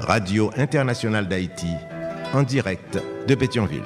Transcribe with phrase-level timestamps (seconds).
[0.00, 1.66] Radio Internationale d'Haïti
[2.32, 3.82] en direct de Pétionville.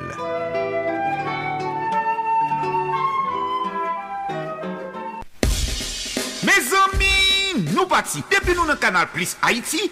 [6.45, 8.23] Mes amis, nous partis.
[8.31, 9.91] Depuis nous dans Canal Plus Haïti,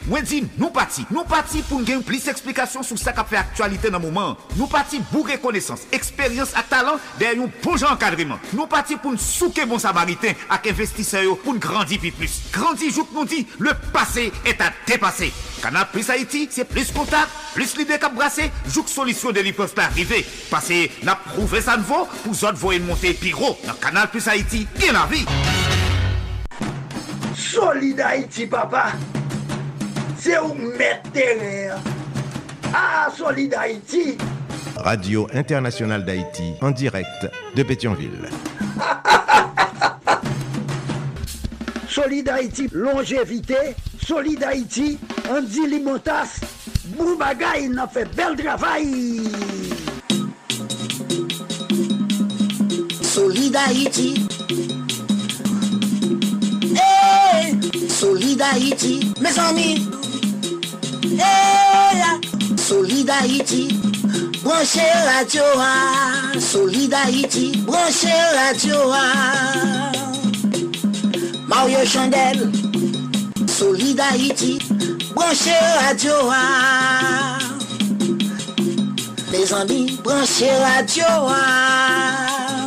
[0.58, 1.06] nous partis.
[1.10, 4.36] Nous partis pour gagner plus d'explications sur ce qui fait actualité dans le moment.
[4.56, 8.38] Nous partis pour reconnaissance, expérience et talent derrière un bon encadrement.
[8.52, 12.42] Nous partis pour nous souquer bon samaritain avec investisseurs pour nous grandir plus.
[12.52, 15.32] Grandir, jour nous dit, le passé est à dépasser.
[15.60, 19.84] Canal Plus Haïti, c'est plus contact, plus l'idée qu'à brasser, joue solution de peuvent pas
[19.84, 20.24] arriver.
[20.50, 23.58] Parce que n'a prouvé ça ne vaut, pour autres voyer monter piro.
[23.66, 25.26] Dans Canal Plus Haïti, bien la vie.
[27.36, 28.92] Solid Haïti, papa.
[30.18, 31.76] C'est où mettre terrain.
[32.72, 34.16] Ah, Solid Haïti.
[34.76, 38.30] Radio Internationale d'Haïti en direct de Pétionville.
[41.88, 43.74] Solid Haïti, longévité.
[44.10, 44.98] Solid Haïti,
[45.30, 46.40] Andy Limotas,
[46.98, 49.22] Boubagaï bagay nan fe bel travail.
[53.06, 54.26] Solid Haïti
[56.74, 57.54] hey,
[57.88, 59.86] Solid Haïti Mes amis.
[61.04, 62.18] hey, ah.
[62.56, 63.68] Solid Haïti
[64.42, 69.92] Branche radio a Solid Haïti Branche radio a
[71.46, 72.50] Mario Chandel.
[73.60, 74.58] Solid Haïti.
[75.14, 77.38] Branchez radio, ah.
[79.30, 82.64] Mes amis, branchez radio, ah.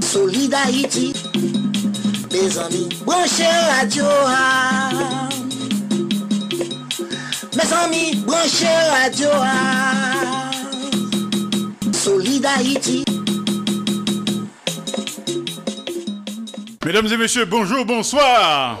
[0.00, 1.12] Solid Haïti.
[2.32, 5.28] Mes amis, branchez radio, ah.
[7.54, 10.50] Mes amis, branchez radio, ah.
[11.92, 13.04] Solid Haïti.
[16.82, 18.80] Mesdames et messieurs, bonjour, bonsoir.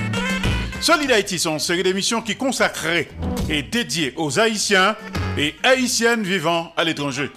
[0.81, 3.07] Solid Haïti sont une série d'émissions qui consacrées
[3.47, 4.95] et dédiées aux Haïtiens
[5.37, 7.29] et Haïtiennes vivant à l'étranger.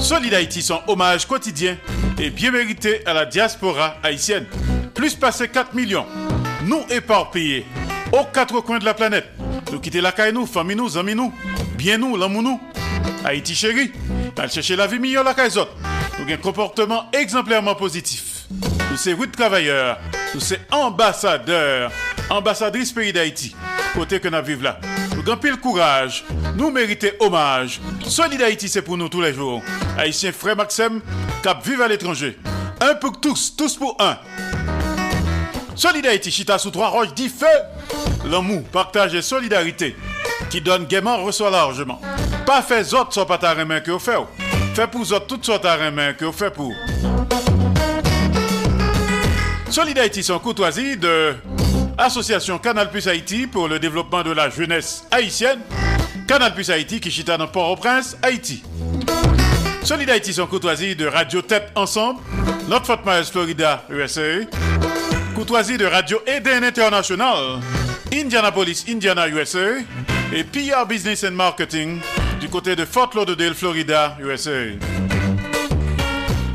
[0.00, 1.76] Solid Haïti sont hommage quotidien
[2.16, 4.46] et bien mérité à la diaspora haïtienne.
[4.94, 6.06] Plus passé 4 millions,
[6.64, 7.66] nous éparpillés
[8.12, 9.26] aux quatre coins de la planète.
[9.72, 11.34] Nous quitter la caille nous, famille nous, amis nous,
[11.76, 12.60] bien nous, l'amour nous.
[13.24, 13.90] Haïti chéri,
[14.38, 15.50] allons chercher la vie meilleure la caille.
[16.18, 18.46] Nous un comportement exemplairement positif.
[18.90, 19.98] Nous sommes huit travailleurs,
[20.32, 21.90] nous sommes ambassadeurs,
[22.30, 23.54] ambassadrices pays d'Haïti,
[23.94, 24.78] côté que nous vivons là.
[25.16, 26.24] Nous avons pile courage,
[26.56, 27.80] nous méritons hommage.
[28.06, 29.62] Solid Haïti, c'est pour nous tous les jours.
[29.98, 31.00] Haïtiens frère Maxime,
[31.42, 32.38] cap vive à l'étranger.
[32.80, 34.16] Un pour tous, tous pour un.
[35.74, 37.46] Solid Haïti, chita sous trois roches, dit feu.
[38.24, 39.96] L'amour, partage et solidarité,
[40.48, 42.00] qui donne gaiement, reçoit largement.
[42.46, 44.43] Pas fait autres soit pas ta que vous faites.
[44.74, 46.74] Fait pour autres toutes sortes ta main que vous faites pour.
[49.70, 51.36] Solid Haïti, son courtoisie de
[51.96, 55.60] Association Canal Plus Haïti pour le développement de la jeunesse haïtienne.
[56.26, 58.64] Canal Plus Haïti qui chita dans Port-au-Prince, Haïti.
[59.84, 62.20] Solid Haïti, son de Radio Tête Ensemble,
[62.68, 64.40] Notre Fort Myers, Florida, USA.
[65.36, 67.60] Courtoisie de Radio Eden International,
[68.12, 69.78] Indianapolis, Indiana, USA.
[70.32, 72.00] Et PR Business and Marketing
[72.44, 74.50] du côté de Fort Lauderdale, Florida, USA.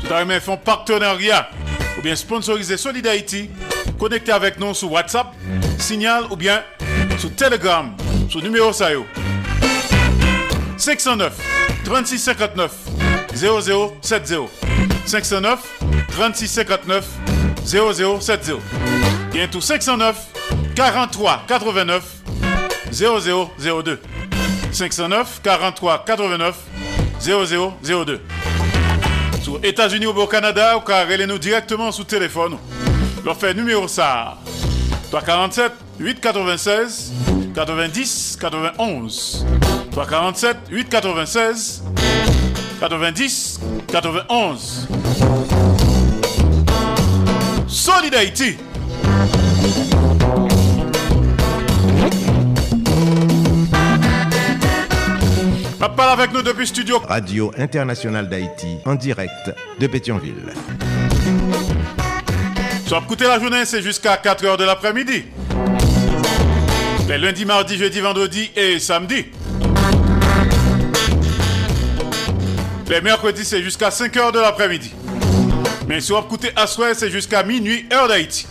[0.00, 1.50] Tout à font partenariat
[1.98, 3.08] ou bien sponsoriser Solid.
[3.98, 5.34] Connectez avec nous sur WhatsApp,
[5.80, 6.62] Signal ou bien
[7.18, 7.92] sur Telegram,
[8.28, 9.04] sur numéro SAYO.
[10.76, 11.36] 509
[11.84, 12.72] 3659
[13.34, 14.48] 0070
[15.06, 15.58] 509
[16.12, 17.04] 3659
[17.64, 18.52] 0070
[19.32, 20.16] Bien tout 509
[20.76, 22.04] 43 89
[22.92, 24.00] 0002
[24.72, 26.56] 509 43 89
[27.20, 28.20] 0002
[29.42, 32.56] Sur États-Unis ou au Canada, ou car nous directement sous téléphone.
[33.24, 34.38] Leur fait numéro ça
[35.10, 37.12] 347 896
[37.54, 39.46] 90 91
[39.92, 41.82] 347 896
[42.80, 44.88] 90 91.
[47.68, 48.56] Solid Haïti.
[55.88, 56.98] Parle avec nous depuis studio.
[57.08, 60.52] Radio Internationale d'Haïti, en direct de Pétionville.
[62.86, 65.24] Soit écouter la journée, c'est jusqu'à 4h de l'après-midi.
[67.08, 69.26] Les lundis, mardi, jeudi, vendredi et samedi.
[72.88, 74.92] Les mercredis, c'est jusqu'à 5h de l'après-midi.
[75.88, 78.46] Mais si vous écoutez à soir, c'est jusqu'à minuit, heure d'Haïti.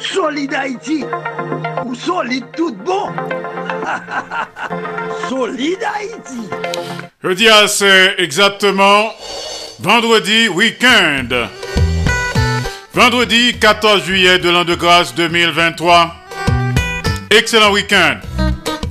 [0.00, 1.04] Solid Haïti
[1.94, 3.08] solide tout bon
[5.28, 6.48] Solid Haïti
[7.22, 9.12] Jeudi, ah, c'est exactement
[9.80, 11.48] vendredi week-end.
[12.94, 16.14] Vendredi 14 juillet de l'an de grâce 2023.
[17.30, 18.18] Excellent week-end.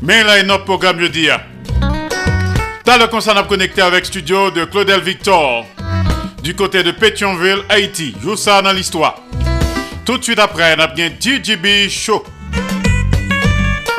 [0.01, 1.27] Mais là, notre programme jeudi.
[2.83, 5.65] T'as le concert à connecter avec studio de Claudel Victor
[6.43, 8.15] du côté de Pétionville, Haïti.
[8.21, 9.21] Joue ça dans l'histoire.
[10.05, 12.23] Tout de suite après, on a bien DJB Show.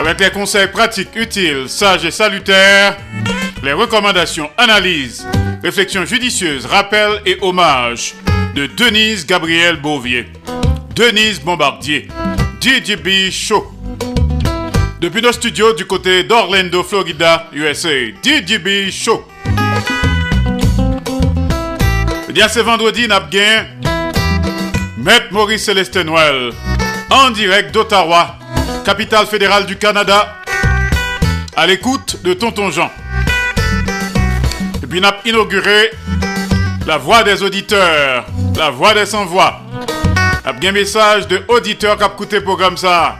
[0.08, 2.96] Avec les conseils pratiques, utiles, sages et salutaires,
[3.62, 5.26] les recommandations, analyses,
[5.62, 8.14] réflexions judicieuses, rappels et hommages
[8.54, 10.24] de Denise Gabriel Beauvier,
[10.96, 12.08] Denise Bombardier,
[12.58, 13.70] DJB Show.
[14.98, 17.90] Depuis nos studios du côté d'Orlando, Florida, USA,
[18.22, 19.28] DJB Show.
[22.30, 23.66] Eh bien, c'est vendredi, n'a bien
[24.96, 26.52] Maître Maurice Célestin Noël,
[27.10, 28.38] en direct d'Ottawa,
[28.88, 30.36] capitale fédérale du Canada,
[31.54, 32.90] à l'écoute de Tonton Jean.
[34.82, 35.90] Et puis, n'a inauguré
[36.86, 38.24] la voix des auditeurs,
[38.56, 39.60] la voix des sans-voix.
[40.42, 43.18] A bien message de auditeurs qui a écouté programme ça.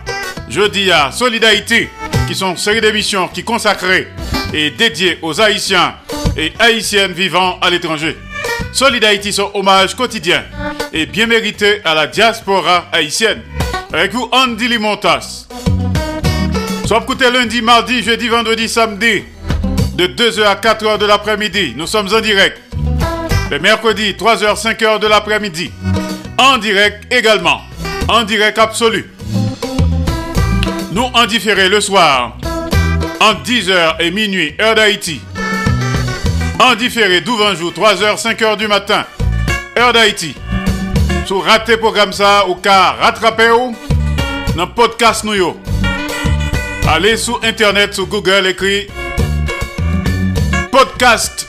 [0.49, 1.91] Jeudi à Solidarité,
[2.27, 4.09] qui sont une série d'émissions qui consacrées
[4.55, 5.97] et dédiées aux Haïtiens
[6.39, 8.17] et Haïtiennes vivant à l'étranger.
[8.73, 10.45] Solidarité, son hommage quotidien
[10.93, 13.43] et bien mérité à la diaspora haïtienne.
[13.93, 15.47] Avec vous, Andy Limontas.
[16.87, 19.25] Soit écouté lundi, mardi, jeudi, vendredi, samedi,
[19.95, 21.75] de 2h à 4h de l'après-midi.
[21.77, 22.61] Nous sommes en direct.
[23.51, 25.71] Le mercredi, 3h, 5h de l'après-midi.
[26.39, 27.61] En direct également.
[28.09, 29.11] En direct absolu.
[30.93, 32.37] Nous en différé le soir.
[33.21, 35.21] Entre 10h et minuit, heure d'Haïti.
[36.61, 39.05] En différé d'Ouvanjou, 3h, 5h du matin,
[39.79, 40.35] heure d'Haïti.
[41.25, 43.77] Sous raté programme ça, ou car rattrapé ou,
[44.57, 45.57] dans podcast nous.
[46.89, 48.89] Allez sur internet, sur Google, écrit
[50.73, 51.49] podcast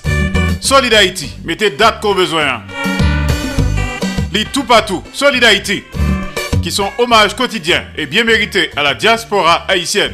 [0.61, 1.35] Solid Haïti.
[1.43, 2.61] Mettez date qu'on besoin.
[4.31, 5.83] Lis tout partout, Solid Haïti,
[6.61, 10.13] qui sont hommage quotidien et bien mérité à la diaspora haïtienne.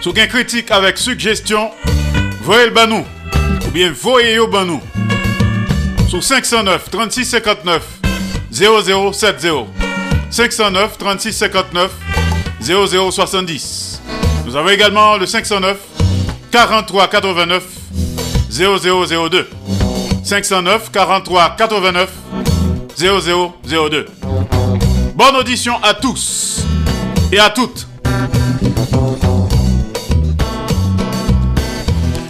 [0.00, 1.70] Sous gain critique avec suggestion,
[2.42, 3.04] voyez le banou,
[3.68, 4.80] ou bien voyez au banou.
[6.08, 7.82] Sous 509 36 59
[8.50, 9.66] 0070.
[10.30, 11.90] 509 36 59
[12.60, 14.02] 0070.
[14.46, 15.76] Nous avons également le 509
[16.50, 17.64] 43 89
[18.50, 19.48] 0002.
[20.24, 22.10] 509 43 89
[22.96, 24.06] 0002.
[25.14, 26.64] Bonne audition à tous
[27.30, 27.86] et à toutes.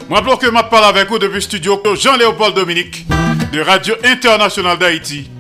[0.09, 3.07] Moi, que je parle avec vous depuis le studio Jean-Léopold Dominique
[3.53, 5.31] de Radio Internationale d'Haïti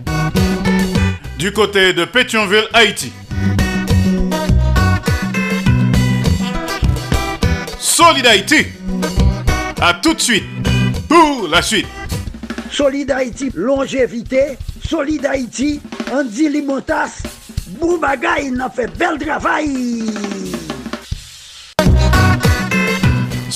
[1.38, 3.10] du côté de Pétionville, Haïti.
[7.78, 8.66] Solid Haïti.
[9.80, 10.44] À tout de suite
[11.08, 11.86] pour la suite.
[12.70, 14.58] Solid Haïti, longévité.
[14.84, 15.80] Solid Haïti,
[16.12, 17.22] Andy Limotas.
[17.80, 20.04] Boubagaï, il a fait bel travail.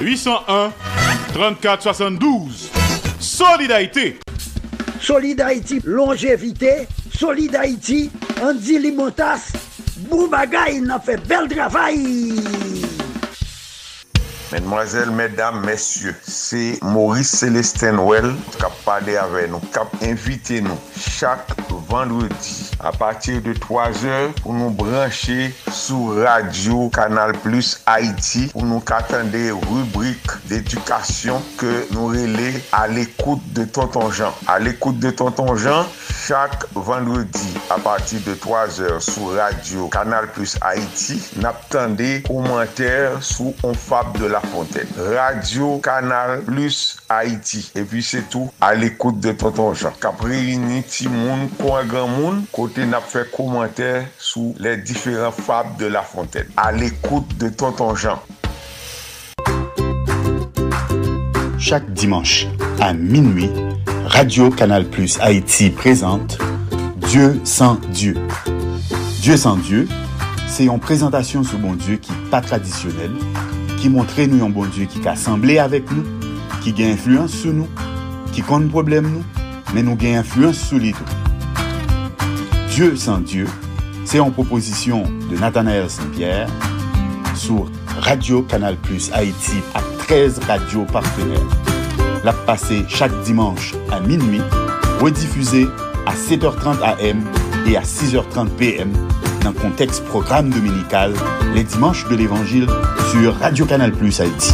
[0.00, 0.72] 801
[1.34, 2.70] 34 72
[3.18, 4.18] Solidarité
[5.00, 6.86] Solid Haïti, longévité.
[7.12, 8.10] Solid Haïti,
[8.42, 9.52] Andy Limotas.
[10.08, 12.42] Boubagaï, n'a fait bel travail.
[14.52, 20.60] Mesdemoiselles, mesdames, messieurs, c'est Maurice Célestin Well qui a parlé avec nous, qui a invité
[20.60, 21.46] nous chaque
[21.88, 28.64] vendredi à partir de 3 heures pour nous brancher sur Radio Canal Plus Haïti pour
[28.64, 34.32] nous attendre des rubriques d'éducation que nous relais à l'écoute de Tonton Jean.
[34.48, 35.86] À l'écoute de Tonton Jean,
[36.26, 43.54] chaque vendredi à partir de 3 heures sur Radio Canal Plus Haïti, n'attendez commentaires sous
[43.62, 44.39] On Fab de la
[44.96, 47.70] Radio Canal Plus Haïti.
[47.74, 49.92] Et puis c'est tout à l'écoute de Tonton Jean.
[50.00, 55.86] Cap réuni Timoun, Coin Grand Moun, côté n'a fait commentaire sous les différents fables de
[55.86, 56.48] la Fontaine.
[56.56, 58.20] À l'écoute de Tonton Jean.
[61.58, 62.46] Chaque dimanche
[62.80, 63.50] à minuit,
[64.06, 66.38] Radio Canal Plus Haïti présente
[66.96, 68.16] Dieu sans Dieu.
[69.20, 69.86] Dieu sans Dieu,
[70.48, 73.12] c'est une présentation sur bon Dieu qui pas traditionnelle,
[73.80, 76.04] qui montre nous un bon Dieu qui a assemblé avec nous,
[76.60, 77.66] qui a influence sur nous,
[78.30, 79.24] qui compte problème nous,
[79.72, 80.98] mais nous gagne influence sur les tout.
[82.68, 83.46] Dieu sans Dieu,
[84.04, 86.48] c'est en proposition de Nathanaël Saint-Pierre
[87.34, 91.40] sur Radio Canal Plus Haïti à 13 radios partenaires.
[92.22, 94.42] La passé chaque dimanche à minuit,
[95.00, 95.66] rediffusée
[96.04, 97.24] à 7h30 AM
[97.66, 98.92] et à 6h30 PM
[99.42, 101.12] dans le contexte programme dominical
[101.54, 102.66] les dimanches de l'Évangile
[103.10, 104.52] sur Radio Canal Plus Haïti.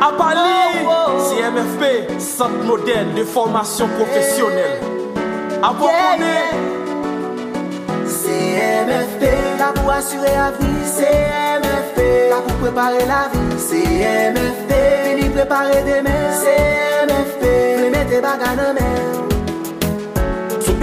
[0.00, 0.86] À Paris,
[1.28, 4.80] CMFP, Centre moderne de formation professionnelle.
[5.62, 5.72] À
[8.06, 9.22] CMFP,
[9.58, 14.72] là pour assurer la vie, CMFP, là pour préparer la vie, CMFP,
[15.16, 17.42] vini préparer demain, CMFP,
[17.82, 19.23] les mettre bagages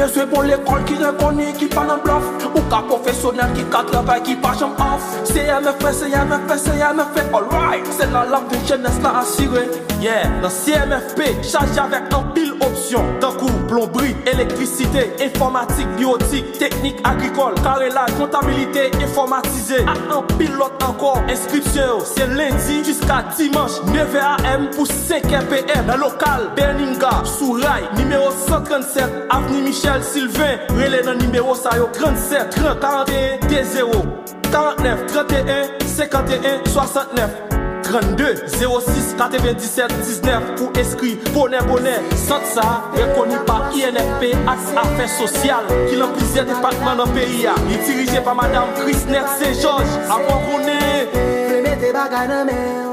[0.01, 4.21] beswe bon l'ekol ki rekoni ki pa nan blof Ou ka profesyonel ki ka travay
[4.25, 5.05] ki pa jom off.
[5.29, 7.87] CMFP, CMFP, CMFP, alright.
[7.97, 9.63] Se la laf de jenes la asire
[10.01, 16.95] Yeah, nan CMFP, chaje avèk an pil o opsyon Tankou, plombri, elektrisite, informatik, biotik, teknik
[17.03, 23.81] agrikol Karelaj, kontabilite, informatize Ak an pil lot ankor, inskripsyon yo Se lendi jiska dimanche
[23.91, 30.59] 9 am pou 5 pm Nan lokal, Berninga, sou ray, numero 137 Avni Michel Sylvain,
[30.75, 34.03] relè nan numéro sa yo 37 30 41 D0
[34.51, 41.97] 49 31 51 69 32 06 97 19 Ou eskri Bonè bonè,
[42.27, 47.57] sot sa Rekoni pa INFP Aks afè sosyal Ki lan plizè depatman nan peyi ya.
[47.69, 50.79] Li dirije pa madame Krisner Sejonj Apo konè
[51.11, 52.90] Feme te bagay nan men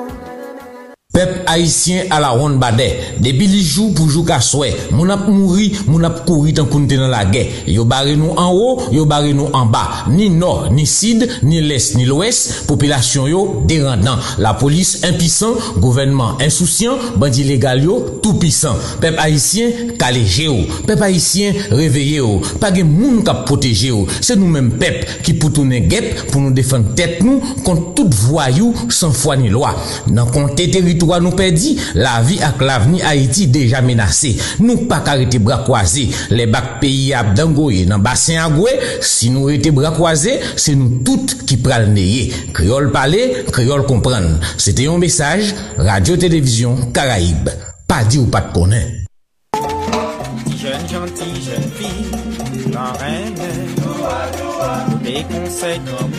[1.19, 2.87] Pep Haitien ala ron bade,
[3.19, 6.95] debi li jou pou jou ka swè, moun ap mouri, moun ap kouri tan kounte
[6.95, 7.41] nan la gè.
[7.67, 9.81] Yo bare nou an ou, yo bare nou an ba,
[10.13, 14.23] ni nor, ni sid, ni les, ni lwes, popilasyon yo derandan.
[14.39, 18.79] La polis impisan, gouvenman insousyan, bandi legal yo toupisan.
[19.03, 20.55] Pep Haitien kaleje yo,
[20.87, 24.05] pep Haitien reveye yo, page moun kap proteje yo.
[24.23, 28.23] Se nou men pep ki pou toune gep pou nou defan tet nou kont tout
[28.23, 29.75] voyou san fwa ni lwa.
[30.15, 34.37] Nan konte teritou nous perdit, la vie avec l'avenir Haïti déjà menacée.
[34.61, 36.11] Nous pas arrêter bras croisés.
[36.31, 41.45] Les bacs pays abdangoye dans bassin agoué, si nous étions bras croisés, c'est nous toutes
[41.47, 42.33] qui pral neye.
[42.53, 44.39] Créole parler, créole comprendre.
[44.57, 47.49] C'était un message, Radio-Télévision Caraïbe.
[47.87, 48.93] Pas dit ou pas de connaître.
[50.61, 53.35] Jeune gentille, jeune fille, la reine,
[55.03, 56.11] des conseils comme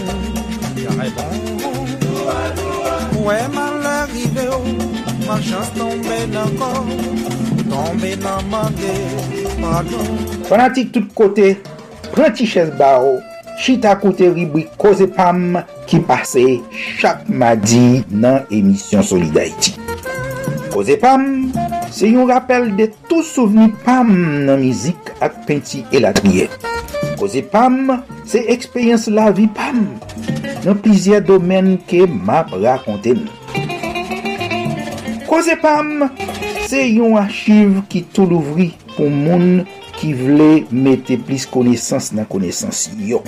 [2.02, 2.79] nous,
[3.20, 4.76] Ouè man l'arrive ou,
[5.28, 6.88] man chans tombe nan kon,
[7.68, 8.94] tombe nan mande,
[9.60, 10.14] pardon.
[10.48, 11.50] Fanatik tout kote,
[12.14, 13.20] pranti ches ba ou
[13.60, 15.60] chita koute ribwi koze pam
[15.90, 16.46] ki pase
[17.02, 19.76] chak madi nan emisyon Solidarity.
[20.72, 21.50] Koze pam,
[21.92, 24.14] se yon rappel de tou souveni pam
[24.48, 26.48] nan mizik ak penti elatniye.
[27.20, 29.84] Koze pam, se ekspeyens la vi pam.
[30.66, 33.36] nan plizye domen ke map rakonte nou.
[35.30, 36.08] Koze pam,
[36.68, 39.64] se yon achiv ki tou louvri pou moun
[40.00, 43.22] ki vle mette plis konesans nan konesans yo.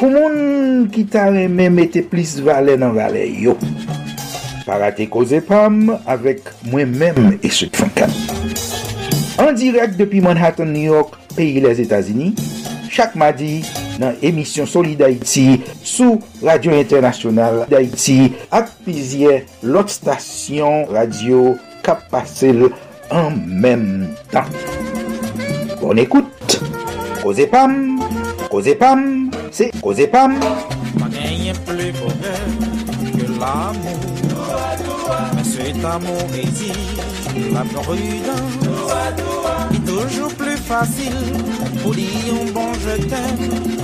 [0.00, 3.54] Pou moun ki ta reme mette plis vale nan vale yo.
[4.64, 8.12] Parate koze pam avek mwen menm e se fankan.
[9.38, 12.32] An direk depi Manhattan, New York, peyi les Etasini,
[12.90, 13.64] chak madi,
[14.00, 22.68] nan emisyon Soli d'Haïti sou Radio Internasyonal d'Haïti ak pizye lot stasyon radio kap pasel
[23.12, 24.48] an menm tan.
[25.80, 26.60] Bon ekoute,
[27.20, 27.98] koze pam,
[28.48, 30.38] koze pam, se koze pam.
[30.96, 32.34] Pa genyen ple bove
[33.18, 33.98] ke l'amou,
[35.36, 36.72] men cet amou ezi,
[37.52, 38.56] la prudence,
[39.74, 41.20] est toujours plus facile
[41.82, 43.83] pour dire un bon je t'aime.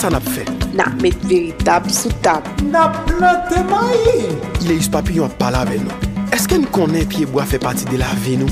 [0.00, 0.46] sa nap fe?
[0.72, 2.46] Nap met veritab sou tab.
[2.72, 4.30] Nap plante mayi.
[4.92, 5.92] papi yon pala ve nou.
[6.32, 8.48] Eske nou konen piyeboa fe pati de la ve nou?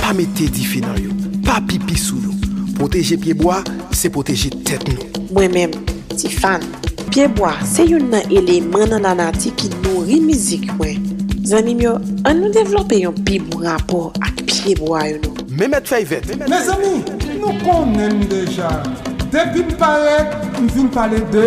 [0.00, 1.14] Pa mette di fe nan yo.
[1.46, 2.36] Pa pipi sou nou.
[2.76, 3.62] Poteje piyeboa,
[3.96, 5.08] se poteje tet nou.
[5.32, 5.76] Mwen men,
[6.12, 6.64] ti fan.
[7.08, 11.06] Piyeboa, se yon nan eleman nan anati ki nou rimizik mwen.
[11.48, 11.96] Zanim yo,
[12.28, 15.48] an nou devlope yon pi mou rapor ak piyeboa yon nou.
[15.56, 16.28] Mèmet fèy vet.
[16.44, 16.98] Mè zami,
[17.40, 18.76] nou konen deja.
[19.30, 20.16] depi m pale,
[20.60, 21.46] m vin pale de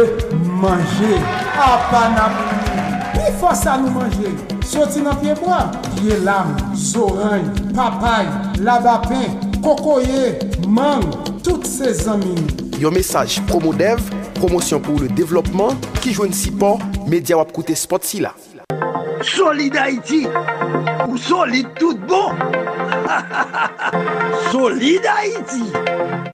[0.61, 1.17] manje.
[1.53, 4.31] A ah, panamini, pi fosa nou manje.
[4.67, 5.59] Soti nan piye mwa,
[5.93, 8.27] piye lam, zoran, papay,
[8.63, 11.03] labapen, kokoye, mang,
[11.43, 12.47] tout se zanmini.
[12.79, 14.01] Yo mesaj Promodev,
[14.39, 18.33] promosyon pou le devlopman, ki jwen si pon, media wap koute spot si la.
[19.23, 20.25] Solid Haïti,
[21.07, 22.33] ou solide tout bon.
[24.51, 26.33] solide Haïti.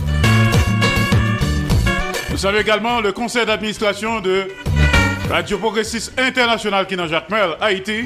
[2.41, 4.47] Saluons également le conseil d'administration de
[5.29, 8.05] Radio Progressiste International qui Jacques Mel, Haïti.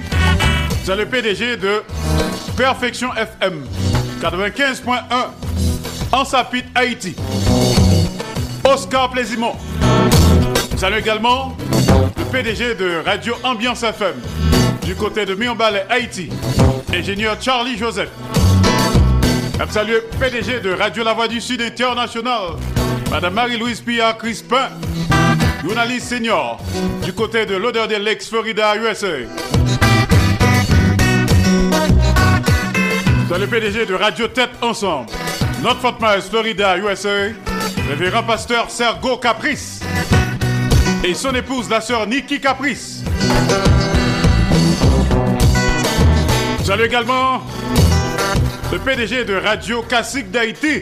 [0.84, 1.82] C'est le PDG de
[2.58, 3.64] Perfection FM
[4.22, 5.00] 95.1
[6.12, 7.16] en Sapit, Haïti.
[8.66, 9.56] Oscar Plaisimont.
[10.74, 11.56] Nous saluons également
[12.18, 14.16] le PDG de Radio Ambiance FM
[14.84, 16.30] du côté de Mionbalais, Haïti.
[16.94, 18.10] Ingénieur Charlie Joseph.
[19.58, 22.58] Le PDG de Radio La Voix du Sud International.
[23.12, 24.70] Madame Marie-Louise Pia Crispin,
[25.64, 26.60] journaliste senior
[27.04, 29.08] du côté de l'odeur de l'ex Florida, USA.
[33.30, 35.10] C'est le PDG de Radio Tête Ensemble,
[35.62, 35.98] Notre Fort
[36.30, 37.34] Florida, USA,
[37.90, 39.82] révérend pasteur Sergo Caprice
[41.04, 43.04] et son épouse, la sœur Nikki Caprice.
[46.64, 47.42] Salut également
[48.72, 50.82] le PDG de Radio Classique d'Haïti,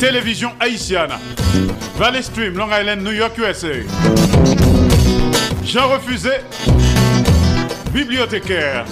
[0.00, 1.10] Télévision Haïtienne,
[1.98, 3.68] Valley Stream, Long Island, New York, USA.
[5.62, 6.30] Jean Refusé,
[7.92, 8.86] bibliothécaire.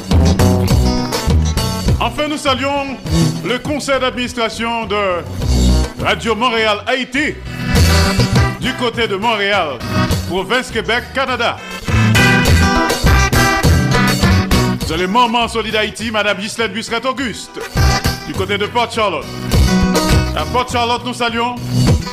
[1.98, 2.98] Enfin, nous saluons
[3.42, 5.24] le conseil d'administration de
[6.04, 7.36] Radio Montréal Haïti,
[8.60, 9.78] du côté de Montréal,
[10.28, 11.56] province Québec, Canada.
[14.86, 17.58] C'est le moment Solid Haïti, Madame Ghislaine Busseret-Auguste,
[18.26, 19.24] du côté de Port Charlotte.
[20.36, 21.54] À Port Charlotte, nous saluons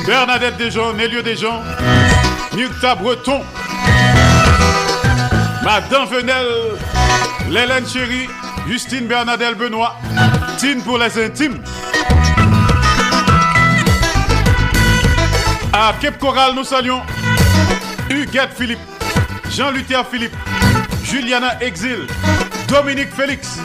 [0.05, 1.61] Bernadette Desjons, Nélio Desjons,
[2.55, 3.41] Nukta Breton,
[5.63, 6.45] Madame Venel,
[7.49, 8.27] Lélène Chéri,
[8.67, 9.95] Justine Bernadette Benoît,
[10.57, 11.61] Tine pour les intimes.
[15.73, 17.01] À Cape Coral, nous saluons
[18.09, 18.79] Huguette Philippe,
[19.49, 20.35] Jean-Luther Philippe,
[21.03, 22.07] Juliana Exil,
[22.67, 23.59] Dominique Félix.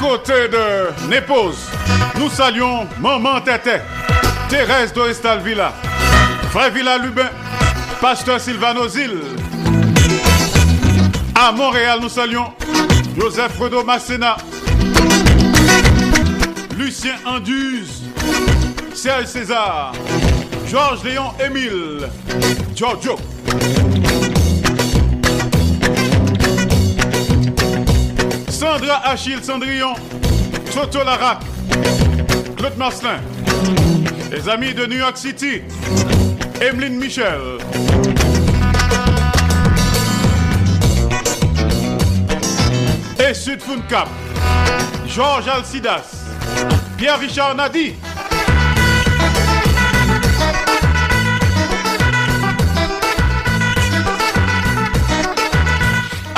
[0.00, 1.68] Côté de Népose,
[2.18, 3.76] nous saluons Maman Tété,
[4.48, 5.72] Thérèse Doristal Villa,
[6.50, 7.28] Frère Villa Lubin,
[8.00, 9.18] Pasteur Sylvano Zil.
[11.34, 12.52] À Montréal, nous saluons
[13.18, 14.36] Joseph Fredo Massena,
[16.76, 18.02] Lucien Anduze,
[18.94, 19.92] Serge César,
[20.66, 22.08] Georges Léon Émile,
[22.74, 23.16] Giorgio.
[28.64, 29.92] Sandra Achille Cendrillon,
[30.72, 31.40] Toto Larac,
[32.56, 33.20] Claude Marcelin,
[34.30, 35.60] les amis de New York City,
[36.62, 37.58] Emeline Michel.
[43.18, 44.08] Et Sud Cap,
[45.08, 46.24] Georges Alcidas,
[46.96, 47.92] Pierre-Richard Nadi.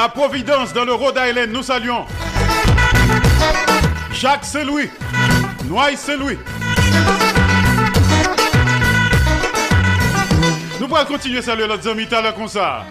[0.07, 2.05] À Providence, dans le Rhode Island, nous saluons
[4.13, 4.89] Jacques Saint-Louis,
[5.65, 6.39] Noailles Saint-Louis.
[10.79, 12.85] Nous pourrons continuer à saluer notre ami tout comme ça.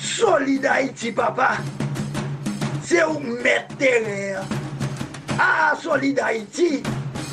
[0.00, 1.52] Solid Haïti, papa.
[2.82, 4.42] C'est où mettre terrain.
[5.38, 6.82] Ah, Solid Haïti.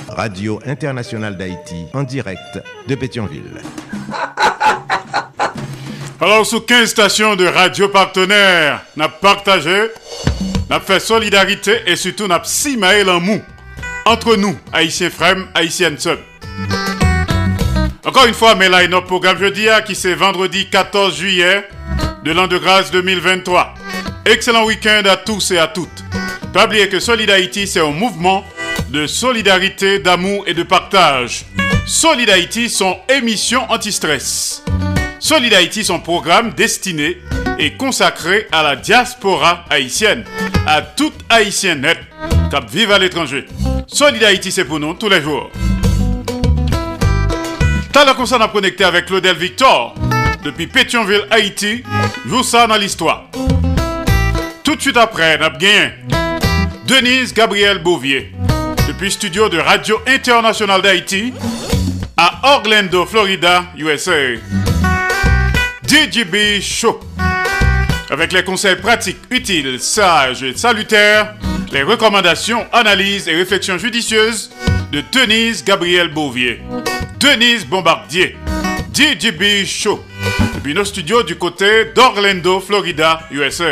[0.09, 3.63] Radio Internationale d'Haïti, en direct de Pétionville.
[6.19, 9.87] Alors, sous 15 stations de radio partenaires, n'a partagé,
[10.67, 12.75] n'a fait solidarité et surtout n'a si
[13.07, 13.39] en mou
[14.07, 16.19] entre nous, Haïtiens frères, Haïtiennes seuls.
[18.03, 21.67] Encore une fois, mais là, notre programme jeudi, qui c'est vendredi 14 juillet
[22.23, 23.75] de l'an de grâce 2023.
[24.25, 26.03] Excellent week-end à tous et à toutes.
[26.51, 28.43] Pas oublier que Solid Haïti, c'est un mouvement
[28.89, 31.45] de solidarité, d'amour et de partage.
[31.85, 34.63] Solid Haïti, son émission anti-stress.
[35.19, 37.17] Solid Haïti, son programme destiné
[37.57, 40.23] et consacré à la diaspora haïtienne,
[40.67, 41.99] à toute haïtienne nette
[42.51, 43.45] qui vive à l'étranger.
[43.87, 45.49] Solid Haïti, c'est pour nous tous les jours.
[47.91, 48.13] T'as
[48.49, 49.95] connecter avec Claudel Victor
[50.43, 51.83] depuis Pétionville, Haïti.
[52.27, 53.25] Joue ça dans l'histoire.
[54.63, 55.93] Tout de suite après, n'a gagné
[56.85, 58.31] Denise Gabriel Bouvier
[58.87, 61.33] depuis studio de Radio Internationale d'Haïti
[62.15, 64.66] à Orlando, Florida, USA.
[65.87, 66.99] DJB Show.
[68.09, 71.35] Avec les conseils pratiques, utiles, sages et salutaires,
[71.71, 74.51] les recommandations, analyses et réflexions judicieuses
[74.91, 76.61] de Denise Gabriel Bouvier.
[77.19, 78.35] Denise Bombardier.
[78.93, 80.03] DJB Show.
[80.55, 83.65] Depuis nos studios du côté d'Orlando, Florida, USA.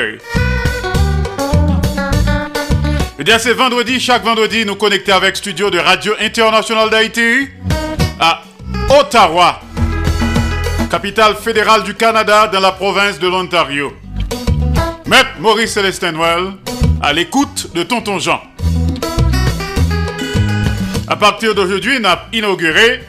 [3.20, 7.50] Et bien c'est vendredi, chaque vendredi, nous connectons avec studio de Radio Internationale d'Haïti
[8.20, 8.42] à
[9.00, 9.62] Ottawa,
[10.96, 13.92] capitale fédérale du Canada dans la province de l'Ontario.
[15.06, 16.14] Maître Maurice Célestin
[17.02, 18.42] à l'écoute de Tonton Jean.
[21.10, 23.04] À partir d'aujourd'hui, on a inauguré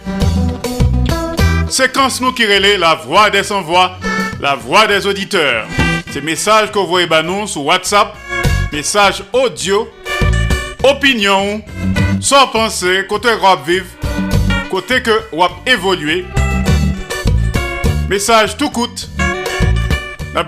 [1.69, 3.99] séquence nous qui relais la voix des sans-voix,
[4.41, 5.69] la voix des auditeurs.
[6.11, 8.17] Ces messages que vous voyez nous sur WhatsApp,
[8.73, 9.89] messages audio,
[10.83, 11.63] opinion,
[12.21, 13.87] sans penser, côté rap vive,
[14.73, 16.25] côté que wap évoluer.
[18.09, 19.09] Message tout coûte.
[20.33, 20.45] N'a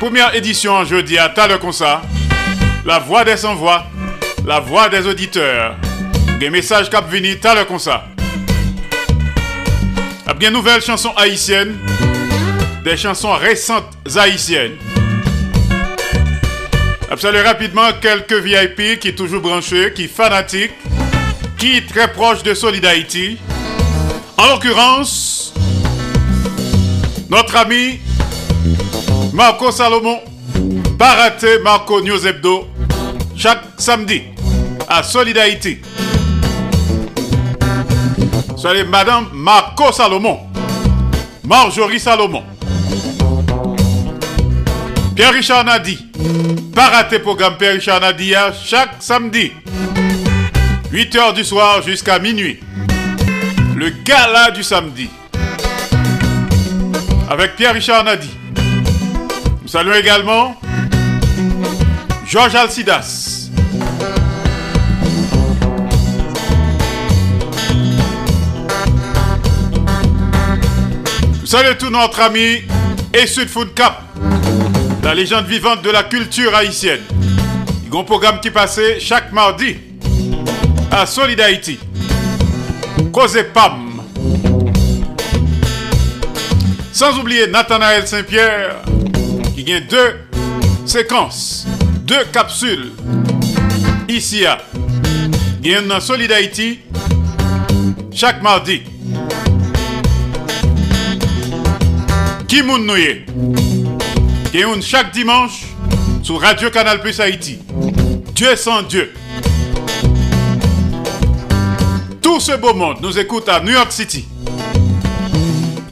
[0.00, 2.00] première édition jeudi à tal comme ça.
[2.86, 3.84] la voix des sans-voix,
[4.46, 5.76] la voix des auditeurs.
[6.40, 8.04] Des messages cap vini, t'as le comme ça.
[10.38, 11.78] Bien nouvelles chansons haïtiennes,
[12.84, 14.76] des chansons récentes haïtiennes.
[17.10, 20.72] Absolument rapidement quelques VIP qui toujours branchés, qui fanatiques,
[21.56, 22.86] qui très proches de Solid.
[24.36, 25.54] En l'occurrence,
[27.28, 28.00] notre ami
[29.32, 30.20] Marco Salomon,
[30.98, 32.20] Baraté Marco News
[33.36, 34.22] chaque samedi
[34.88, 35.78] à Solid Haïti.
[38.56, 40.40] Soyez Madame Marco Salomon,
[41.44, 42.42] Marjorie Salomon,
[45.14, 45.98] Pierre-Richard Nadi,
[46.74, 48.32] pas rater programme Pierre-Richard Nadi
[48.64, 49.52] chaque samedi,
[50.92, 52.60] 8h du soir jusqu'à minuit.
[53.74, 55.10] Le gala du samedi.
[57.28, 58.30] Avec Pierre-Richard Nadi.
[59.62, 60.54] Nous saluons également
[62.24, 63.50] Georges Alcidas.
[71.40, 72.62] Nous saluons tous notre ami
[73.12, 74.02] et Sud Food Cap,
[75.02, 77.00] la légende vivante de la culture haïtienne.
[77.86, 79.76] Il y a un programme qui passait chaque mardi
[80.92, 81.78] à Solid Haïti.
[83.12, 83.85] Cause PAM.
[86.96, 88.76] Sans oublier Nathanaël Saint-Pierre
[89.54, 90.14] qui gagne deux
[90.86, 91.66] séquences,
[92.04, 92.90] deux capsules
[94.08, 94.62] ici à
[95.86, 96.78] dans Solid Haïti
[98.10, 98.80] chaque mardi.
[102.48, 103.26] Qui moun nouye
[104.80, 105.64] chaque dimanche
[106.22, 107.58] sur Radio Canal Plus Haïti.
[108.34, 109.12] Dieu sans Dieu.
[112.22, 114.26] Tout ce beau monde nous écoute à New York City.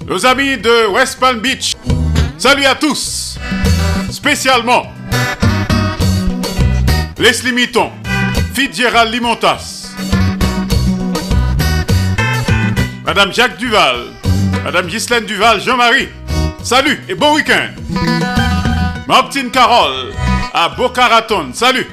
[0.07, 1.75] Nos amis de West Palm Beach,
[2.37, 3.39] salut à tous.
[4.11, 4.93] Spécialement
[7.19, 7.91] Leslie Mitton,
[8.53, 9.95] Fitzgerald Limontas,
[13.07, 13.97] Madame Jacques Duval,
[14.63, 16.09] Madame Ghislaine Duval, Jean-Marie,
[16.63, 17.71] salut et bon week-end.
[19.09, 20.13] Martine Carole
[20.53, 21.87] à Boca Raton, salut.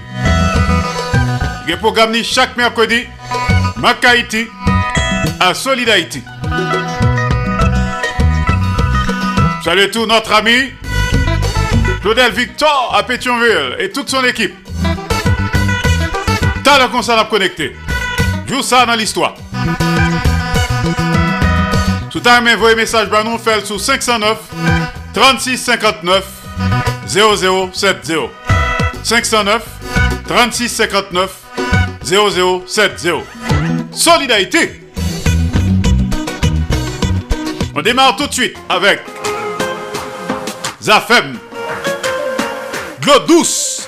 [1.67, 3.05] Il programme chaque mercredi
[3.77, 4.47] Makaïti
[5.39, 6.21] à Solid Haïti.
[9.63, 10.73] Salut tout notre ami
[12.01, 14.55] Claudel Victor à Pétionville et toute son équipe.
[16.63, 17.75] T'as le concert à connecter.
[18.47, 19.35] Joue ça dans l'histoire.
[22.09, 24.35] Tout à l'heure, envoyez message bah nous fait sur 509
[25.13, 26.25] 36 59
[27.05, 28.13] 0070.
[29.03, 29.63] 509
[30.27, 31.31] 36 59
[32.03, 33.11] 0070.
[33.91, 34.81] Solidarité.
[37.75, 39.01] On démarre tout de suite avec
[40.81, 41.39] Zafem.
[43.01, 43.80] Glo douce.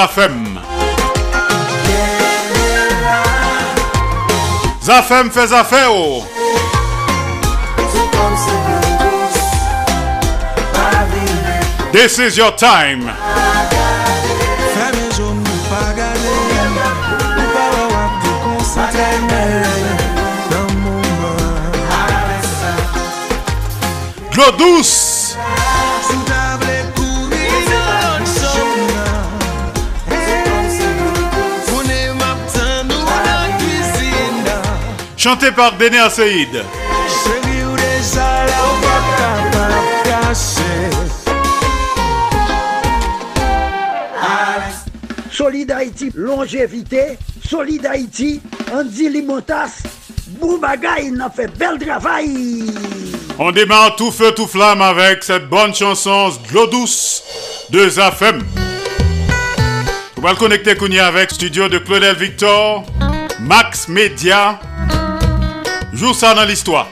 [0.00, 0.58] Zafem.
[4.80, 5.88] Zafem affaire.
[5.90, 6.26] oh.
[11.92, 13.29] This is your time.
[35.20, 36.64] Chanté par Déné Asseïd.
[45.30, 47.18] Solid Haïti, longévité.
[47.46, 48.40] Solid Haïti,
[48.72, 49.82] Andy Limotas.
[50.40, 52.72] Boubagaï, il a fait bel travail.
[53.38, 57.22] On démarre tout feu, tout flamme avec cette bonne chanson l'eau douce
[57.68, 58.42] de Zafem.
[60.16, 62.86] On va le connecter Kounia avec studio de Claudel Victor,
[63.38, 64.58] Max Media.
[66.00, 66.88] Joue ça dans l'histoire.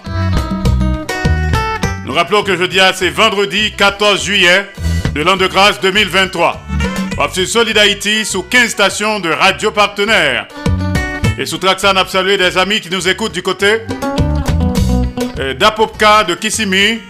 [2.04, 4.66] Nous rappelons que jeudi, ah, c'est vendredi 14 juillet
[5.14, 6.60] de l'an de grâce 2023.
[7.16, 10.46] On sur Solid Haïti sous 15 stations de radio partenaires.
[11.38, 13.78] Et sous Traxan, a salué des amis qui nous écoutent du côté
[15.38, 17.00] euh, d'Apopka, de Kissimmee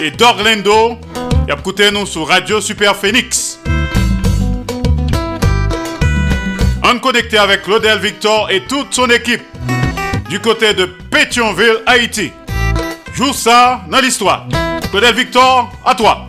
[0.00, 1.00] et d'Orlando.
[1.48, 3.58] Et écoutez nous sur Radio Super Phoenix.
[6.84, 9.49] On connecté avec Claudel Victor et toute son équipe
[10.30, 12.30] du côté de Pétionville, Haïti.
[13.14, 14.46] Joue ça dans l'histoire.
[14.90, 16.26] Claudel Victor, à toi.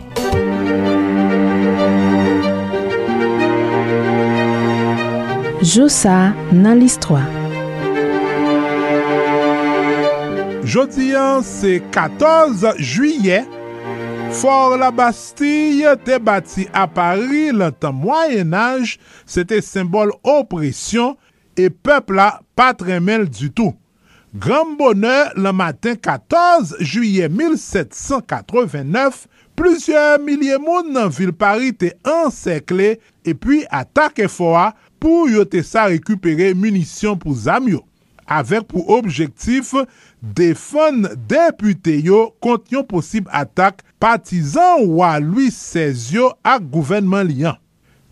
[5.62, 7.20] Josa nan listwa
[10.64, 13.44] Jodi an se 14 juye,
[14.32, 21.14] For la Bastille te bati a Paris lantan Moyen-Âge, se te symbol opresyon
[21.54, 23.76] e pepl la patremel du tout.
[24.34, 32.94] Gran bonheur, le matin 14 juye 1789, plusieurs milliers moun nan vil Paris te ansekle
[33.28, 37.84] epi atake foa pou yo te sa rekupere munisyon pou zamyo.
[38.24, 39.76] Avek pou objektif,
[40.24, 47.60] defon depute yo kont yon posib atak patizan wa Louis XVI yo ak gouvenman liyan.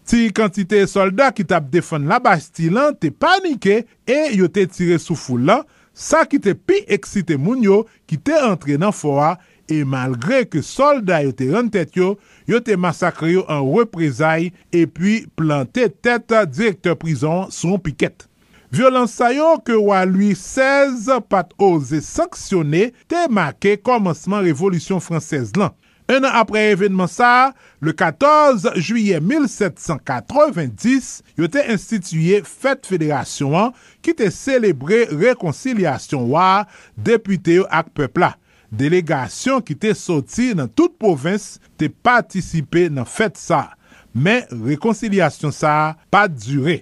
[0.05, 5.17] Ti kantite soldat ki tap defon la Bastilan te panike e yo te tire sou
[5.17, 5.65] foulan,
[6.01, 9.35] Sa ki te pi eksite moun yo ki te entre nan fora
[9.69, 12.15] e malgre ke solda yo te ren tet yo,
[12.49, 18.25] yo te masakre yo an reprezae e pi plante tet direktor prison son piket.
[18.73, 25.75] Violans sa yo ke Walui XVI pat ose sanksyone te make komanseman revolusyon fransez lan.
[26.11, 33.71] Un an apre evenman sa, le 14 juye 1790, yo te instituye Fèt Fédérasyon an
[34.03, 36.65] ki te celebre rekonsilyasyon wa
[36.99, 38.33] depute yo ak pepla.
[38.75, 43.69] Delegasyon ki te soti nan tout provins te patisipe nan fèt sa,
[44.11, 46.81] men rekonsilyasyon sa pa dure.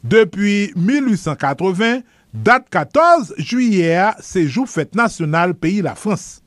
[0.00, 2.00] Depi 1880,
[2.32, 6.38] dat 14 juye se jou fèt nasyonal peyi la Frans.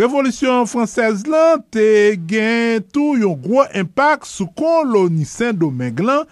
[0.00, 6.22] Revolusyon fransez lan te gen tou yon gwo impak sou koloni Saint-Domingue lan,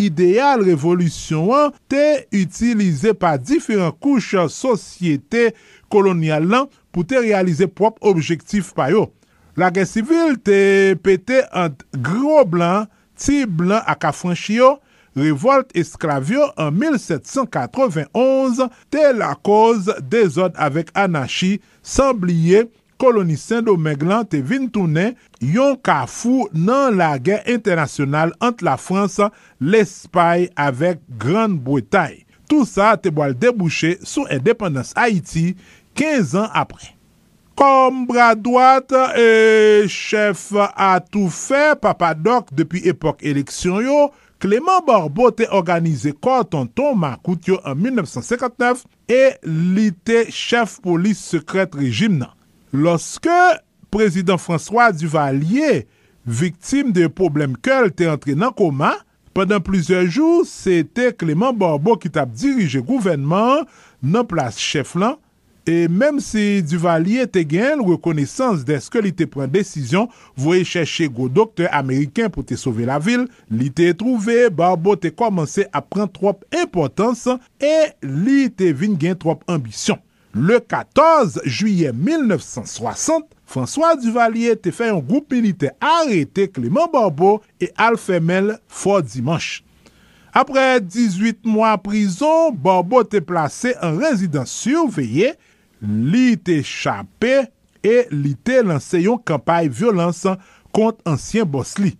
[0.00, 5.50] ideal revolusyon an te utilize pa diferent kouche sosyete
[5.92, 9.10] kolonial lan pou te realize prop objektif pa yo.
[9.60, 14.78] La gen sivil te pete ant gro blan, ti blan ak afranchiyo,
[15.18, 22.68] Revolte esklavyo an 1791 te la koz de zon avèk anashi, sanbliye
[23.00, 29.20] koloni Saint-Domingue lan te vin toune yon kafou nan la gen internasyonal ant la Frans,
[29.60, 32.24] l'Espay avek Gran-Bretagne.
[32.48, 35.52] Tout sa te boal debouche sou independans Haiti
[35.98, 36.94] 15 an apre.
[37.58, 45.32] Kom bra doat e chef a tou fe papadok depi epok eleksyon yo, Clément Borbo
[45.34, 52.20] te organize kor tonton Makout yo an 1959 e li te chef polis sekret rejim
[52.20, 52.37] nan.
[52.72, 53.40] loske
[53.92, 55.86] prezident François Duvalier,
[56.28, 58.94] viktim de problem kel te entre nan koma,
[59.38, 63.68] Pendan plizye jou, se te Clément Barbeau ki tap dirije gouvenman
[64.02, 65.14] nan plas chef lan,
[65.68, 71.28] e menm si Duvalier te gen rekonesans deske li te pren desisyon, voye chèche go
[71.30, 76.10] doktor Ameriken pou te sove la vil, li te trouve, Barbeau te komanse a pren
[76.10, 77.28] trop importans,
[77.62, 80.02] e li te vin gen trop ambisyon.
[80.34, 87.70] Le 14 juye 1960, François Duvalier te fè yon goup milite arete Clément Barbeau e
[87.80, 89.62] Alfemel Fort dimanche.
[90.36, 95.32] Apre 18 mwa prison, Barbeau te plase en rezidans surveye,
[95.80, 97.46] li te chapè
[97.80, 100.36] e li te lanse yon kampay violansan
[100.76, 101.94] kont ansyen bos li.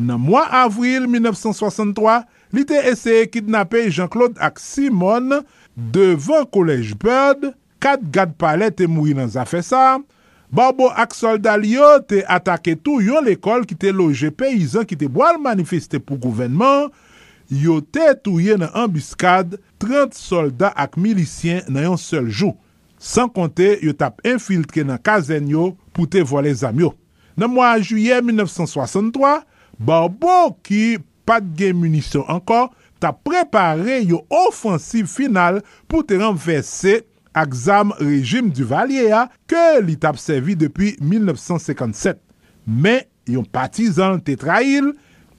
[0.00, 2.24] Nan mwa avril 1963,
[2.56, 5.42] li te eseye kidnapè Jean-Claude ak Simone
[5.76, 7.50] devan Kolej Bird,
[7.86, 10.00] kat gad pale te mouri nan zafè sa,
[10.50, 15.06] barbo ak soldal yo te atake tou yon l'ekol ki te loje peyizan ki te
[15.12, 16.90] boal manifeste pou gouvenman,
[17.46, 22.56] yo te touye nan ambiskad 30 soldat ak milisyen nan yon sel jou,
[22.98, 26.90] san konte yo tap infiltre nan kazen yo pou te vole zam yo.
[27.38, 29.44] Nan mwa juye 1963,
[29.78, 37.04] barbo ki pat gen munisyon ankon, tap prepare yo ofansiv final pou te renverse
[37.36, 42.18] ak zam rejim du valye a ke li tap servi depi 1957.
[42.66, 44.92] Men, yon patizan te trail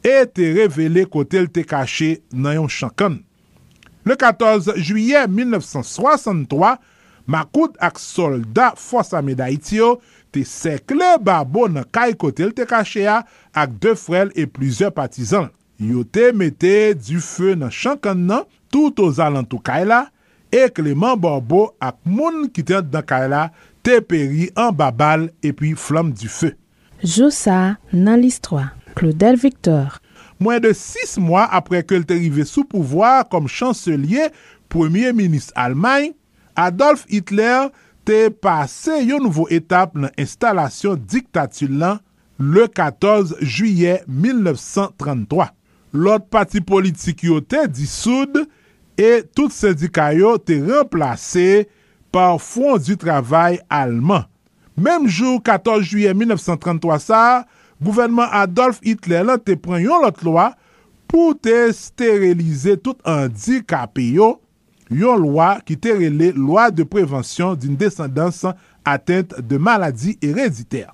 [0.06, 3.18] e te revele kote l te kache nan yon chankan.
[4.08, 6.78] Le 14 juye 1963,
[7.28, 9.98] Makoud ak soldat Fosa Medaitio
[10.32, 13.20] te sekle babo nan kay kote l te kache a
[13.52, 15.50] ak de frel e plizye patizan.
[15.78, 20.06] Yo te mette du fe nan chankan nan tout o zalantou kay la
[20.54, 23.48] e Kleman Borbo ak moun ki ten dan kay la
[23.86, 26.54] te peri an babal epi flam du fe.
[27.04, 30.00] Joussa nan listroa, Claudel Victor.
[30.41, 34.32] Mwen de 6 mwa apre ke l te rive sou pouvoar kom chanselier,
[34.70, 36.12] premier minis Almany,
[36.58, 37.70] Adolf Hitler
[38.08, 42.02] te pase yon nouvo etap nan instalasyon diktatil lan
[42.38, 45.50] le 14 juye 1933.
[45.98, 48.43] Lot pati politik yo te disoud,
[48.98, 51.68] e tout syndikayo te remplase
[52.12, 54.26] par fond du travay alman.
[54.78, 57.22] Mem jou 14 juye 1933 sa,
[57.82, 60.20] gouvernement Adolf Hitler lan te pren yon lot
[61.08, 64.36] pou te sterilize tout an dikapiyo
[64.93, 68.43] yon lwa ki te rele lwa de prevensyon din descendans
[68.88, 70.91] atente de maladi erediter.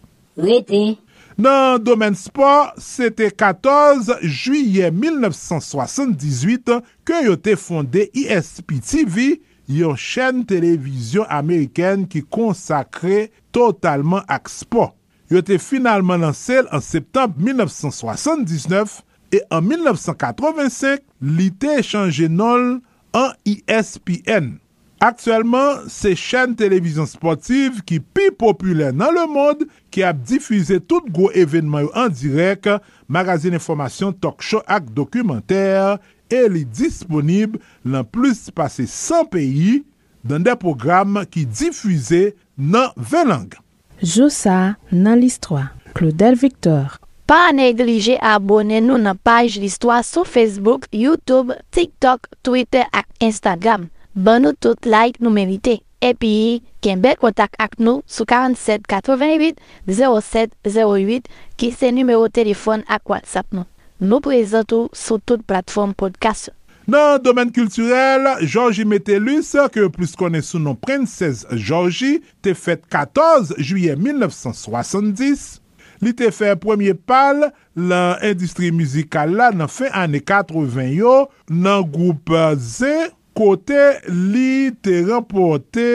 [1.40, 9.40] Nan domen sport, se te 14 juye 1978 ke yo te fonde ESPTV,
[9.74, 14.94] yon chen televizyon Ameriken ki konsakre totalman ak sport.
[15.32, 19.02] Yo te finalman lansel an septembe 1979
[19.34, 21.02] e an 1985
[21.34, 22.84] li te chanje nol
[23.18, 24.63] an ESPN.
[25.04, 31.10] Aktuellement, se chen televizyon sportiv ki pi popüler nan le mod ki ap difize tout
[31.12, 32.70] gwo evenman yo an direk,
[33.12, 35.98] magazin informasyon, talk show ak dokumenter,
[36.32, 39.82] e li disponib lan plus pase 100 peyi
[40.24, 43.60] dan de program ki difize nan 20 lang.
[44.00, 45.74] Joussa nan l'histoire.
[45.94, 46.96] Claudel Victor
[47.28, 53.88] Pa neglije abone nou nan paj l'histoire sou Facebook, Youtube, TikTok, Twitter ak Instagram.
[54.16, 55.82] ban nou tout like nou merite.
[56.04, 62.84] Epi, ken bel kontak ak nou sou 47 88 07 08 ki se numero telefon
[62.92, 63.68] ak WhatsApp nou.
[64.04, 66.52] Nou prezentou sou tout platform podcast.
[66.84, 73.56] Nan domen kulturel, Georgie Metellus, ke plus kone sou non Princess Georgie, te fet 14
[73.64, 75.62] juye 1970.
[76.04, 77.46] Li te fe premier pal
[77.80, 81.14] lan industri muzikal la nan fin ane 80 yo
[81.48, 83.14] nan goup Z.
[83.38, 85.90] kote li te rempote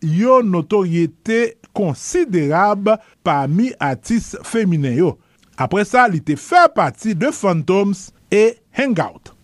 [0.00, 1.40] yo notoryete
[1.76, 2.92] konsiderab
[3.24, 5.16] pa mi atis femine yo.
[5.60, 9.34] Apre sa, li te fè pati de Phantoms e Hangout.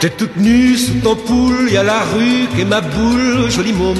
[0.00, 3.98] T'es toute nue sous ton poule, y a la rue et ma boule, joli môme.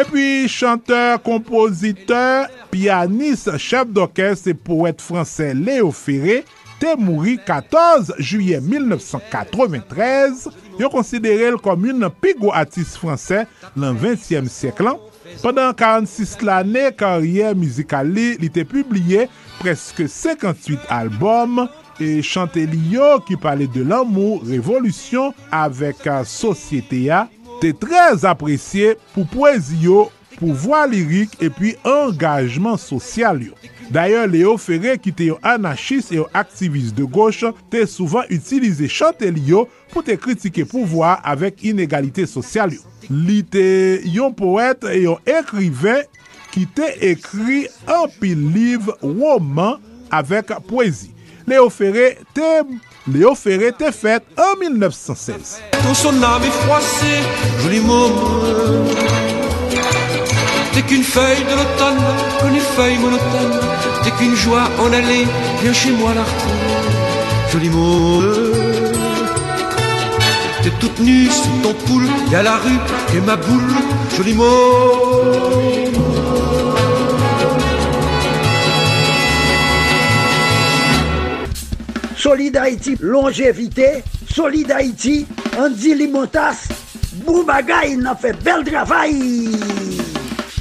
[0.00, 6.44] Et puis, chanteur, compositeur, pianiste, chef d'orkest et poète français Léo Ferré
[6.78, 10.46] te mouri 14 juye 1993,
[10.78, 13.40] yo konsidere l kom yon pigou atis franse
[13.74, 15.00] lan 20e seklan.
[15.42, 19.26] Pendan 46 l ane, karyer mizikal li, li te publie
[19.58, 21.64] preske 58 albom
[21.98, 27.24] e chante li yo ki pale de l'amou, revolusyon avek euh, sosyete ya,
[27.58, 30.06] te trez apresye pou poezi yo
[30.38, 33.56] pouvoi lirik epi engajman sosyal yo.
[33.92, 38.90] D'ayor, Leo Ferre ki te yo anachis e yo aktivist de goche te souvan utilize
[38.92, 42.84] chante li yo pou te kritike pouvoi avèk inegalite sosyal yo.
[43.08, 43.64] Li te
[44.04, 46.04] yon poèt e yon ekriven
[46.52, 47.64] ki te ekri
[47.98, 49.80] anpi liv woman
[50.14, 51.14] avèk poezi.
[51.48, 52.52] Leo Ferre te...
[53.12, 55.62] Léo Ferré était faite en 1916.
[55.82, 57.22] Ton son âme est froissée,
[57.62, 59.37] joli môme.
[60.78, 62.04] T'es qu'une feuille de l'automne,
[62.38, 63.58] comme une feuille monotone.
[64.04, 65.26] T'es qu'une joie en allée,
[65.60, 67.50] viens chez moi la retrouver.
[67.50, 68.52] Joli môme.
[70.62, 72.78] T'es toute nue sous ton poule, y a la rue
[73.12, 73.72] et ma boule,
[74.16, 74.46] joli môme.
[82.16, 84.04] Solid Haïti, longévité.
[84.32, 85.26] Solid Haïti,
[85.58, 86.68] Andy Limotas.
[87.26, 89.50] Boubagaï, il a fait bel travail.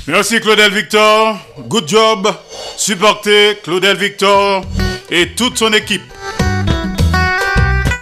[0.08, 1.38] Merci Claudel Victor.
[1.68, 2.34] Good job.
[2.78, 4.64] Supportez Claudel Victor
[5.10, 6.04] et toute son équipe.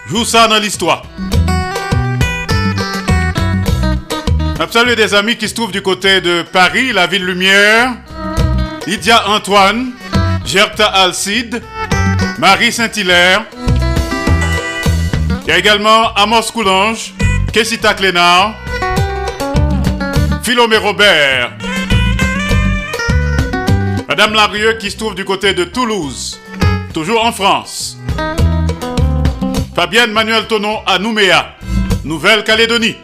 [0.06, 1.02] Joue ça dans l'histoire.
[4.60, 7.94] On salue des amis qui se trouvent du côté de Paris, la ville lumière.
[8.86, 9.90] Lydia Antoine,
[10.44, 11.60] Gerta Alcide,
[12.38, 13.46] Marie Saint-Hilaire.
[15.42, 17.14] Il y a également Amos Coulange,
[17.52, 18.54] Kessita Clénard,
[20.44, 21.50] Philomé Robert,
[24.16, 26.40] Madame Larieux qui se trouve du côté de Toulouse,
[26.94, 27.98] toujours en France.
[29.74, 31.48] Fabienne Manuel Tonon à Nouméa,
[32.02, 32.96] Nouvelle-Calédonie.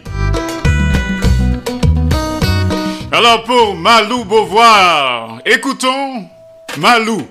[3.11, 6.27] Alors pour Malou Beauvoir, écoutons
[6.77, 7.27] Malou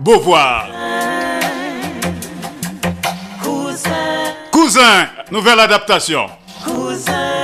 [0.00, 0.66] Beauvoir.
[4.50, 6.26] Cousin, nouvelle adaptation.
[6.64, 7.41] Cousin,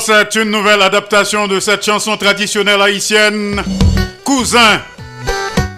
[0.00, 3.62] C'est une nouvelle adaptation de cette chanson traditionnelle haïtienne,
[4.24, 4.80] Cousin,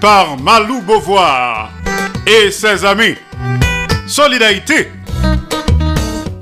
[0.01, 1.71] par Malou Beauvoir
[2.27, 3.14] et ses amis.
[4.07, 4.91] Solidarité,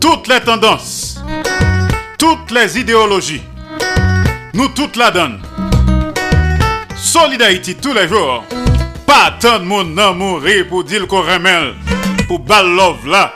[0.00, 1.20] toutes les tendances,
[2.16, 3.42] toutes les idéologies,
[4.54, 5.42] nous toutes la donnent.
[6.96, 8.44] Solidarité tous les jours.
[9.04, 11.74] Pas tant de monde n'a mourir pour dire qu'on remet,
[12.28, 13.34] pour bal love là,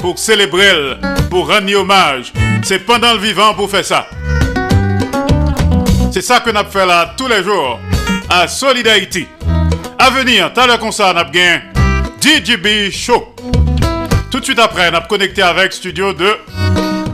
[0.00, 0.96] pour célébrer,
[1.30, 2.32] pour rendre hommage.
[2.68, 4.10] C'est pendant le vivant pour faire ça.
[6.12, 7.80] C'est ça que nous fait là tous les jours
[8.28, 9.26] à Solidarité.
[9.98, 11.62] À venir, t'as le concert, nous gagné
[12.20, 13.34] DJB Show.
[14.30, 16.36] Tout de suite après, nous connecté avec studio de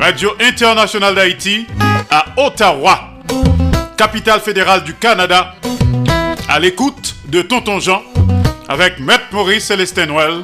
[0.00, 1.68] Radio Internationale d'Haïti
[2.10, 3.10] à Ottawa,
[3.96, 5.54] capitale fédérale du Canada,
[6.48, 8.02] à l'écoute de Tonton Jean
[8.68, 10.42] avec Maître Maurice Célestin Noël,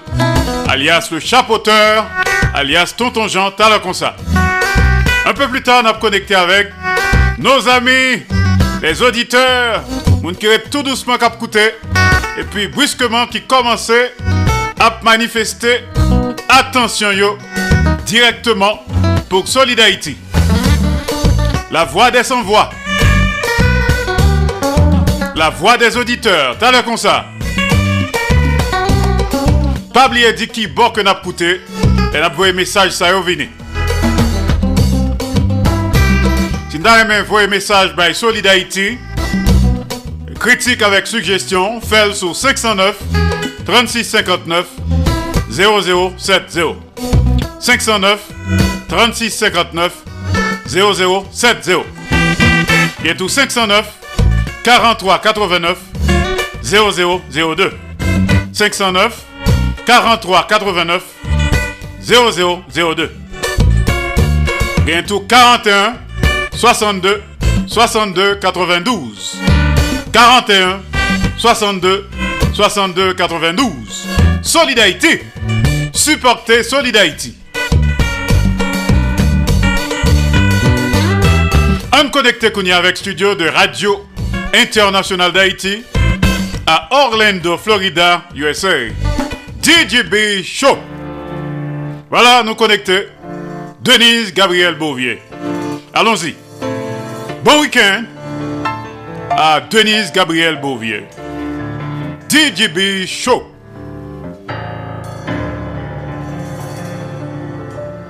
[0.69, 2.07] alias le chapeauteur,
[2.55, 4.15] alias Tonton Jean Talaconsa.
[5.27, 6.73] Un peu plus tard, on a connecté avec
[7.39, 8.23] nos amis,
[8.83, 9.83] les auditeurs,
[10.23, 11.75] moun qui tout doucement cap coûté,
[12.39, 14.14] et puis brusquement qui commençait
[14.79, 15.85] à manifester
[16.49, 17.39] attention yo
[18.07, 18.85] directement
[19.29, 20.16] pour Solidarity.
[21.71, 22.71] La voix des sans-voix.
[25.37, 26.57] La voix des auditeurs.
[26.59, 27.27] T'as l'air comme ça.
[29.95, 31.61] Pas oublier dit qui bon que n'a coûté
[32.12, 33.49] et n'a envoyé message ça yo vini.
[36.71, 38.97] Si vous avez envoyé message by Solidarity,
[40.39, 42.97] critique avec suggestion, faites sur 509
[43.66, 44.66] 36 59
[45.51, 46.77] 0070.
[47.59, 48.21] 509
[48.89, 49.93] 36 59
[50.68, 51.79] 0070.
[53.05, 53.85] Et tout 509
[54.62, 55.77] 43 89
[56.62, 57.73] 0002.
[58.53, 59.23] 509
[59.87, 61.03] 43 89
[62.01, 63.11] 0002.
[64.87, 66.10] Bientôt 41
[66.53, 67.22] 62
[67.66, 69.36] 62 92.
[70.12, 70.80] 41
[71.38, 72.09] 62
[72.53, 74.07] 62 92.
[74.42, 75.24] Solidarité.
[75.92, 77.34] Supporter Solidarité.
[81.92, 84.07] On connecté Kounia avec studio de Radio
[84.55, 85.84] International d'Haïti
[86.66, 88.88] à Orlando, Florida, USA.
[89.62, 90.78] DJB Show.
[92.09, 93.09] Voilà, nous connectés.
[93.82, 95.20] Denise Gabriel Bouvier.
[95.93, 96.36] Allons-y.
[97.45, 98.05] Bon week-end
[99.28, 101.03] à Denise Gabriel Bouvier.
[102.28, 103.43] DJB Show.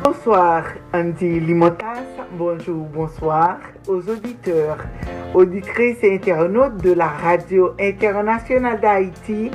[0.05, 3.57] Bonsoir Andy Limotas, bonjour, bonsoir
[3.89, 4.77] aux auditeurs,
[5.33, 9.51] auditrices et internautes de la radio internationale d'Haïti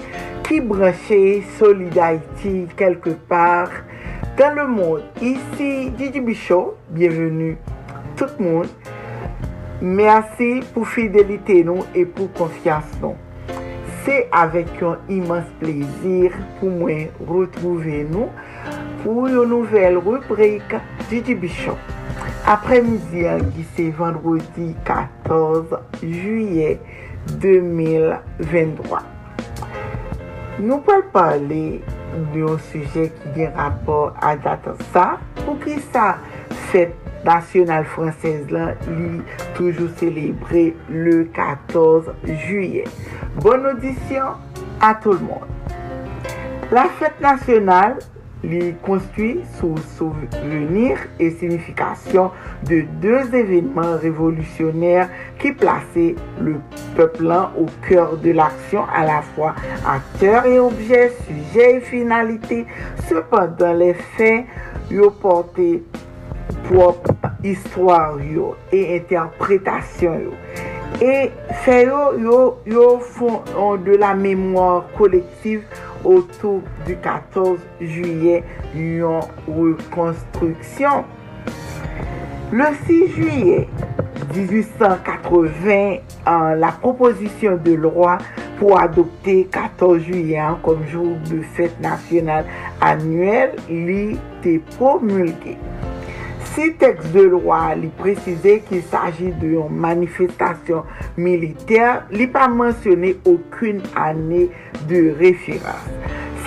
[0.47, 3.69] qui branchait Solid Haïti quelque part
[4.36, 5.03] dans le monde.
[5.21, 7.59] Ici Didi Bichot, bienvenue
[8.20, 8.70] tout moun.
[9.82, 13.18] Mersi pou fidelite nou e pou konfians nou.
[14.05, 18.30] Se avèk yon imans plezir pou mwen retrouve nou
[19.01, 20.78] pou yon nouvel rubrik
[21.09, 21.76] Didi Bichon.
[22.47, 26.76] Apre midi an ki se vendredi 14 juye
[27.41, 29.01] 2023.
[30.63, 31.63] Nou pal pale
[32.38, 36.13] yon suje ki gen rapor a datan sa pou ki sa
[36.72, 39.21] fet nationale française là, li
[39.55, 42.11] toujours célébré le 14
[42.47, 42.86] juillet.
[43.41, 44.26] Bonne audition
[44.80, 45.47] à tout le monde.
[46.71, 47.97] La fête nationale
[48.43, 52.32] li construit sous souvenir et signification
[52.67, 55.09] de deux événements révolutionnaires
[55.39, 56.55] qui plaçaient le
[56.95, 59.55] peuple au cœur de l'action à la fois
[59.88, 62.65] acteur et objet, sujet et finalité.
[63.07, 64.45] Cependant, les faits
[64.91, 65.84] ont porté
[66.68, 67.10] prop
[67.43, 70.38] histwa yo e interpretasyon yo.
[71.02, 71.32] E
[71.66, 75.66] se yo, yo, yo fon de la memouan kolektiv
[76.06, 78.39] otou du 14 juye
[78.78, 81.04] yon rekonstruksyon.
[82.56, 83.66] Le 6 juye
[84.32, 88.16] 1880, an, la proposisyon de lwa
[88.60, 92.48] pou adopte 14 juyen kom joun de fèt nasyonal
[92.86, 94.16] anuel li
[94.46, 95.58] te promulge.
[96.56, 100.88] Si teks de lwa li prezize ki saji de yon manifestasyon
[101.20, 104.45] militer, li pa mensyone akoun ane
[104.89, 105.89] de referans.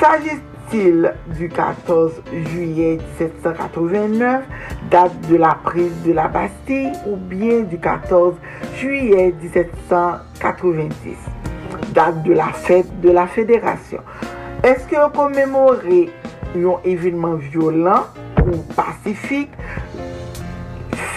[0.01, 0.39] Saji
[0.71, 4.45] du 14 juillet 1789,
[4.91, 8.35] date de la prise de la Bastille, ou bien du 14
[8.77, 11.17] juillet 1790,
[11.95, 14.01] date de la fête de la Fédération.
[14.63, 16.11] Est-ce que commémorer
[16.55, 18.05] yon événement violent
[18.39, 19.51] ou pacifique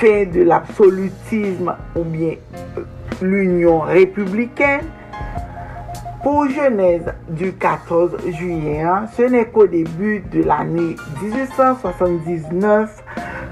[0.02, 2.34] de l'absolutisme ou bien
[3.22, 4.82] l'union republiken,
[6.24, 8.84] Pour Genèse du 14 juillet,
[9.16, 13.04] ce n'est qu'au début de l'année 1879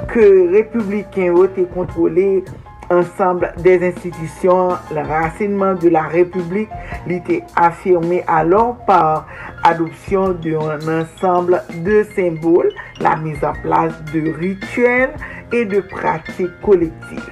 [0.08, 2.44] que républicains ont été contrôlés
[2.90, 4.70] ensemble des institutions.
[4.92, 6.70] Le racinement de la République
[7.08, 9.28] était affirmé alors par
[9.64, 15.14] adoption d'un ensemble de symboles, la mise en place de rituels
[15.52, 17.30] et de pratiques collectives.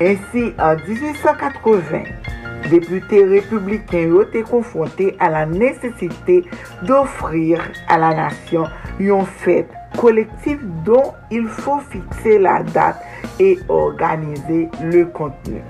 [0.00, 2.02] Ainsi, en 1880,
[2.70, 6.44] députés républicains ont été confrontés à la nécessité
[6.82, 8.64] d'offrir à la nation
[8.98, 13.00] une fête collective dont il faut fixer la date
[13.38, 15.60] et organiser le contenu.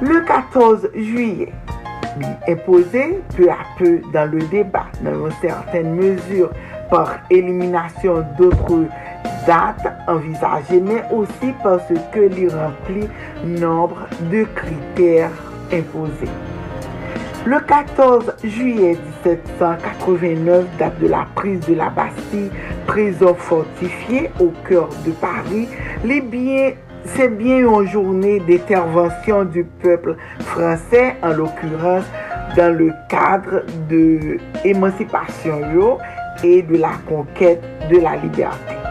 [0.00, 1.52] Le 14 juillet,
[2.48, 6.50] imposé peu à peu dans le débat, dans une certaine mesure
[6.90, 8.86] par élimination d'autres
[9.46, 13.08] dates envisagées, mais aussi parce que il remplit
[13.44, 15.30] nombre de critères
[15.72, 16.30] imposés.
[17.46, 18.96] Le 14 juillet
[19.26, 22.50] 1789, date de la prise de la Bastille,
[22.86, 25.68] prison fortifiée au cœur de Paris,
[27.04, 32.06] c'est bien une journée d'intervention du peuple français, en l'occurrence
[32.56, 35.98] dans le cadre de l'émancipation
[36.42, 38.83] et de la conquête de la liberté.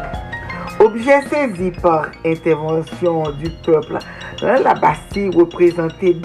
[0.83, 3.99] Objet saisi par intervention du peuple,
[4.41, 6.17] la Bastille représentait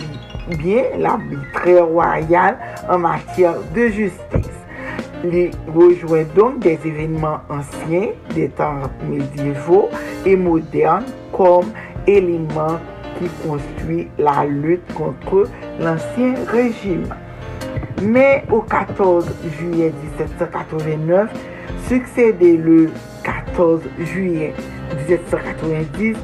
[0.58, 2.58] bien l'arbitraire royal
[2.90, 4.58] en matière de justice.
[5.22, 9.90] Il rejoint donc des événements anciens, des temps médiévaux
[10.26, 11.70] et modernes comme
[12.08, 12.80] éléments
[13.20, 15.44] qui construisent la lutte contre
[15.78, 17.06] l'ancien régime.
[18.02, 19.24] Mais au 14
[19.56, 21.30] juillet 1789,
[21.88, 22.90] succédé le
[23.24, 24.52] 14 juillet
[25.08, 26.16] 1790,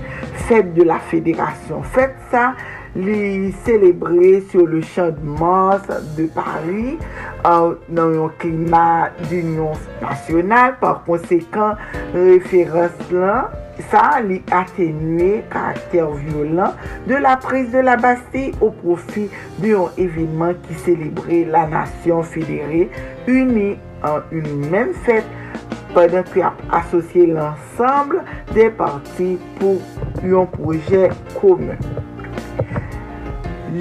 [0.46, 1.82] fête de la fédération.
[1.82, 2.54] Fête ça,
[2.94, 5.82] les célébrer sur le champ de Mars
[6.16, 6.98] de Paris
[7.42, 10.76] dans un climat d'union nationale.
[10.80, 11.72] Par conséquent,
[12.14, 13.50] référence là,
[13.90, 16.74] ça a atténué caractère violent
[17.08, 22.90] de la prise de la Bastille au profit d'un événement qui célébrait la nation fédérée
[23.26, 25.24] unie en une même fête
[25.94, 28.22] padan ki ap asosye l'ensemble
[28.54, 29.78] de parti pou
[30.26, 31.80] yon proje koumen.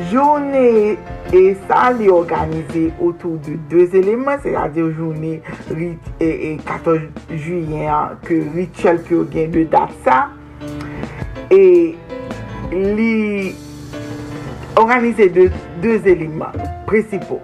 [0.09, 0.97] Jounen
[1.33, 5.41] e sa li organize otou de 2 eleman, se la de jounen
[6.65, 10.23] 14 juyen ke ritual ki yo gen de dat sa,
[11.53, 11.93] e
[12.73, 13.53] li
[14.81, 15.49] organize de
[15.85, 16.57] 2 eleman
[16.89, 17.37] presipo,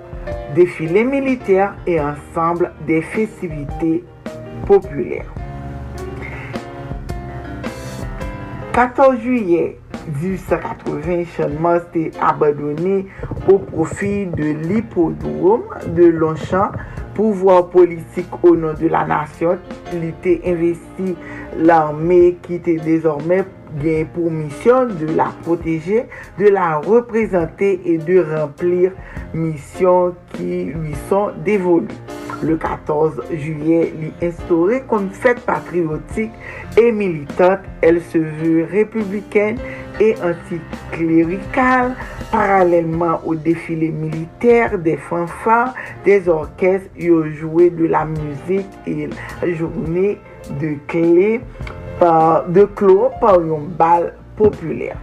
[0.57, 3.99] defile militer e ansamble de festivite
[4.69, 5.27] populèr.
[8.77, 9.65] 14 juyè
[10.07, 13.01] 1880, chanman se abadonè
[13.49, 16.77] ou profi de l'hippodrome de Longchamp
[17.17, 19.59] pouvoir politik ou nan de la nasyon
[19.99, 21.15] li te investi
[21.59, 23.41] l'armè ki te dezormè
[23.73, 26.05] bien pour mission de la protéger,
[26.37, 28.91] de la représenter et de remplir
[29.33, 31.87] mission qui lui sont dévolues.
[32.41, 36.31] Le 14 juillet, l'instauré comme fête patriotique
[36.77, 39.57] et militante, elle se veut républicaine
[39.99, 41.95] et anticléricale,
[42.31, 45.73] parallèlement au défilé militaire des fanfares,
[46.05, 49.09] des orchestres, ils ont joué de la musique et
[49.41, 50.17] la journée
[50.61, 51.41] de clé
[51.99, 54.95] par, de klo par yon bal popüler.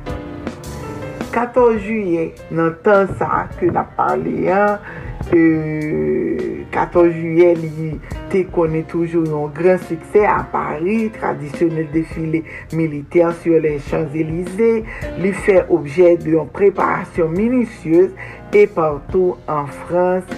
[1.36, 4.80] 14 juye nan tan sa ke na parli an,
[5.28, 7.90] e, 14 juye li
[8.32, 12.40] te konen toujou yon gran suksè a Paris, tradisyonel defile
[12.72, 14.88] militer sur les Champs-Élysées,
[15.20, 18.16] li fè objè de yon preparasyon minisyeuse
[18.56, 20.36] e partou an Frans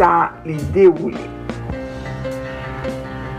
[0.00, 1.26] sa li deroule.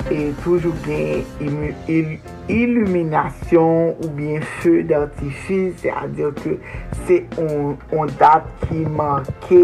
[0.09, 2.19] E toujou gen imu il
[2.49, 6.57] iluminasyon ou bien feu d'artifis, se a dir ke
[7.05, 9.61] se on dat ki manke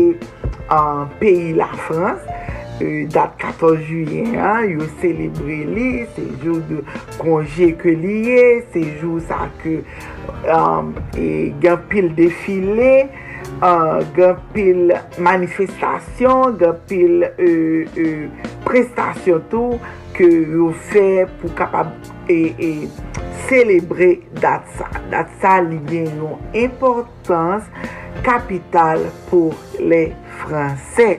[0.74, 2.24] an peyi la Frans,
[2.80, 6.82] euh, dat 14 juyen, yo celebre li, se jou de
[7.22, 9.80] konje ke liye, se jou sa ke
[10.46, 11.30] um, euh, e,
[11.64, 12.96] gen pil defile,
[13.64, 14.90] Uh, gen pil
[15.24, 19.78] manifestasyon, gen pil uh, uh, prestasyon tou
[20.18, 21.94] ke yo fè pou kapab
[22.32, 22.88] e
[23.49, 24.89] celebre dat sa.
[25.13, 27.67] Dat sa li gen yon importans
[28.26, 30.07] kapital pou le
[30.41, 31.11] Fransè.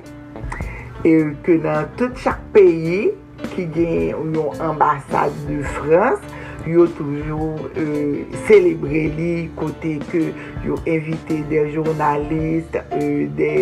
[1.07, 1.15] E
[1.47, 3.13] ke nan tout chak peyi
[3.53, 6.23] ki gen yon ambasade de Frans,
[6.67, 10.23] yo toujou euh, celebre li kote ke
[10.67, 13.53] yo evite de jounaliste, euh, de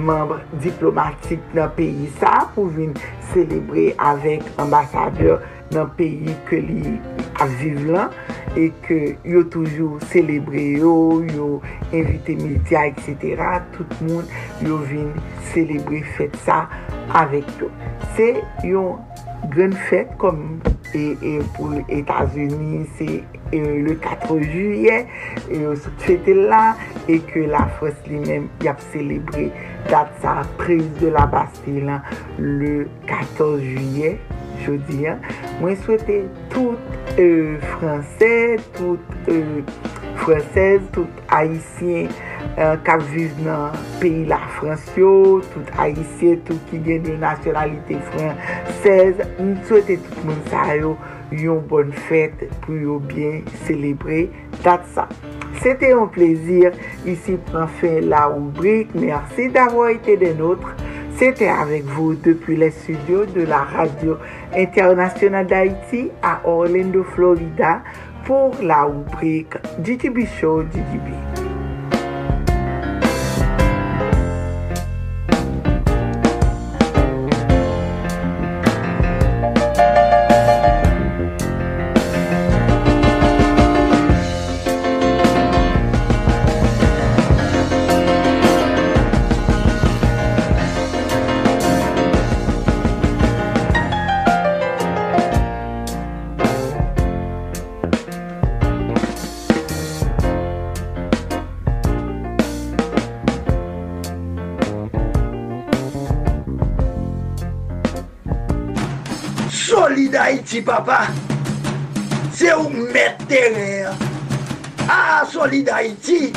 [0.00, 2.94] membre diplomatik nan peyi sa pou vin
[3.34, 6.96] celebre avèk ambasadeur nan peyi ke li
[7.42, 8.12] aviv lan
[8.58, 11.48] e ke yo toujou celebre yo, yo
[11.92, 13.40] invite media, etc.
[13.74, 14.28] Tout moun
[14.64, 15.10] yo vin
[15.52, 16.64] celebre fèt sa
[17.22, 17.70] avèk yo.
[18.18, 18.30] Se
[18.66, 19.00] yon
[19.52, 20.60] gren fèt kom
[20.94, 23.08] e, e pou Etats-Unis, se
[23.50, 25.00] e, le 4 juyè,
[25.48, 26.62] e, yo sou fètè la,
[27.10, 29.50] e ke la fòs li mèm yap celebre
[29.90, 31.98] dat sa prise de la Bastille
[32.38, 34.14] le 14 juyè
[34.62, 35.24] jodi an,
[35.60, 39.60] mwen souwete tout euh, fransè, tout euh,
[40.22, 42.08] fransèz, tout haïsyen
[42.58, 49.20] euh, kap vive nan peyi la fransyo, tout haïsyen, tout ki gen de nasyonalite fransez.
[49.40, 50.94] mwen souwete tout moun sa yo
[51.34, 54.26] yon bon fèt pou yo bien celebre
[54.64, 55.08] dat sa.
[55.62, 56.74] Sete yon plezir,
[57.08, 60.74] isi pran fin la oubrik, mersi d'avou ete den notre
[61.18, 64.18] sete avek vou depi le studio de la Radio
[64.52, 67.76] Internationale d'Haïti a Orlando, Florida,
[68.26, 70.64] pou la oubrik DJB Show
[110.62, 111.08] Papa.
[112.32, 113.24] C'est où mettre
[114.88, 116.32] Ah, Solid Haïti.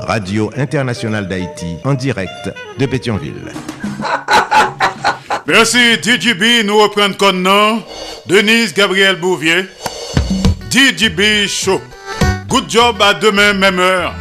[0.00, 3.52] Radio Internationale d'Haïti, en direct de Pétionville.
[5.46, 7.82] Merci DJB, nous reprenons comme nom
[8.26, 9.66] Denise Gabriel Bouvier.
[10.70, 11.80] DJB Show.
[12.48, 14.14] Good job à demain, même heure.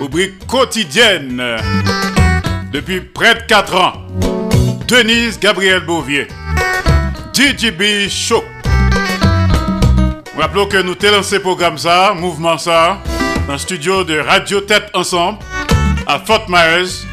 [0.00, 1.42] Rubrique quotidienne.
[2.72, 3.92] Depuis près de 4 ans.
[4.86, 6.28] Denise Gabriel Bouvier.
[7.34, 8.42] DJB Show.
[10.38, 13.02] Rappelons que nous t'ai lancé programme ça, mouvement ça,
[13.48, 15.40] dans le studio de Radio Tête Ensemble,
[16.06, 17.04] à Fort Myers,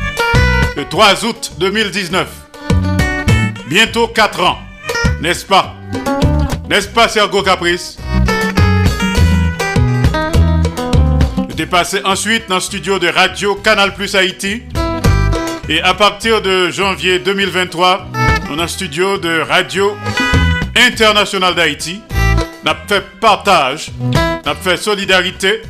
[0.78, 2.28] le 3 août 2019.
[3.66, 4.60] Bientôt 4 ans,
[5.22, 5.74] n'est-ce pas?
[6.70, 7.98] N'est-ce pas, Sergo Caprice
[11.50, 14.62] J'étais passé ensuite dans le studio de Radio Canal Plus Haïti.
[15.68, 18.06] Et à partir de janvier 2023,
[18.50, 19.98] dans le studio de Radio
[20.76, 22.04] International d'Haïti
[22.66, 23.92] n'a fait partage,
[24.44, 25.62] n'a fait solidarité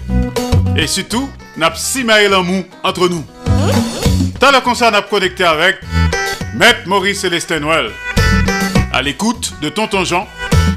[0.78, 3.26] et surtout n'a simaé l'amour entre nous.
[4.40, 5.80] Dans le concert, n'a connecté avec
[6.56, 7.92] Maître Maurice Célestin Noël
[8.94, 10.26] à l'écoute de Tonton Jean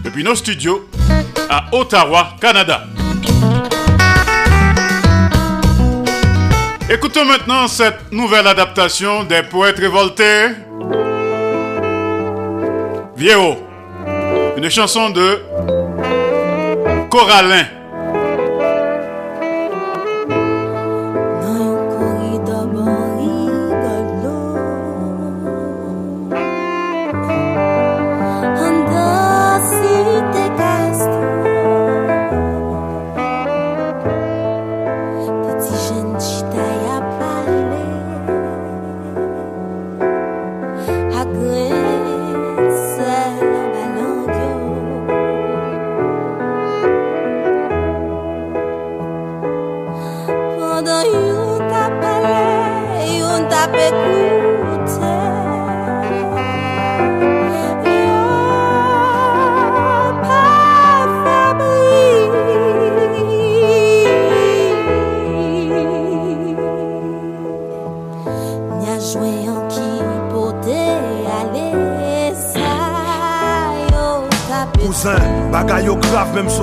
[0.03, 0.89] depuis nos studios
[1.49, 2.85] à Ottawa, Canada.
[6.91, 10.49] Écoutons maintenant cette nouvelle adaptation des poètes révoltés.
[13.17, 13.59] Viero,
[14.57, 15.48] une chanson de
[17.11, 17.88] Coralin.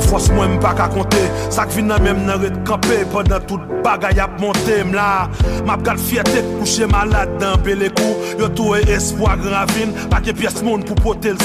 [0.10, 4.22] Fos mwen m baka konte Sak vin nan menm nan ret kampe Pendan tout bagay
[4.24, 5.28] ap monte m la
[5.68, 10.36] Map gal fiyate kouche malade dan bele kou Yo tou e espo a gravin Pake
[10.38, 11.42] piyes moun pou pote l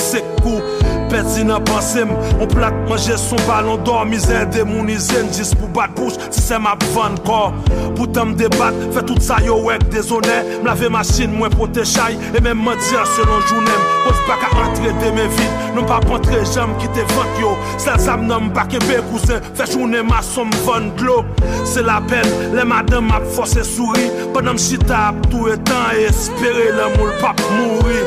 [1.10, 5.92] peti nan pansem On plak manje son balon dor Mizen demonize m jis pou bat
[5.98, 7.54] bouch Si se map van kor
[7.98, 12.18] Poutan m debat, fe tout sa yo wek dezone M lave masin mwen pote chay
[12.30, 16.00] E men m diya selon jounem Kos pa ka antre de men vid Non pa
[16.02, 17.52] pantre jam ki te vant yo.
[17.78, 21.20] Sel sam nan m pa kebe kousen Fe jounem asom van glo
[21.68, 24.08] Se la pen, le madan map fose souri.
[24.34, 28.02] Panan m chita ap tou etan E espere le moul pap mouri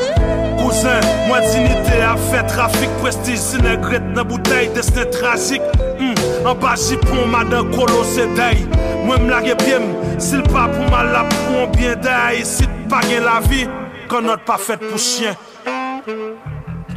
[0.59, 5.63] Kousen, mwen dinite a fe trafik Prestij sinegret nan boutay Desne tragik
[5.99, 6.15] An
[6.45, 8.63] hmm, ba jipon madan kolon seday
[9.05, 9.89] Mwen m lage biem
[10.21, 13.65] Sil pa pou mal la pou an bien day Sit pa gen la vi
[14.11, 15.33] Kon not pa fet pou chien.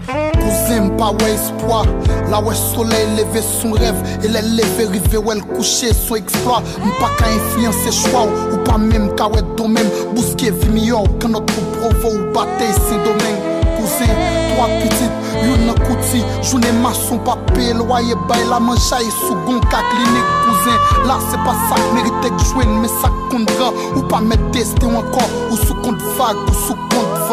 [0.07, 1.87] Kouzim pa wè espoi
[2.31, 6.79] La wè soleil leve son rev E lè leve rive wè l kouche son eksploit
[6.83, 11.05] M pa ka influence chwa ou Ou pa mèm ka wè domèm Bouske vimi yo
[11.23, 13.56] Kan not pou provo ou batey sin domèm
[13.87, 15.13] Toa pitit
[15.47, 20.33] Yon nan kouti, jounen mason pa pe Loye bay la manjaye sou gon ka klinik
[20.43, 24.83] Kouzin, la se pa sak meritek jwen Me sak kont gran Ou pa met teste
[24.89, 27.26] ou ankon Ou sou kont vag ou sou kont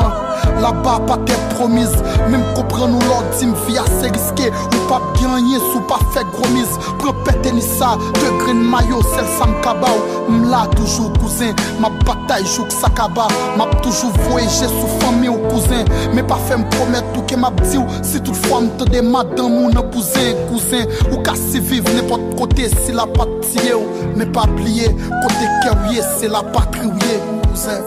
[0.63, 1.95] van La ba pa te promise
[2.31, 6.23] Mem kopren nou lor di m vi ase riske Ou pa byanyen sou pa fe
[6.31, 10.63] gromiz Pren pete ni sa, de gren mayo Sel sa m kaba ou m la
[10.75, 11.51] toujou kouzin
[11.81, 13.27] Ma batay jouk sa kaba.
[13.57, 15.83] Map toujou voyeje sou fami ou kouzin
[16.15, 17.87] Me pa fe m promet ou ke map di ou.
[18.05, 22.23] Si tout fwa m te de madan moun apouzin kouzin Ou ka si vive nepot
[22.39, 24.07] kote si la patiye ou.
[24.15, 27.83] Me pa pliye, kote kerye se la patriye kouzin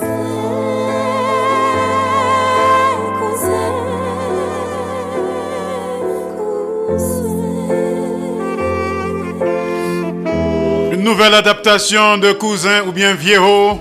[11.07, 13.79] nouvelle adaptation de Cousin ou bien Viejo?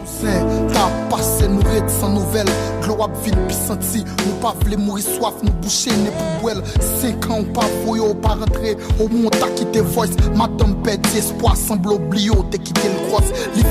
[0.71, 2.45] Ta pase nou red san nouvel
[2.83, 6.61] Glo ap vin pi santi Nou pa vle mouri soif nou bouche ne pou bwel
[6.77, 10.13] Sek an ou pa voyo ou pa rentre Ou moun ta kite voice.
[10.37, 13.65] Madame pedi espoir Semble oblio te kite l gros Li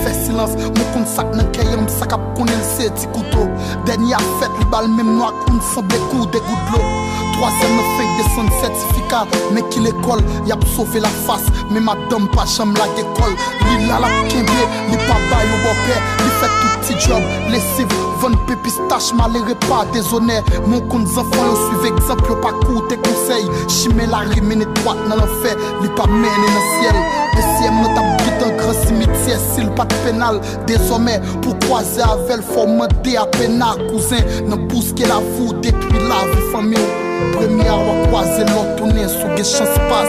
[1.95, 3.47] Sak ap konen se ti kouto
[3.87, 4.91] Denye a fet li bal
[5.31, 6.43] akoun Semble kou de
[6.75, 7.04] lo
[7.35, 11.47] Troisième fake de son certificat Mais qui l'école, y a sauvé la face.
[11.71, 13.35] Mais madame pas jamais la d'école
[13.67, 17.93] Li la la kembe, li pa bay ou bopé Li fait tout petit job, lessive
[18.21, 20.45] Von pépistache, malheureux pas déshonneur.
[20.67, 23.49] Mon compte enfants, yo suive exemple Yo pas coûte conseils.
[23.69, 25.57] Chimé la rime étroite dans l'enfer.
[25.83, 26.97] Li pas mené dans le ciel.
[27.35, 29.41] DCM nous t'a un grand cimetière.
[29.55, 34.23] S'il pas de pénal Désormais, pour croiser avec Faut demander à pénal cousin.
[34.47, 40.05] Nan bousque la vous détruit la vie famille Première Sous des chances pas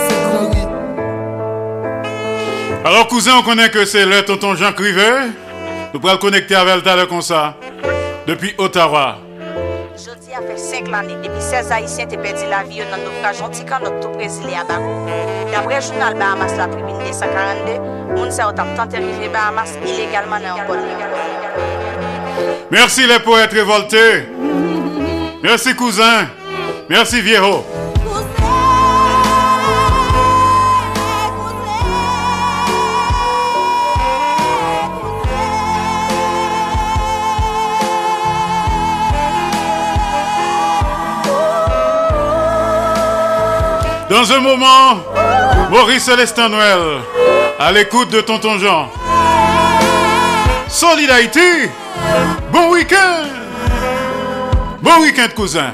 [2.85, 5.29] Alors, cousin, on connaît que c'est le tonton Jean Crivet.
[5.93, 7.55] Nous pourrons le connecter avec le comme ça.
[8.27, 9.17] Depuis Ottawa.
[9.97, 13.41] Jodi a fait 5 l'année depuis 16 Haïtiens te perdu la vie dans le naufrage
[13.41, 15.07] antican notre brésilien à Bakou.
[15.51, 20.79] D'après le journal Bahamas la 1942, moun sa otap tente arrivé Bahamas illégalement dans bol.
[22.71, 24.27] Merci les poètes révoltés.
[25.41, 26.27] Merci cousin.
[26.87, 27.65] Merci Viejo.
[44.07, 44.99] Dans un moment,
[45.71, 46.79] Maurice Célestin Noël,
[47.59, 48.89] à l'écoute de Tonton Jean.
[50.67, 51.09] Solid
[52.51, 53.25] bon week-end.
[54.81, 55.73] Bon week-end, cousin.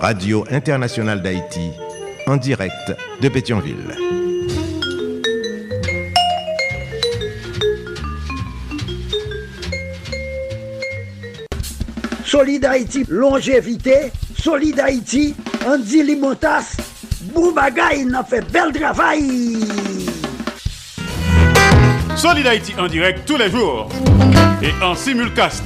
[0.00, 1.70] Radio Internationale d'Haïti
[2.26, 3.96] en direct de Pétionville.
[12.24, 14.12] Solid Haïti, longévité.
[14.38, 15.34] Solid Haïti,
[15.66, 16.76] Andy Limotas.
[17.32, 19.58] Boubagaï, il a fait bel travail.
[22.14, 23.88] Solid Haïti en direct tous les jours
[24.62, 25.64] et en simulcast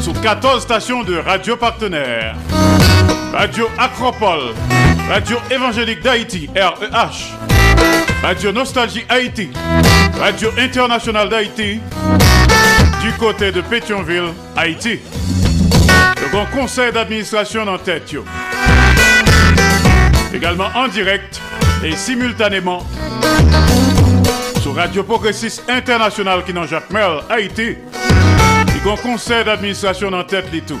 [0.00, 2.36] sur 14 stations de radio partenaires.
[3.32, 4.54] Radio Acropole,
[5.08, 7.36] Radio Évangélique d'Haïti, REH,
[8.22, 9.50] Radio Nostalgie Haïti,
[10.18, 11.80] Radio Internationale d'Haïti,
[13.00, 14.98] du côté de Pétionville, Haïti.
[16.20, 18.14] Le grand conseil d'administration en tête.
[20.34, 21.40] Également en direct
[21.84, 22.84] et simultanément
[24.60, 30.46] sur Radio Progressiste International qui dans Jacques Mel, Haïti, et qu'on conseil d'administration en tête
[30.52, 30.80] les tout.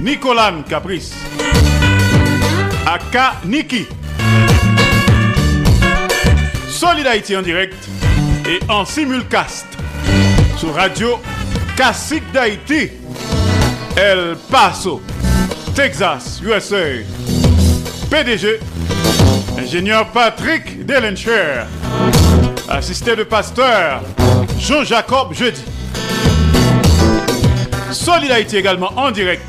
[0.00, 1.12] Nicolane Caprice.
[2.86, 3.86] Aka Niki.
[6.68, 7.74] Solid Haïti en direct
[8.48, 9.66] et en simulcast
[10.56, 11.18] sur Radio
[11.76, 12.90] Classique d'Haïti,
[13.96, 15.02] El Paso,
[15.74, 17.02] Texas, USA.
[18.10, 18.58] PDG,
[19.58, 21.64] ingénieur Patrick Delencher,
[22.68, 24.00] assisté de pasteur
[24.58, 25.62] Jean-Jacob Jeudi.
[27.90, 29.42] Solid Haïti également en direct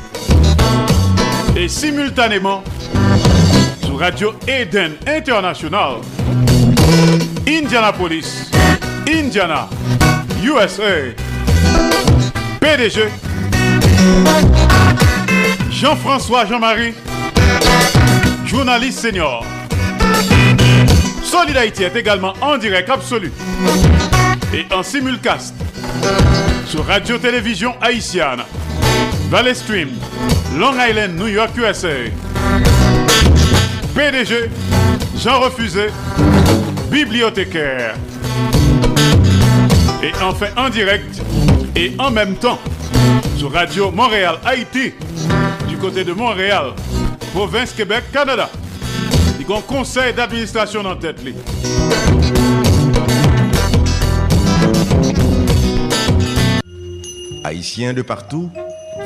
[1.60, 2.64] et simultanément
[3.84, 5.96] sur Radio Eden International,
[7.46, 8.50] Indianapolis,
[9.06, 9.68] Indiana,
[10.42, 11.12] USA.
[12.60, 13.08] PDG
[15.70, 16.94] Jean-François Jean-Marie,
[18.46, 19.44] journaliste senior.
[21.22, 23.30] Solid Haïti est également en direct absolu
[24.54, 25.54] et en simulcast
[26.66, 28.44] sur Radio-Télévision Haïtienne,
[29.30, 29.90] Valley Stream,
[30.58, 32.10] Long Island, New York, USA.
[33.94, 34.50] PDG
[35.16, 35.90] Jean Refusé,
[36.90, 37.94] bibliothécaire.
[40.02, 41.22] Et enfin en direct
[41.76, 42.58] et en même temps
[43.36, 44.94] sur Radio Montréal Haïti
[45.68, 46.72] du côté de Montréal,
[47.32, 48.50] province Québec, Canada.
[49.38, 51.22] Il conseil d'administration en tête.
[51.22, 51.34] li.
[57.44, 58.50] Haïtiens de partout,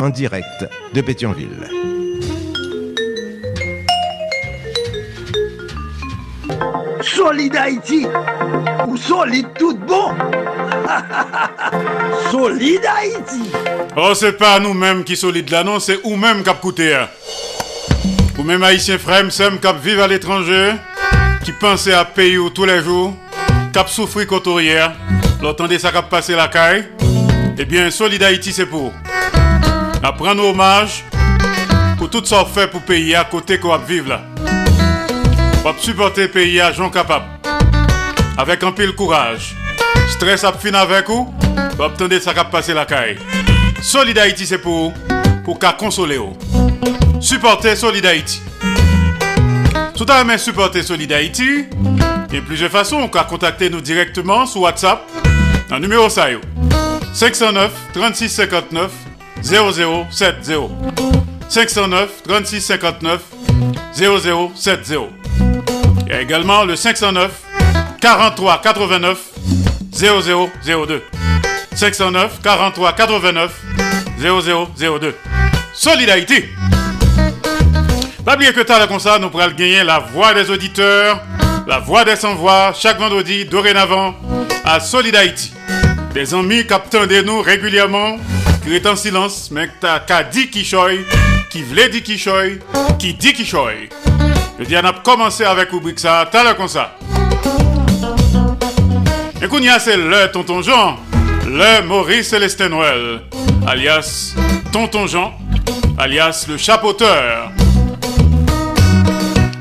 [0.00, 1.68] en direct de Pétionville.
[7.02, 8.06] Solid Haïti
[8.86, 10.10] ou solide tout bon
[12.30, 13.50] Solid Haïti
[13.96, 16.94] Oh, c'est pas nous-mêmes qui solide là, non, c'est ou-même qui coûté.
[16.94, 17.08] hein.
[18.38, 20.72] Ou même haïtiens frères, m'sem, qui vivent à l'étranger,
[21.44, 23.14] qui pensent à payer tous les jours,
[23.72, 24.92] qui souffrir couturière,
[25.42, 26.86] l'entendez ça qui passer la caille.
[27.58, 28.92] Eh bien, Solid Haïti, c'est pour.
[30.02, 31.04] Apprendre hommage
[31.98, 34.22] pour tout ça fait pour payer à côté qu'on va vivre là.
[35.60, 37.26] On va supporter pays à gens capables.
[38.36, 39.56] Avec un pile courage.
[40.08, 41.34] Stress à fin avec vous,
[41.76, 43.18] vous obtenir ça qui passer la caille.
[43.82, 44.92] Solid Haïti, c'est pour
[45.44, 46.18] pour qu'à consoler.
[46.18, 46.36] vous.
[47.20, 48.40] Supporter Solid Haïti.
[49.96, 51.66] Tout à même supporter Solid Haïti.
[52.32, 52.96] A plusieurs façons.
[52.96, 55.02] On peut contacter nous directement sur WhatsApp.
[55.70, 56.40] Le numéro ça yo.
[57.12, 58.90] 509 36 59
[59.42, 60.68] 0070.
[61.48, 63.20] 509 36 59
[63.94, 64.96] 0070.
[66.06, 67.30] Il y a également le 509
[68.00, 69.18] 43 89
[69.92, 71.02] 0002.
[71.74, 73.52] 509 43 89
[74.18, 75.14] 0002.
[75.72, 76.48] Solidarité.
[78.24, 81.22] Pas oublier que t'as comme ça, nous pourrons gagner la voix des auditeurs,
[81.66, 84.14] la voix des sans-voix, chaque vendredi, dorénavant,
[84.64, 85.52] à Solid Haïti.
[86.12, 88.16] Des amis captant de nous régulièrement,
[88.74, 91.04] est en silence, mais t'as qu'à dit qui choy,
[91.50, 92.58] qui voulait dire qui choy,
[92.98, 93.88] qui dit qui choy.
[94.58, 96.96] Je dis, on a commencé avec rubrique ça, t'as comme ça.
[99.40, 100.96] Et a, c'est le tonton Jean,
[101.46, 103.20] le Maurice Célestin Noël,
[103.66, 104.34] alias
[104.72, 105.32] tonton Jean,
[105.98, 107.52] alias le chapeauteur.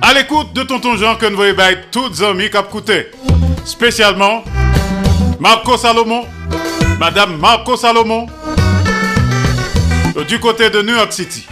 [0.02, 1.56] Allez, l'écoute de Tonton Jean que nous voyons
[1.92, 3.08] toutes amis cap coûté.
[3.66, 4.44] Spécialement
[5.40, 6.24] Marco Salomon,
[6.98, 8.28] Madame Marco Salomon,
[10.24, 11.46] du côté de New York City.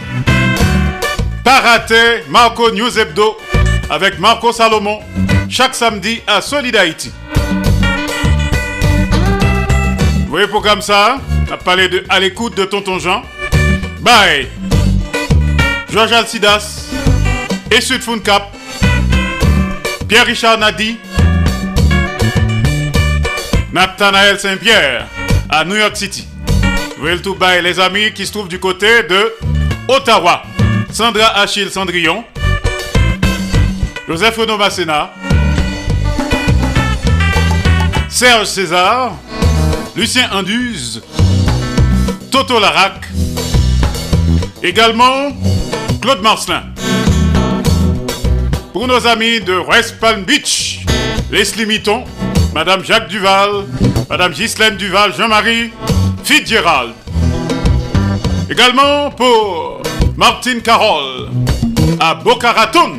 [1.44, 3.36] Pas raté Marco News Hebdo
[3.88, 5.00] avec Marco Salomon
[5.48, 6.76] chaque samedi à Solid.
[10.24, 11.18] Vous voyez programme ça
[11.48, 13.22] On a parlé de à l'écoute de Tonton Jean.
[14.00, 14.48] Bye.
[15.92, 16.88] Georges Alcidas
[17.70, 18.52] et Sud Cap.
[20.08, 20.98] Pierre-Richard Nadi.
[23.72, 25.06] Nathanaël Saint-Pierre
[25.48, 26.26] à New York City.
[27.06, 29.32] Bye les amis qui se trouvent du côté de
[29.86, 30.42] Ottawa.
[30.90, 32.24] Sandra Achille Cendrillon.
[34.08, 34.58] Joseph Renaud.
[38.08, 39.12] Serge César.
[39.94, 41.00] Lucien Anduze,
[42.32, 43.06] Toto Larac,
[44.62, 45.30] également
[46.02, 46.64] Claude Marcelin.
[48.72, 50.80] Pour nos amis de West Palm Beach,
[51.30, 52.04] Leslie Mitton,
[52.52, 53.64] Madame Jacques Duval,
[54.10, 55.70] Madame Ghislaine Duval, Jean-Marie
[56.26, 56.92] Fitzgerald.
[58.50, 59.80] Également pour
[60.16, 61.30] Martine Carole
[62.00, 62.98] à Boca Raton.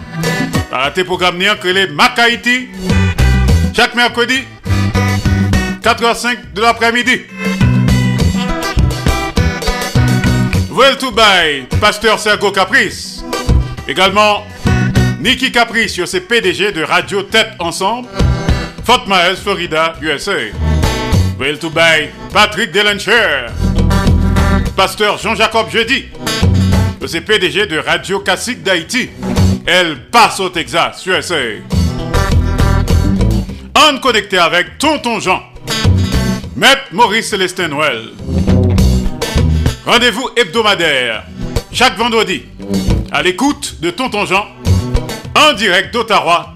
[0.71, 1.87] Arrêtez programme que les
[3.75, 4.45] chaque mercredi
[5.83, 7.23] 4h05 de l'après-midi.
[10.71, 13.25] Well buy, Pasteur Sergo Caprice.
[13.89, 14.45] Également,
[15.19, 18.07] Nicky Caprice, sur ses PDG de Radio Tête Ensemble.
[18.85, 20.76] Fort Myers, Florida, USA.
[21.39, 23.51] Well to buy, Patrick Delencher.
[24.76, 26.05] Pasteur Jean-Jacob Jeudi,
[26.99, 29.09] de ses PDG de Radio Classique d'Haïti.
[29.68, 31.35] Elle passe au Texas, USA.
[33.76, 35.43] En connecté avec Tonton Jean.
[36.55, 38.09] Maître Maurice Célestin Noël.
[39.85, 41.23] Rendez-vous hebdomadaire
[41.72, 42.45] chaque vendredi
[43.11, 44.47] à l'écoute de Tonton Jean
[45.35, 46.55] en direct d'Ottawa,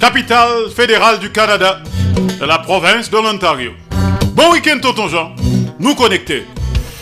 [0.00, 1.80] capitale fédérale du Canada,
[2.16, 3.72] de la province de l'Ontario.
[4.34, 5.34] Bon week-end Tonton Jean,
[5.78, 6.44] nous connecter.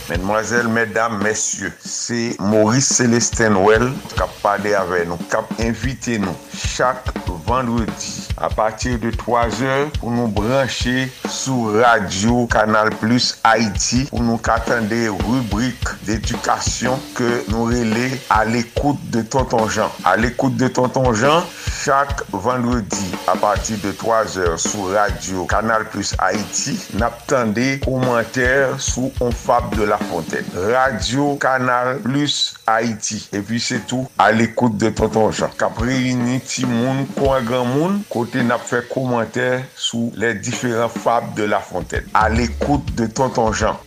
[0.08, 6.18] Mesdemoiselles, mesdames, messieurs, c'est Maurice Célestin Noël qui a parlé avec nous, qui a invité
[6.18, 7.06] nous chaque
[7.46, 14.22] vendredi à partir de 3 heures pour nous brancher sur Radio Canal Plus Haïti pour
[14.22, 19.90] nous attendre des rubriques d'éducation que nous relais à l'écoute de Tonton Jean.
[20.04, 21.44] À l'écoute de Tonton Jean,
[21.82, 29.12] chaque vendredi à partir de 3 heures sur Radio Canal Plus Haïti, n'attendez commentaires sous
[29.20, 30.44] on fable de la La Fontaine.
[30.72, 33.28] Radio Canal Plus Haïti.
[33.32, 35.48] Et puis c'est tout à l'écoute de Tonton Jean.
[35.56, 41.32] Capri, réuni ti moun, kwa gran moun, Côté n'a fait commentaire sous les différents fables
[41.34, 42.06] de La Fontaine.
[42.12, 43.78] À l'écoute de Tonton Jean.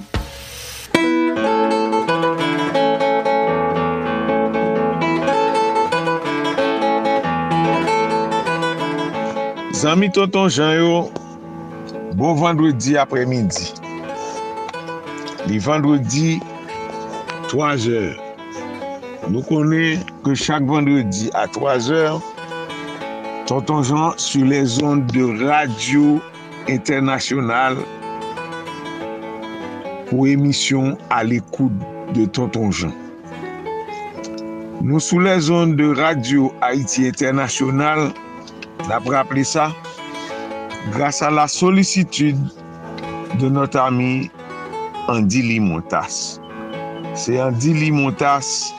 [9.73, 11.11] Zami Tonton Jean yo,
[12.13, 13.73] bon vendredi apremidi.
[15.45, 16.39] Li vendredi,
[17.51, 18.15] 3 or.
[19.29, 22.17] Nou konen ke chak vendredi a 3 or,
[23.47, 26.17] Tonton Jean sou les ondes de radio
[26.67, 27.77] internasyonal
[30.09, 32.91] pou emisyon a l'ekoute de Tonton Jean.
[34.83, 38.09] Nou sou les ondes de radio Haiti Internasyonal,
[38.91, 39.69] la praple sa,
[40.91, 42.51] grasa la solisitude
[43.39, 44.27] de not ami
[45.07, 46.39] Andili Montas.
[47.15, 48.73] Se Andili Montas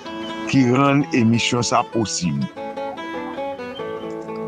[0.51, 2.45] ki ren emisyon sa posib.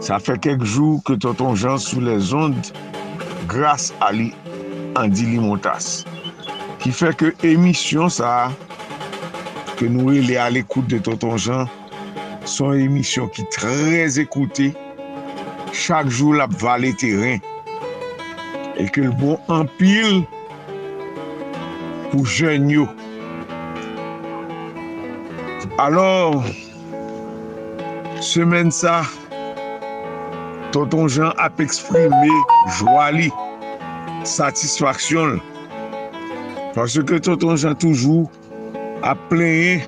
[0.05, 2.73] Sa fe kek jou ke tonton jan sou les ond
[3.51, 4.31] grase a li
[5.01, 6.02] Andili Montas.
[6.81, 8.51] Ki fe ke emisyon sa
[9.81, 11.69] ke nou e le al ekoute de tonton jan
[12.44, 14.70] son emisyon ki trez ekoute
[15.73, 17.40] chak jou la vale teren
[18.81, 20.23] e ke l bon empil
[22.10, 22.86] pou jen yo.
[25.80, 26.44] Alors,
[28.20, 29.00] semen sa,
[30.74, 32.34] tonton jen ap eksprime
[32.80, 33.30] jwa li,
[34.28, 35.38] satisfaksyon.
[36.76, 38.28] Pase ke tonton jen toujou
[39.06, 39.80] ap plenye,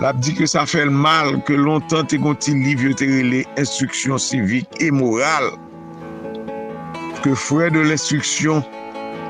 [0.00, 4.18] Lap di ke sa fel mal ke lontan te konti liv yo te rele instruksyon
[4.18, 5.50] sivik e moral.
[7.22, 8.64] Ke fre de l'instruksyon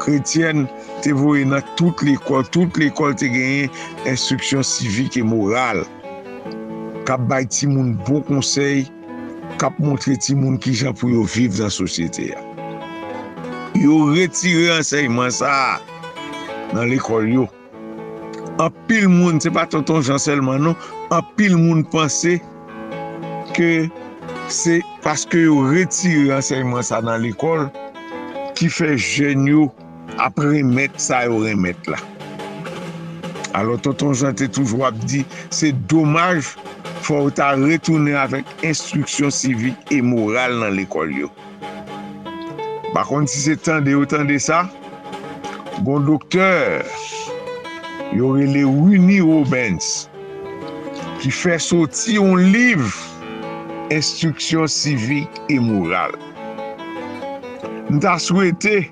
[0.01, 0.69] kretyen
[1.03, 3.73] te voye nan tout l'ekol, tout l'ekol te genyen
[4.09, 5.83] instruksyon sivik e moral.
[7.09, 8.85] Kap bay ti moun bon konsey,
[9.63, 12.45] kap montre ti moun ki jan pou yo viv nan sosyete ya.
[13.79, 15.81] Yo retire anseyman sa
[16.73, 17.49] nan l'ekol yo.
[18.61, 22.39] An pil moun, se pa tonton jan selman non, an pil moun panse
[23.57, 23.71] ke
[24.53, 27.67] se paske yo retire anseyman sa nan l'ekol
[28.59, 29.71] ki fe jen yo
[30.23, 31.99] ap remet sa e yo remet la.
[33.59, 36.55] Alo tonton jante toujou ap di, se domaj
[37.03, 41.29] fò ou ta retounen avèk instruksyon sivik e moral nan l'ekol yo.
[42.95, 44.65] Bakon si se tende ou tende sa,
[45.83, 46.87] bon doktor
[48.15, 50.07] yore le Winnie Robbins
[51.23, 52.83] ki fè soti yon liv
[53.93, 56.15] instruksyon sivik e moral.
[57.93, 58.87] Nta souwete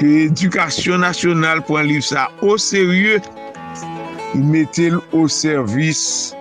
[0.00, 3.18] ke edukasyon nasyonal pou an liv sa o serye,
[4.32, 6.32] y metel o servis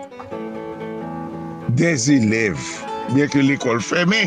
[1.75, 2.55] des elev.
[3.11, 4.21] Bien ke l'ekol feme,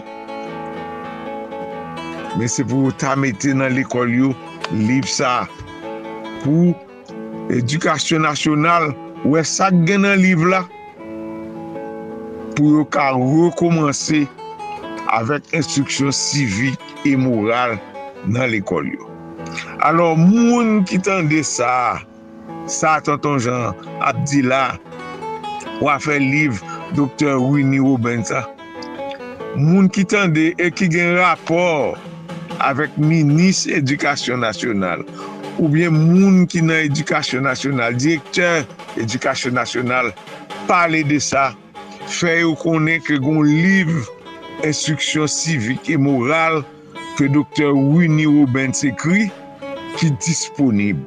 [2.36, 4.32] men se pou ta mette nan l'ekol yo,
[4.74, 5.46] liv sa
[6.42, 6.74] pou
[7.56, 8.90] edukasyon nasyonal
[9.24, 10.60] wè e sak gen nan liv la
[12.59, 14.26] pou yo ka rekomansi
[15.16, 17.78] avèk instruksyon sivik e moral
[18.26, 19.11] nan l'ekol yo.
[19.82, 21.98] alor moun ki tende sa,
[22.70, 23.74] sa tonton jan
[24.06, 24.78] Abdila,
[25.82, 26.60] wafè liv
[26.94, 27.40] Dr.
[27.42, 28.46] Winnie Robinson.
[29.59, 31.98] Moun ki tende e ki gen rapor
[32.62, 35.02] avèk Minis Edukasyon Nasyonal,
[35.59, 38.62] ou bien moun ki nan Edukasyon Nasyonal, Direkter
[39.02, 40.12] Edukasyon Nasyonal,
[40.70, 41.50] pale de sa,
[42.06, 43.90] fè yo konen ke gon liv
[44.62, 46.62] instruksyon sivik e moral
[47.18, 47.74] ke Dr.
[47.74, 49.30] Winnie Robinson ekri,
[49.98, 51.01] ki disponib.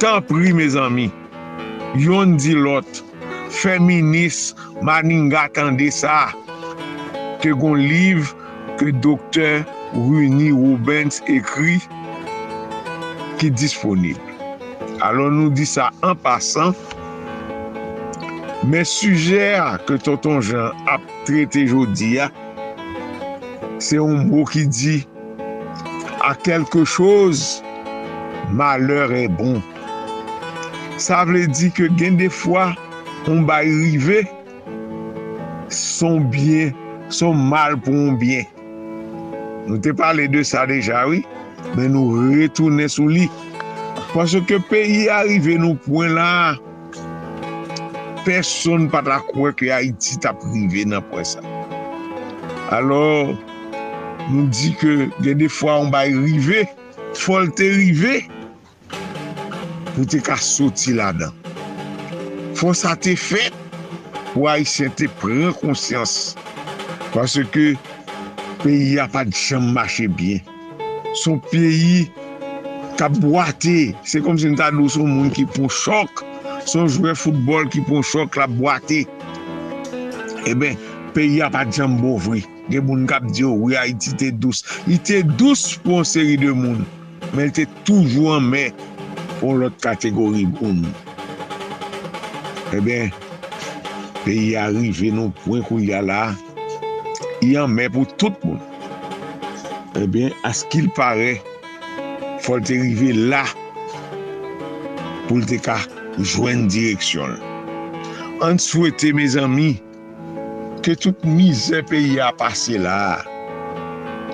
[0.00, 1.06] Tan pri, me zami,
[1.96, 3.02] yon di lot,
[3.50, 6.32] feminis, maninga tende sa,
[7.40, 8.34] ke gon liv
[8.80, 9.64] ke doktor
[9.94, 11.78] Rooney Robbins ekri
[13.40, 14.20] ki disponib.
[15.04, 16.72] Alon nou di sa an pasan,
[18.66, 22.30] men sujer ke Tonton Jean ap trete jodi ya,
[23.80, 24.96] se yon mou ki di
[26.26, 27.62] à quelque chose,
[28.50, 29.62] malheur est bon.
[30.96, 32.74] Ça veut dire que gain des fois,
[33.28, 34.26] on va arriver,
[35.68, 36.72] son bien,
[37.10, 38.42] son mal pour un bien.
[39.68, 41.24] Nous te parlé de ça déjà, oui,
[41.76, 43.30] mais nous retournons sous lit.
[44.12, 46.56] Parce que pays arrivé nous point là,
[48.24, 51.38] personne pas la croire que Haïti t'a privé dans point ça.
[52.70, 53.28] Alors,
[54.30, 56.64] Nou di ke gen defwa an bay rive,
[57.18, 58.24] fol te rive,
[59.92, 61.36] pou te ka soti la dan.
[62.56, 63.54] Fon sa te fet,
[64.32, 66.34] pou a y se te pren konsyans.
[67.16, 67.70] pwase ke
[68.60, 70.42] peyi a pa di chan mache bien.
[71.16, 72.04] Son peyi
[73.00, 76.20] ka boate, se kom se nta nou son moun ki pou chok,
[76.68, 79.06] son jwè foutbol ki pou chok la boate.
[80.44, 80.76] E ben,
[81.16, 82.44] peyi a pa di chan bovri.
[82.70, 84.64] Gen moun kap diyo, wè Haiti te dous.
[84.90, 86.82] I te dous pou an seri de moun.
[87.34, 88.74] Men te toujou an men
[89.38, 90.84] pou lot kategori moun.
[92.72, 93.12] Eh e ben,
[94.24, 96.34] peyi arive nou pwen kou yala,
[97.44, 98.58] yon men pou tout moun.
[99.96, 101.36] E eh ben, askil pare,
[102.44, 103.44] fol te rive la
[105.26, 105.78] pou lte ka
[106.18, 107.38] jwen direksyon.
[108.44, 109.76] An souwete, mes ami,
[110.86, 113.18] ke tout mize peyi a pase la,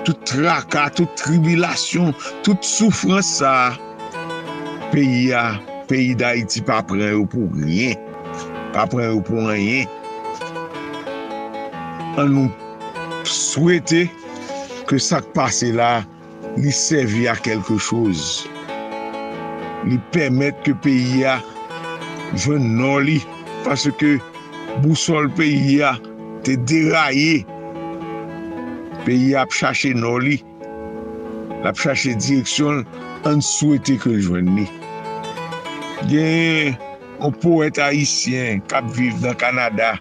[0.05, 2.11] tout traka, tout tribilasyon,
[2.45, 3.73] tout soufran sa,
[4.91, 5.55] peyi a,
[5.89, 7.97] peyi da iti pa pren ou pou rien,
[8.75, 9.89] pa pren ou pou rien.
[12.21, 12.45] An nou
[13.25, 14.05] souwete
[14.85, 16.03] ke sak pase la,
[16.61, 18.43] li servi a kelke chouz.
[19.89, 21.39] Li pemet ke peyi a,
[22.45, 23.23] ven non li,
[23.65, 24.19] parce ke
[24.85, 25.97] bousol peyi a,
[26.43, 27.43] te deraye.
[29.03, 30.39] Peyi ap chache nou li.
[31.63, 32.85] Ap chache direksyon
[33.29, 34.67] an souwete ke jwen ni
[36.09, 36.75] gen
[37.23, 39.93] an poet haisyen kap viv nan Kanada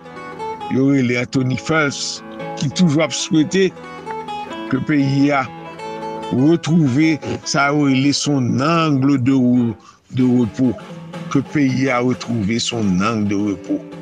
[0.72, 2.22] yore le Anthony Fels,
[2.58, 3.68] ki toujwa ap souwete
[4.72, 5.44] ke peyi a
[6.32, 7.14] retrouve
[7.44, 9.36] sa yore le son angle de,
[10.16, 10.74] de repos
[11.32, 14.01] ke peyi a retrouve son angle de repos.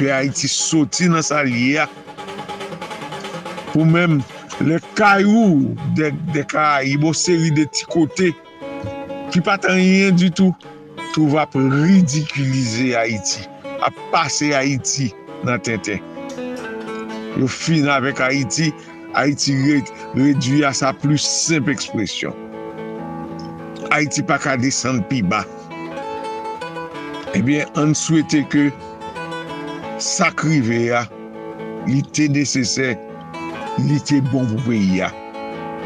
[0.00, 1.86] ke Haiti soti nan sa liya
[3.70, 4.18] pou mèm
[4.64, 8.32] le kayou de, de Karaib ou seri de ti kote
[9.30, 10.68] ki patan yen du tout
[11.12, 13.44] tou va pou ridikulize Haiti
[13.84, 15.12] a pase Haiti
[15.44, 16.00] nan tenten
[17.36, 18.72] yo fin avèk Haiti
[19.14, 19.54] Haiti
[20.14, 22.34] redwi a sa plus simple ekspresyon.
[23.90, 25.42] Haiti pa ka desan pi ba.
[27.34, 28.68] Ebyen an souwete ke
[30.00, 31.04] sakrive ya,
[31.86, 32.94] li te desese,
[33.84, 35.10] li te bon pou peyi ya.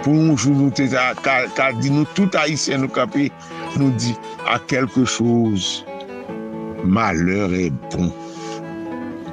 [0.05, 3.31] Pou nou jou nou te ta, ka, ka di nou tout haisyen nou kapi,
[3.81, 4.13] nou di
[4.51, 5.83] a kelke chouz,
[6.85, 8.13] maleur e bon.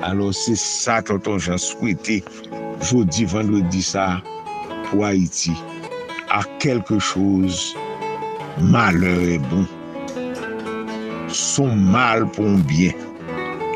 [0.08, 2.22] Alo se sa tonton jan souwete,
[2.88, 4.22] jodi vendredi sa,
[4.88, 5.54] pou Haiti,
[6.32, 7.76] a kelke chouz,
[8.72, 9.68] maleur e bon.
[11.32, 13.11] Son mal pou mbyen.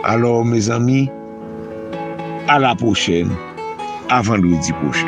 [0.08, 1.10] Alors, mes amis,
[2.48, 3.32] à la prochaine,
[4.08, 5.08] à vendredi prochain.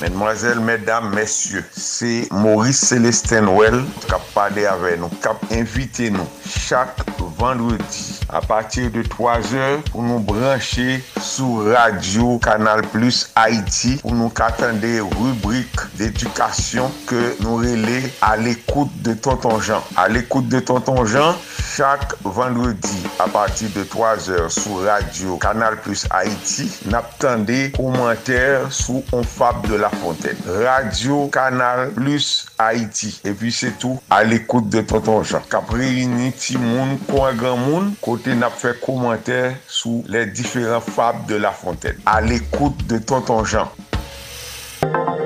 [0.00, 6.10] Mesdemoiselles, mesdames, messieurs, c'est Maurice Célestin Well, cap a parlé avec nous, qui a invité
[6.10, 6.98] nous chaque
[7.38, 14.14] vendredi à partir de 3 heures pour nous brancher sur Radio Canal Plus Haïti pour
[14.14, 19.82] nous attendre des rubriques d'éducation que nous relais à l'écoute de Tonton Jean.
[19.96, 21.36] À l'écoute de Tonton Jean,
[21.76, 29.04] chaque vendredi à partir de 3 heures sur Radio Canal Plus Haïti, n'attendez commentaires sous
[29.12, 30.36] On Fab de la Fontaine.
[30.64, 33.20] Radio Canal Plus Haïti.
[33.24, 35.40] Et puis c'est tout l'écoute de Tonton Jean.
[35.48, 36.98] Cap réuni ti moun,
[37.36, 41.96] grand moun, côté n'a fait commentaire sous les différents fables de la Fontaine.
[42.04, 43.70] À l'écoute de Tonton Jean.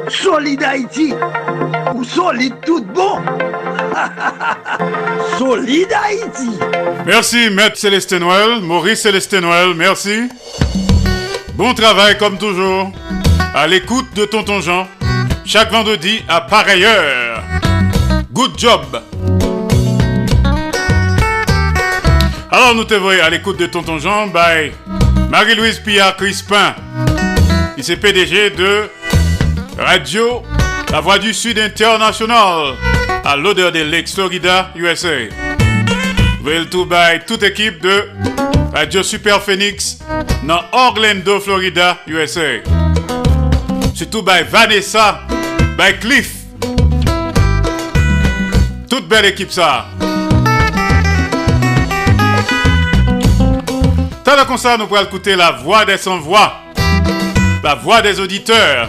[0.08, 1.14] Solide Haïti
[1.94, 3.18] ou solide tout bon
[5.38, 6.50] Solide Haïti
[7.06, 10.28] Merci, Maître Célestin Noël, Maurice Célestin Noël, merci.
[11.54, 12.90] Bon travail comme toujours.
[13.54, 14.86] À l'écoute de Tonton Jean,
[15.44, 17.42] chaque vendredi à pareille heure.
[18.40, 19.02] Good job.
[22.50, 24.72] Alors nous te voyons à l'écoute de Tonton Jean by
[25.28, 26.74] Marie-Louise Pillard Crispin.
[27.76, 28.88] Il est PDG de
[29.76, 30.42] Radio
[30.90, 32.76] La Voix du Sud International
[33.26, 35.28] à l'odeur de Lake Florida, USA.
[36.42, 38.08] Well to by toute équipe de
[38.72, 39.98] Radio Super Phoenix
[40.44, 42.62] dans Orlando, Florida, USA.
[43.94, 45.26] Surtout by Vanessa,
[45.76, 46.39] by Cliff.
[48.90, 49.86] Toute belle équipe ça.
[54.24, 56.54] Tant comme ça, nous pourrons écouter la voix des sans-voix,
[57.62, 58.88] la voix des auditeurs.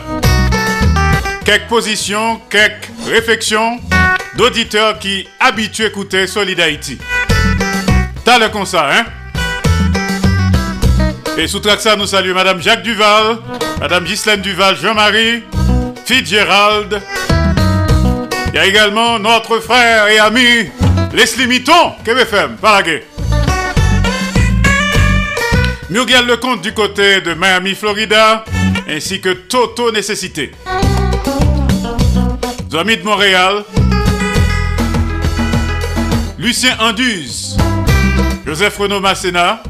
[1.46, 3.80] Quelques positions, quelques réflexions
[4.36, 6.98] d'auditeurs qui habituent à écouter Solid Haïti.
[8.26, 9.06] T'as le ça, hein?
[11.38, 13.38] Et sous ça, nous saluons Madame Jacques Duval,
[13.80, 15.44] Madame Ghislaine Duval, Jean-Marie,
[16.06, 17.02] Fitzgerald.
[18.54, 20.70] Il y a également notre frère et ami
[21.14, 23.06] Leslie Mitton, KBFM, Paraguay.
[25.90, 28.44] Muriel Lecomte du côté de Miami, Florida,
[28.90, 30.52] ainsi que Toto Nécessité.
[32.70, 33.64] Nos amis de Montréal,
[36.38, 37.56] Lucien Anduze,
[38.46, 39.64] Joseph Renaud Masséna,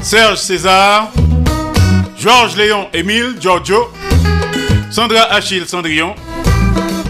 [0.00, 1.10] Serge César,
[2.18, 3.90] Georges Léon Émile Giorgio,
[4.90, 6.14] Sandra Achille Cendrillon,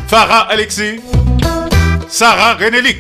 [0.09, 1.01] Farah Alexis,
[2.09, 2.97] Sarah Renélic.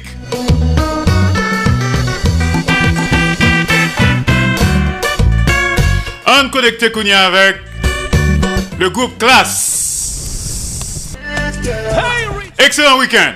[6.26, 7.56] On connecté Kounia avec
[8.78, 11.16] le groupe Classe.
[12.58, 13.32] Excellent week-end.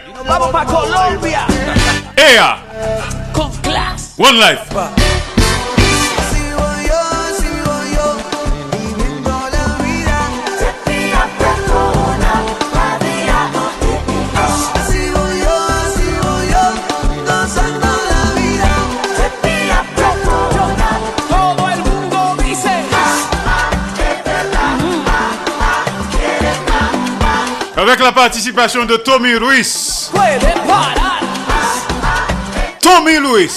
[2.19, 2.59] EA.
[4.19, 5.12] One Life.
[27.93, 30.11] Avec la participation de Tommy Ruiz.
[32.81, 33.51] Tommy Louis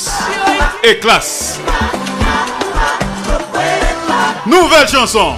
[0.84, 1.58] et Classe.
[4.46, 5.36] Nouvelle chanson.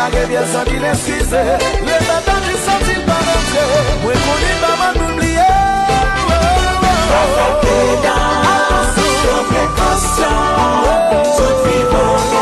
[0.00, 1.42] lage byen san di leskize
[1.86, 3.64] Le tatan di san di l'parante
[4.02, 5.52] Mwen koni pa man moun bliye
[7.10, 8.48] Profet pedan,
[8.96, 12.39] sou profet konsyon Sou tri bon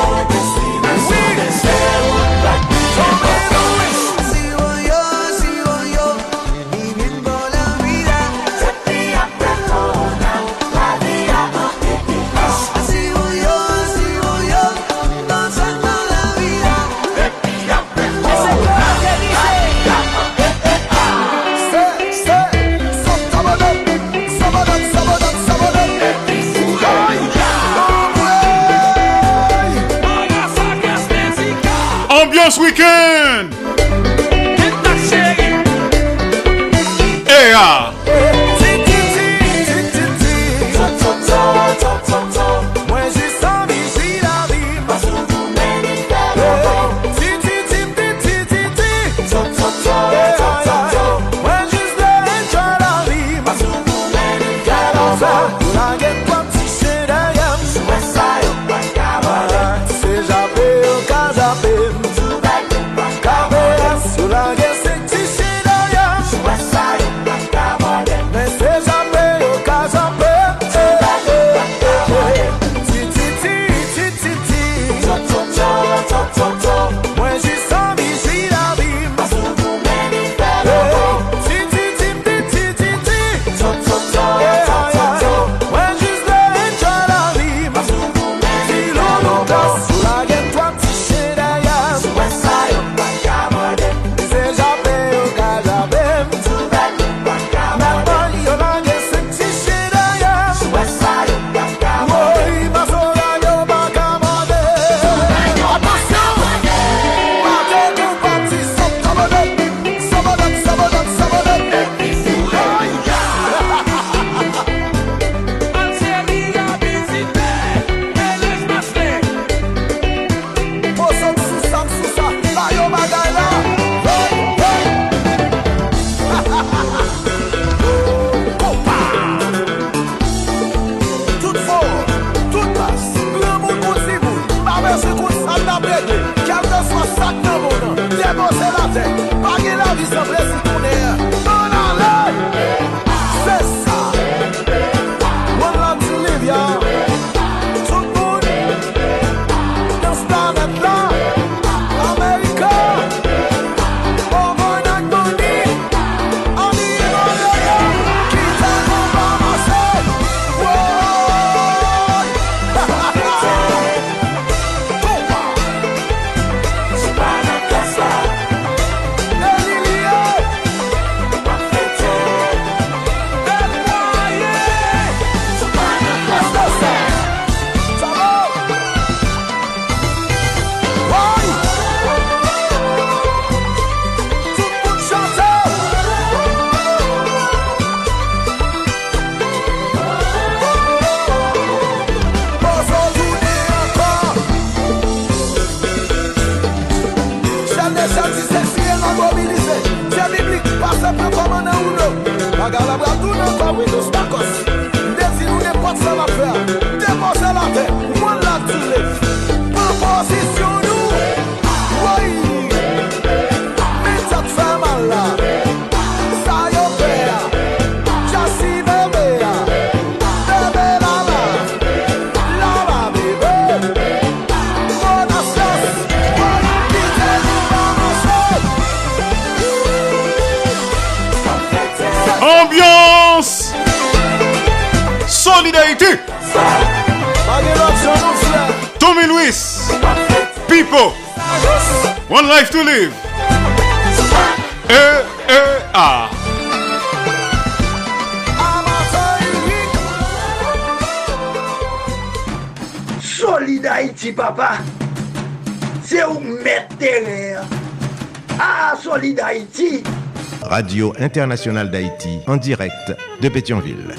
[260.79, 264.15] Radio Internationale d'Haïti, en direct de Pétionville.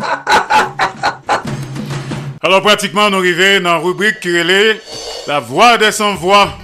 [2.40, 4.80] Alors pratiquement, nous arrivons dans la rubrique qui est
[5.26, 6.56] la voix des sans-voix,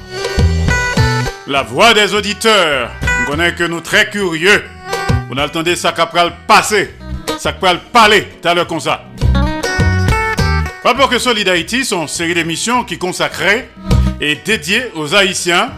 [1.49, 2.93] la voix des auditeurs.
[3.23, 4.63] On connaît que nous très curieux.
[5.33, 6.95] On a entendu ça qui le passer,
[7.37, 9.03] ça qui le parler, t'as le comme ça.
[10.85, 13.69] Rapport que Solid Haïti sont une série d'émissions qui consacrée
[14.21, 15.73] et dédiée aux Haïtiens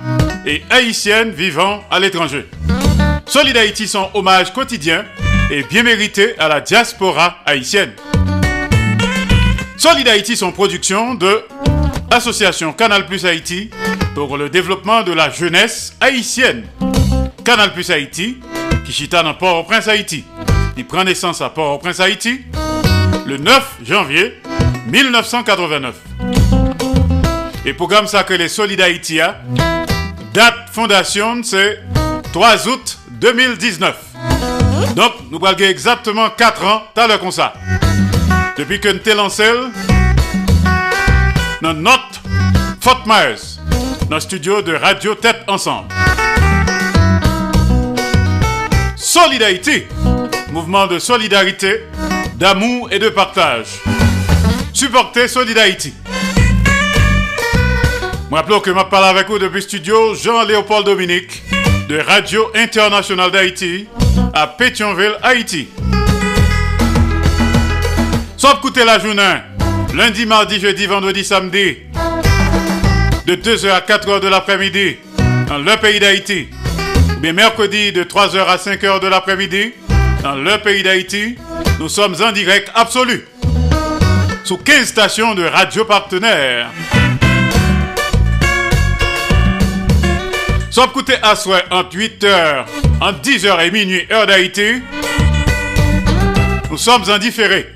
[0.45, 2.47] et Haïtiennes vivant à l'étranger.
[3.33, 5.07] Solid Haïti, son hommage quotidien
[5.51, 7.93] et bien mérité à la diaspora haïtienne.
[9.79, 11.43] Solid Haïti, son production de
[12.11, 13.71] Association Canal Plus Haïti
[14.15, 16.67] pour le développement de la jeunesse haïtienne.
[17.43, 18.37] Canal Plus Haïti,
[18.87, 20.27] chita dans Port-au-Prince Haïti.
[20.77, 22.43] Il prend naissance à Port-au-Prince Haïti
[23.25, 24.43] le 9 janvier
[24.89, 25.95] 1989.
[27.65, 29.21] Et pour programme sacré les Solid Haïti,
[30.35, 31.81] date fondation c'est
[32.35, 33.95] 3 août 2019.
[34.97, 37.53] Donc, nous avons exactement 4 ans, t'as le comme ça.
[38.59, 39.45] Depuis que nous avons lancé,
[41.63, 42.21] dans notre
[42.81, 43.61] Fort Myers,
[44.11, 45.87] dans le studio de Radio Tête Ensemble.
[48.97, 49.87] Solidarité,
[50.51, 51.85] mouvement de solidarité,
[52.35, 53.69] d'amour et de partage.
[54.73, 55.93] Supportez Solidarité.
[58.29, 61.45] Je rappelle que je parle avec vous depuis le studio Jean-Léopold Dominique
[61.93, 63.87] de Radio Internationale d'Haïti
[64.33, 65.69] à Pétionville, Haïti.
[68.39, 69.43] Sauf écouter la journée,
[69.95, 71.77] lundi, mardi, jeudi, vendredi, samedi,
[73.27, 74.97] de 2h à 4h de l'après-midi,
[75.47, 76.49] dans le pays d'Haïti.
[77.15, 79.75] Ou bien mercredi, de 3h à 5h de l'après-midi,
[80.23, 81.37] dans le pays d'Haïti.
[81.79, 83.27] Nous sommes en direct absolu.
[84.45, 86.71] Sous 15 stations de radio partenaires.
[90.73, 92.65] Sauf écouter à souhait entre 8h,
[93.03, 94.81] entre 10h et minuit, heure d'Haïti.
[96.71, 97.67] Nous sommes en différé.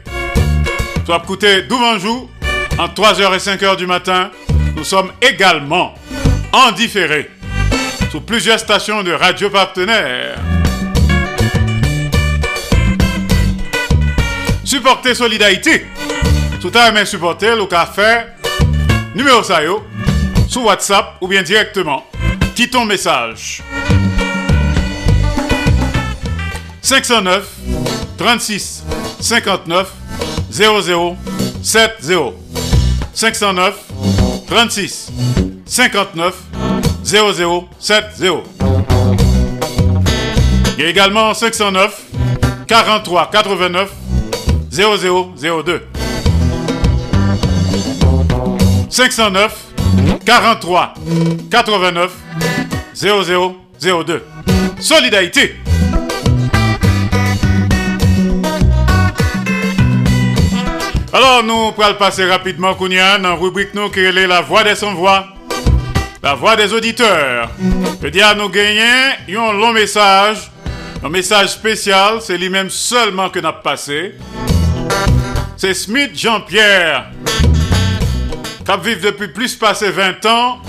[1.04, 2.30] Soit écouter Douvanjou,
[2.78, 4.30] entre 3h et 5h du matin.
[4.74, 5.94] Nous sommes également
[6.54, 7.30] en différé.
[8.10, 10.38] Sous plusieurs stations de radio partenaires.
[14.64, 15.84] Supporter Solidarité.
[16.62, 18.20] Sous ta main supporter le café.
[19.14, 19.84] Numéro ça yo,
[20.48, 22.02] Sous WhatsApp ou bien directement.
[22.56, 23.62] Quitte ton message.
[26.80, 27.46] 509
[28.16, 28.82] 36
[29.20, 29.92] 59
[30.50, 31.16] 00
[31.62, 32.32] 70
[33.12, 33.74] 509
[34.46, 35.12] 36
[35.66, 36.34] 59
[37.04, 38.42] 00 70
[40.78, 42.04] Il y également 509
[42.66, 43.90] 43 89
[44.70, 45.82] 0002
[48.88, 49.65] 509
[50.26, 50.94] 43
[51.50, 52.12] 89
[52.94, 54.22] 0002
[54.80, 55.54] Solidarité
[61.12, 64.74] Alors nous pourrons passer rapidement Kounia dans la rubrique nous qui est la voix des
[64.74, 65.28] sans-voix.
[66.22, 67.48] La voix des auditeurs.
[68.02, 68.82] Je dis à nous gagner
[69.28, 70.50] un long message.
[71.04, 74.14] Un message spécial, c'est lui-même seulement que nous avons passé.
[75.56, 77.06] C'est Smith Jean-Pierre,
[78.66, 80.60] qui vit depuis plus passé 20 ans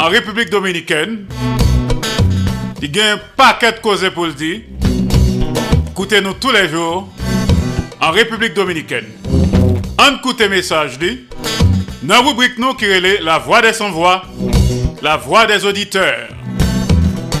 [0.00, 1.26] en République dominicaine.
[2.82, 4.60] Il a un paquet de causes pour le dire.
[5.90, 7.08] Écoutez-nous tous les jours
[8.00, 9.06] en République dominicaine.
[9.98, 11.20] On écoute message dit.
[12.02, 14.24] Dans la rubrique nous qui est la voix des sans-voix,
[15.00, 16.28] la voix des auditeurs.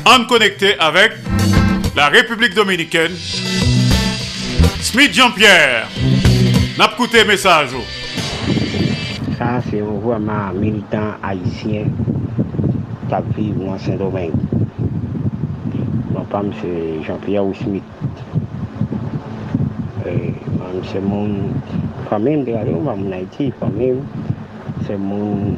[0.06, 1.12] On connecté avec
[1.96, 3.12] la République dominicaine.
[4.80, 5.88] Smith Jean-Pierre.
[6.78, 7.70] N'a écouté message.
[10.04, 11.86] Vraiment militant haïtien
[13.08, 14.32] qui vit dans Saint-Domingue.
[16.12, 17.82] Mon père, c'est Jean-Pierre Smith.
[20.92, 21.30] C'est mon
[22.10, 23.94] famille de mon Haïti, famille.
[24.86, 25.56] C'est mon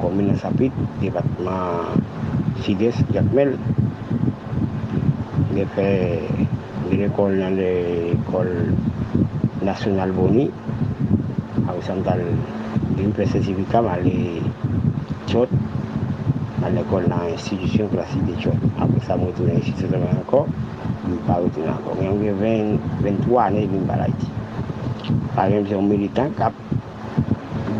[0.00, 1.90] commune Sapit, département
[2.60, 3.58] Sud-Est, Jacmel.
[5.52, 6.20] J'ai fait
[6.92, 8.72] l'école dans l'école
[9.64, 10.48] nationale Boni,
[11.68, 11.72] à
[13.00, 14.14] Mwen pre sertifika mwen ale
[15.30, 15.52] chot,
[16.60, 18.66] nan l'ekol nan institisyon klasik de chot.
[18.76, 20.50] Apre sa mwen tounen institisyon mwen ankon,
[21.06, 21.96] mwen pa retounen ankon.
[21.96, 22.74] Mwen mwen
[23.06, 24.28] 23 ane mwen ba la iti.
[25.32, 26.60] Par exemple, mwen militant kap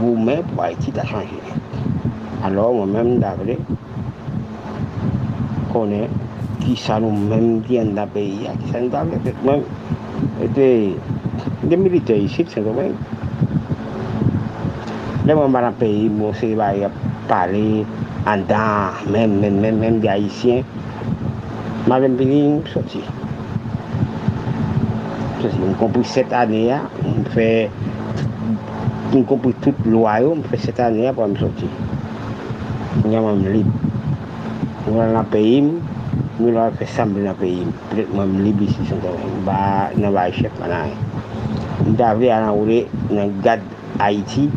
[0.00, 1.60] goumen pou la iti ta chanje.
[2.40, 3.60] Alors mwen mwen mwen davle
[5.74, 6.18] konen
[6.64, 9.36] ki sa nou mwen diyen da peyi a, ki sa nou davle.
[9.44, 9.68] Mwen
[10.48, 10.70] ete
[11.68, 13.00] de milite isi, se mwen mwen.
[15.28, 16.94] Le mwen ban an peyi, bon se ba yap
[17.28, 17.84] pale,
[18.24, 20.64] an dan, men, men, men, men, di Haitien,
[21.88, 23.02] ma ven pili m soti.
[25.42, 27.48] Soti, m kompri set ane ya, m fe,
[29.12, 31.68] m kompri tout lwa yo, m fe set ane ya pou m soti.
[33.04, 33.68] M yaman m lib.
[34.86, 35.70] M wan an peyi m,
[36.40, 40.16] m yaman fe sambi an peyi m, pletman m lib isi son konen, ba nan
[40.16, 40.96] ba chep manan.
[41.84, 43.60] M ta ve an an oule nan gad
[44.00, 44.48] Haiti,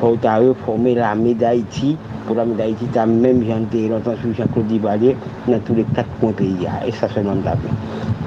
[0.00, 1.96] faut reformer l'armée d'Haïti.
[2.26, 5.16] Pour l'armée d'Haïti, tu as même chanté longtemps sur Jean-Claude Dibalier
[5.46, 6.68] dans tous les quatre coins du pays.
[6.86, 7.60] Et ça, c'est le nom d'armée.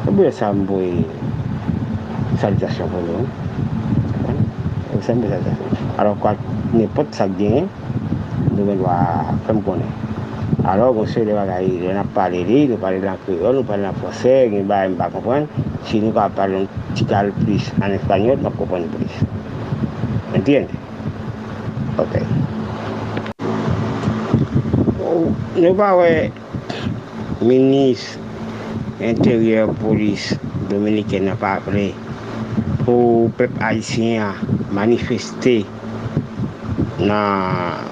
[0.05, 0.53] C'est ça,
[2.39, 3.25] salutation pour nous.
[5.01, 5.51] C'est une salutation.
[5.97, 6.35] Alors, quoi,
[6.73, 7.65] n'importe ça gagne,
[8.51, 9.87] nous devons faire connaître.
[10.65, 13.93] Alors, on sait les bagages, on a parlé, on parle en créole, on parle en
[13.93, 15.47] français, on ne va pas comprendre.
[15.85, 20.39] Si nous parlons un petit peu plus en espagnol, on comprend plus.
[20.39, 20.67] Entiendes?
[22.01, 22.15] Ok.
[25.61, 26.31] Nou pa wè
[27.45, 28.15] minis
[29.03, 30.31] interior polis
[30.71, 31.91] Dominike nan pa apre
[32.81, 34.33] pou pep Haitien
[34.73, 35.59] manifeste
[36.97, 37.85] nan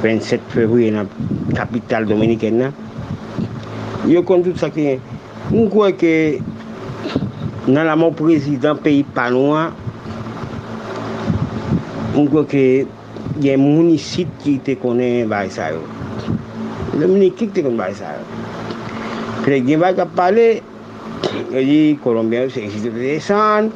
[0.00, 1.10] 27 februye nan
[1.52, 2.72] kapital Dominike nan
[4.08, 4.96] yo kon tout sa ki
[5.52, 6.14] mwen kwe ke
[7.68, 9.68] nan la moun prezident peyi panwa
[12.16, 12.64] mwen kwe ke
[13.40, 15.84] gen mounisit ki te konen bay sa yo.
[16.98, 18.26] Le mouni kik te konen bay sa yo.
[19.44, 20.46] Pre gen bay kap pale,
[21.54, 23.70] yo di Kolombiyan se yon sit te desan,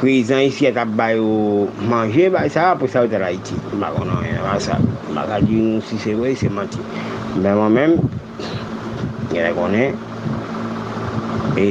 [0.00, 3.56] prezan yon si ap bay yo manje bay sa, pou sa yo te la iti.
[3.72, 4.90] Maka konon yon bay sa yo.
[5.16, 6.82] Maka di yon si se wey se manti.
[7.38, 7.96] Ben Mwen men,
[9.32, 9.96] gen la konen,
[11.56, 11.68] e...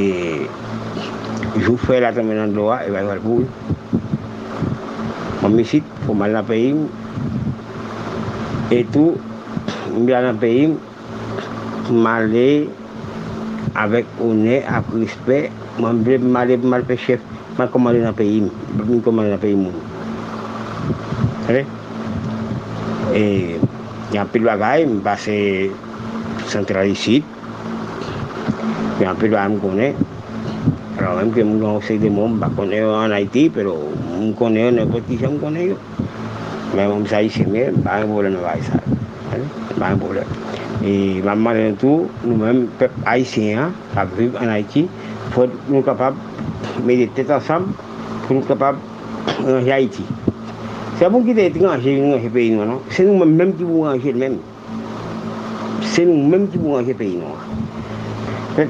[1.60, 3.44] Jou fè la temenan do a, e bay valpou.
[5.42, 6.72] Mwen misit, pou mal la peyi,
[8.72, 9.18] Etou,
[9.92, 10.70] mbi nan peyi,
[11.92, 12.72] male
[13.76, 15.40] avèk one ap rispe,
[15.76, 17.20] mwen ble male mal pe chef,
[17.58, 18.40] mwen komande nan peyi,
[18.78, 19.76] mwen komande nan peyi moun.
[21.44, 21.66] Sade?
[23.12, 23.60] E,
[24.16, 25.36] yon pil bagay, mwen pase
[26.48, 27.28] sentralisit,
[29.04, 30.00] yon pil bagay mwen konen,
[30.96, 33.76] alò mwen ke mwen se de moun, mwen konen yo an Haiti, pero
[34.14, 35.82] mwen konen yo, nan poti se mwen konen yo.
[36.76, 38.80] mais moom saa yu si mais maa ngi boole na waay saa
[39.80, 40.24] maa ngi boole.
[40.84, 44.88] Et ma malgré tout, nous-mêmes, peuple haïtien, à vivre en Haïti,
[45.28, 46.16] il faut nous capables
[46.80, 47.68] de méditer ensemble
[48.26, 48.80] pour nous capables
[49.46, 50.04] de ranger Haïti.
[50.98, 53.20] C'est vous qui êtes rangé dans ce pays noir, c'est non?
[53.20, 54.38] nous-mêmes qui vous rangez même.
[55.84, 58.68] C'est nous-mêmes qui vous rangez le pays noir.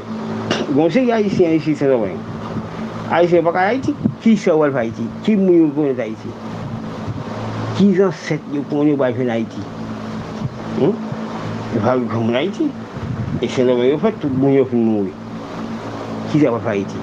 [0.71, 2.11] Bon, c'est haïtien ici, c'est vrai.
[3.09, 6.27] Haïtien, pas Haïti, qui sort Haïti, qui mouille Haïti.
[7.81, 7.97] Ki moun yo konen Haiti.
[7.97, 9.61] Ki zan set yo konen wèl fa Haiti.
[10.81, 10.91] Yo
[11.81, 12.67] fa wèl konen Haiti.
[13.41, 15.13] E se nou ven yo fèt, tout moun yo fin moun wè.
[16.29, 17.01] Ki se wèl fa Haiti?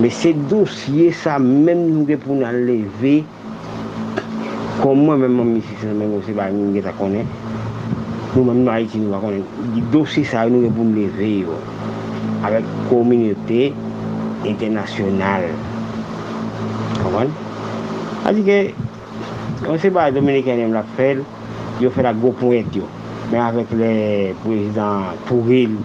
[0.00, 3.18] Me se dosye sa menm nou ge pou nan leve
[4.80, 7.28] kon mwen menman misi se menm ose ba yon ge ta konen
[8.32, 9.44] nou menm nou a iti nou a konen
[9.74, 11.58] di dosye sa nou ge pou nan leve yo
[12.48, 13.74] avek kominote
[14.48, 15.50] internasyonal
[17.02, 17.28] koman
[19.70, 21.24] ose ba Dominiken yon la fel
[21.80, 22.84] yo fe la et yo
[23.30, 25.76] men avek le prezident Touril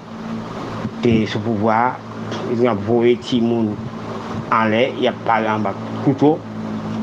[1.01, 1.93] te sou pouvoi
[2.61, 3.75] yon vore ti moun
[4.51, 6.39] an lè, y ap pale an bak koutou,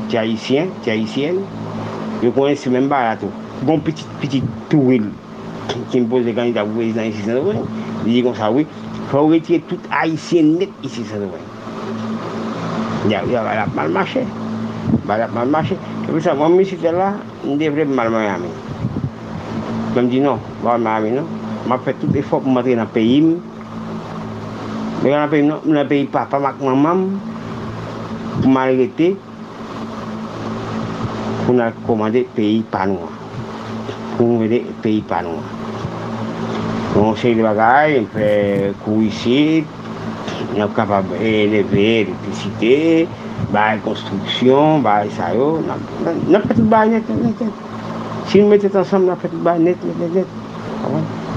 [0.09, 1.41] ti haisyen, ti haisyen,
[2.23, 3.31] yo konen se men ba la tou.
[3.67, 5.09] Gon petit, petit touril
[5.91, 7.63] ki mpoze kanida pou prezident isi san dowen,
[8.03, 8.65] di di kon sa wè,
[9.09, 10.71] fwa ou retire tout haisyen net.
[13.11, 14.23] Ya, ya, ba la mal mache.
[15.07, 15.77] Ba la mal mache.
[16.05, 17.13] Kèpè sa, mwen mi sitè la,
[17.43, 18.49] n devre mal mayami.
[19.93, 21.27] Mwen di non, mal mayami non.
[21.83, 23.35] Fè tout e fòk mwen matre nan peyim.
[25.01, 27.07] Mwen nan peyim non, mwen nan peyim pa, pa mak mamam,
[28.41, 29.13] pou man rete
[31.43, 33.09] pou nan komande peyi panwa
[34.15, 35.41] pou nou vede peyi panwa
[36.93, 38.29] nou se yi bagay yon fè
[38.83, 39.63] kou isi
[40.55, 42.73] nou kapab eleve elektrisite
[43.53, 45.47] baye konstruksyon baye sayo
[46.57, 47.13] tout baye net
[48.27, 50.37] si nou mette ansam nan fè tout baye net net net?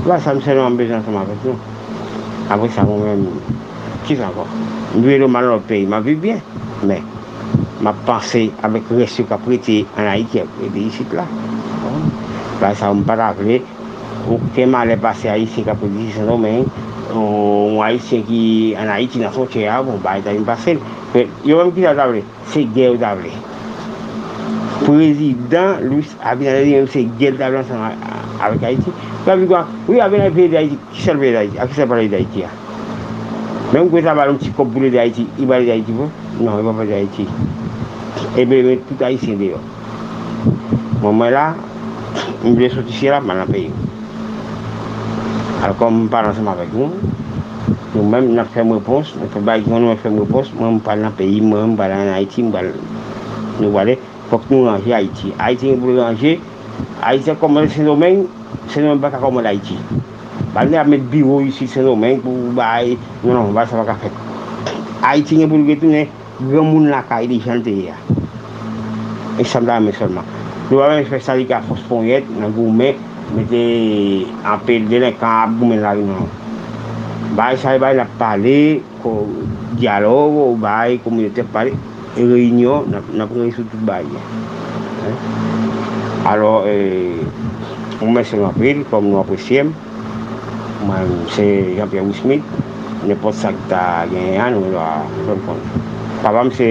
[0.06, 3.26] La sa mse nou an bejan sa fè tout apre sa moun men
[4.08, 4.48] ki sa kon
[4.96, 5.52] nou vede man
[5.92, 6.40] man viv bien
[6.84, 7.00] Men,
[7.80, 8.50] ma panse
[8.92, 11.24] resyo ka prete an Haiti e de yisit la.
[12.60, 13.62] Sa ou m pa takle,
[14.28, 14.36] ou
[14.84, 16.66] le pase Haiti ka prete yisit an men,
[17.14, 18.42] ou Haiti ki
[18.76, 19.80] an Haiti nan son a,
[20.20, 20.76] ita yon pase.
[21.16, 22.20] Fred, yo wèm ki sa zavle?
[22.52, 23.30] Se gè ou zavle.
[24.82, 27.86] Prezident Louis Abinadel yon se gè ou zavle ansan
[28.44, 28.92] avèk Haiti.
[29.24, 31.78] Kwa di kwa, wè Abinadel peye de Haiti, ki sel peye de Haiti, a ki
[31.78, 32.52] sel peye de Haiti ya.
[33.72, 36.12] Mèm kwen sa balon ti kop boule de Haiti, i bali de Haiti pou?
[36.36, 37.26] Non, i bali de Haiti.
[38.36, 39.62] Ebe, mè tout Haitien de yo.
[41.00, 41.46] Mwen mwen la,
[42.42, 43.72] mwen blè soti si la, mwen la peye.
[45.64, 46.92] Al kon mwen pale ansan avèk moun,
[47.66, 51.14] Nou mèm nan fèm repons, nou fè bay gwen nou fèm repons, mèm pal nan
[51.18, 52.68] peyi, mèm pal nan Haiti, mèm pal
[53.58, 53.96] nou wale,
[54.30, 55.32] fòk nou ranger Haiti.
[55.40, 56.36] Haiti nou pou ranger,
[57.00, 58.22] Haiti komèl se nou men,
[58.70, 59.80] se nou men baka komèl Haiti.
[60.54, 62.94] Bal nou amèd biro yisi se nou men, pou bay,
[63.24, 64.22] nou nan bal sa baka fèk.
[65.02, 66.14] Haiti nou pou retounen,
[66.44, 67.98] gwen moun lakay di jan te ya.
[69.40, 70.34] E san la amè solman.
[70.70, 72.94] Nou wale mè fè sali ka fòs pon yet, nan goun mè,
[73.34, 73.68] mè te
[74.54, 76.34] apèl de lè kan ap goun mè la yon nan.
[77.36, 79.28] bay sa e bay la pale, ko
[79.76, 81.76] diyalogo, ou bay komunite pale,
[82.16, 84.08] reynyon nan nap reysou tout bay.
[85.04, 85.16] Eh?
[86.32, 87.12] Alo, e,
[88.00, 89.74] ou men se napil, kom nou apresyem,
[90.86, 91.44] mwen se
[91.76, 92.56] Jean-Pierre Ousmit,
[93.04, 95.62] nepot sa ki ta genyan, nou la fèm kon.
[96.24, 96.66] Pavam se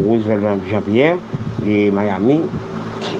[0.00, 1.20] Roosevelt Jean-Pierre,
[1.60, 2.40] de Miami,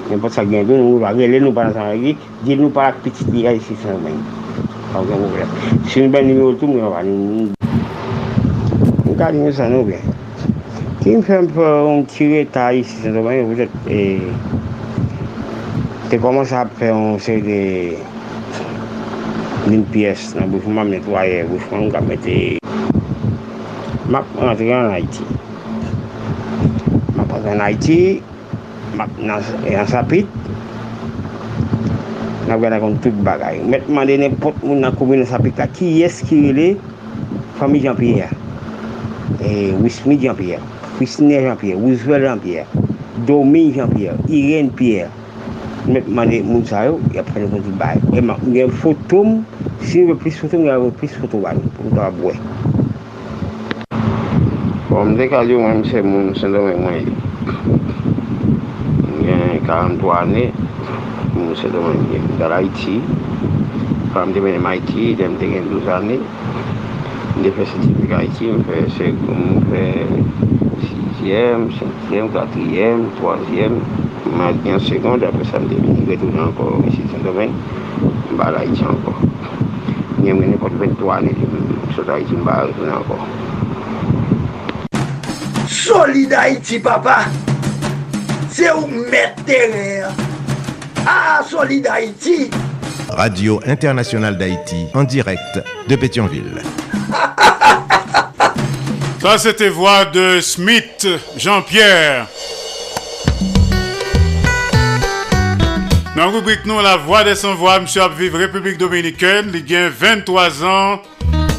[0.09, 3.01] nepot sa genyan, nou la rele nou pa nan san regi, di nou pa la
[3.05, 4.40] pitit a isi san men.
[4.91, 5.47] Ou gen ou gen.
[5.87, 7.51] Si mwen ben nime ou tou mwen wani mwen.
[9.05, 10.03] Mwen ka di mwen san ou gen.
[10.99, 13.99] Ki mwen fèm pou mwen tire ta isi san do mwen, mwen te
[16.11, 17.61] te komanse ap fè mwen se de
[19.69, 22.35] din piyes nan boufman mwen netwaye, boufman mwen ka mette
[24.11, 25.23] map rentre an Haiti.
[27.15, 27.99] Map rentre an Haiti,
[28.99, 29.39] map nan
[29.87, 30.40] sapit,
[32.51, 33.63] nan gwa nan kon tout bagay.
[33.63, 36.67] Met mande ne pot moun nan koumine sapik ta ki yes ki rele
[37.55, 38.27] fami Jean-Pierre.
[39.39, 40.59] E, Wismi Jean-Pierre,
[40.97, 42.67] Christine Jean-Pierre, Wiswell Jean-Pierre,
[43.25, 45.09] Domi Jean-Pierre, Irene Pierre.
[45.87, 48.03] Met mande moun sa yo, ya prene kon tout bagay.
[48.13, 49.39] E man, gen fotoum,
[49.79, 52.35] si bon, yo plis fotoum, gen plis fotoum wani pou mta abwe.
[54.91, 57.09] Bon, mde a diyo mwen mse moun, mse do mwen mwen.
[59.23, 60.45] Mwen 43 ane,
[61.41, 63.01] moun se domen gen dar Haiti.
[64.13, 66.17] Fam te benem Haiti, dem te gen 12 ane.
[67.37, 68.85] Mde fe sertifik Haiti, mfe
[71.19, 73.79] siyem, sentiyem, katriyem, toazyem.
[74.31, 77.55] Mwen gen sekonde, apre sa mde vini retounen anko misi sen domen.
[78.33, 79.15] Mba la Haiti anko.
[80.17, 81.35] Mwen mwen nepot 23 ane,
[81.95, 83.19] sot Haiti mba retounen anko.
[85.67, 87.25] Solid Haiti papa!
[88.51, 90.30] Se ou met teren!
[91.05, 92.49] Ah, Solide Haïti.
[93.09, 96.61] Radio Internationale d'Haïti, en direct de Pétionville.
[99.21, 101.07] Ça, c'était voix de Smith
[101.37, 102.27] Jean-Pierre.
[106.15, 109.89] Dans la rubrique nous, la voix des sans-voix, monsieur vivre République Dominicaine, il y a
[109.89, 111.01] 23 ans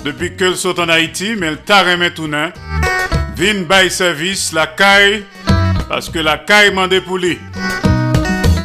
[0.05, 2.51] depuis qu'elle saute en Haïti, mais le taré maintenant.
[3.37, 5.25] Vin by service, la caille
[5.93, 7.39] parce que la caille m'a pour lui.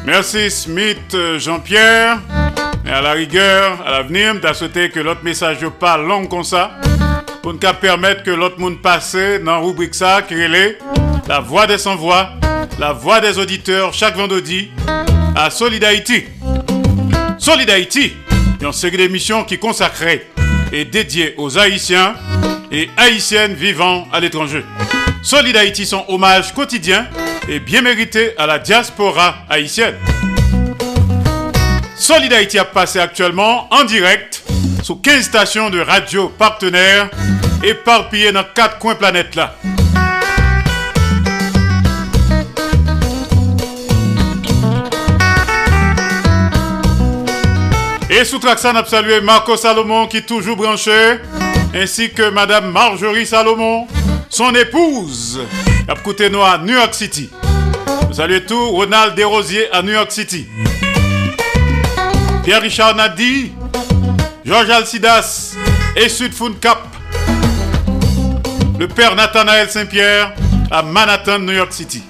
[0.08, 2.20] Merci Smith euh, Jean-Pierre.
[2.86, 6.72] Et à la rigueur, à l'avenir, t'as souhaité que l'autre message pas long comme ça.
[7.44, 10.80] Pour nous permettre que l'autre monde passe dans la rubrique ça qui est
[11.28, 12.30] la voix des sans-voix,
[12.80, 14.72] la voix des auditeurs chaque vendredi
[15.36, 16.24] à Solid Haïti.
[17.38, 17.70] Solid
[18.62, 20.26] une série d'émissions qui consacrée
[20.72, 22.16] et dédiée aux Haïtiens
[22.72, 24.64] et Haïtiennes vivant à l'étranger.
[25.28, 27.06] Solid Haïti, son hommage quotidien
[27.50, 29.96] et bien mérité à la diaspora haïtienne.
[31.98, 34.42] Solid Haïti a passé actuellement en direct
[34.82, 37.10] sous 15 stations de radio partenaires
[37.62, 39.58] éparpillées dans quatre coins planètes là.
[48.10, 51.20] Et sous Traxan a salué Marco Salomon qui est toujours branché,
[51.76, 53.88] ainsi que Madame Marjorie Salomon,
[54.30, 55.40] son épouse,
[56.30, 57.30] nous à New York City.
[58.12, 60.48] Salut tout, Ronald Desrosiers à New York City.
[62.44, 63.52] Pierre-Richard Nadi,
[64.46, 65.56] Georges Alcidas
[65.96, 66.88] et Sud Cap.
[68.80, 70.34] Le père Nathanaël Saint-Pierre
[70.72, 72.04] à Manhattan, New York City.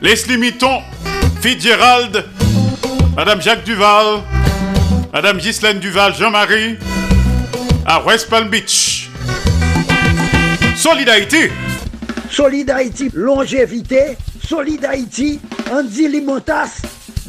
[0.00, 0.82] Leslie Mitton,
[1.40, 2.24] Fitzgerald,
[3.16, 4.22] Madame Jacques Duval,
[5.12, 6.76] Madame Ghislaine Duval, Jean-Marie,
[7.86, 9.03] à West Palm Beach.
[10.84, 11.50] Solidarité.
[12.28, 14.18] Solidarité, longévité.
[14.46, 15.40] Solidarité,
[15.72, 16.82] Andy Limotas.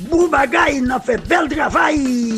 [0.10, 2.36] Boubagaï, il a fait bel travail.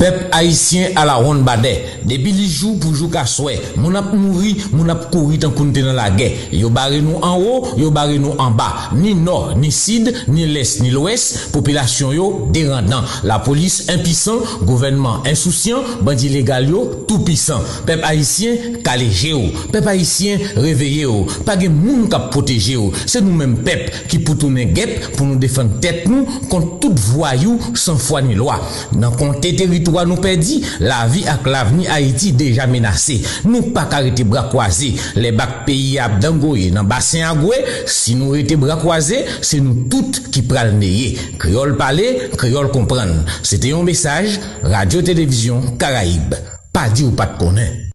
[0.00, 1.74] Pep Haitien ala ron bade,
[2.08, 5.82] debi li jou pou jou ka swè, moun ap mouri, moun ap kouri tan kounte
[5.84, 6.30] nan la gè.
[6.56, 10.46] Yo bare nou an ou, yo bare nou an ba, ni nor, ni sid, ni
[10.48, 13.04] les, ni lwes, popilasyon yo derandan.
[13.28, 17.60] La polis impisan, gouvenman insousyan, bandi legal yo tout pisan.
[17.84, 19.44] Pep Haitien kaleje yo,
[19.74, 22.88] pep Haitien reveye yo, page moun kap proteje yo.
[23.04, 27.04] Se nou men pep ki pou tounen gep pou nou defan tet nou kont tout
[27.12, 28.56] voyou san fwa ni lwa.
[28.96, 33.22] Nan konte terito nous perdit, la vie avec l'avenir Haïti déjà menacé.
[33.44, 34.94] Nous pas arrêter bras croisés.
[35.16, 37.56] Les bacs pays abdangoye dans bassin agoué,
[37.86, 41.18] si nous étions bras croisés, c'est nous toutes qui pral neye.
[41.38, 43.24] Créole parler, créole comprendre.
[43.42, 46.34] C'était un message, Radio-Télévision Caraïbe.
[46.72, 47.90] Pas dit ou pas de connaître.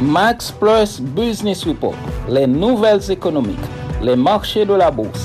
[0.00, 1.94] Max Plus Business Report,
[2.28, 3.56] les nouvelles économiques,
[4.02, 5.24] les marchés de la bourse,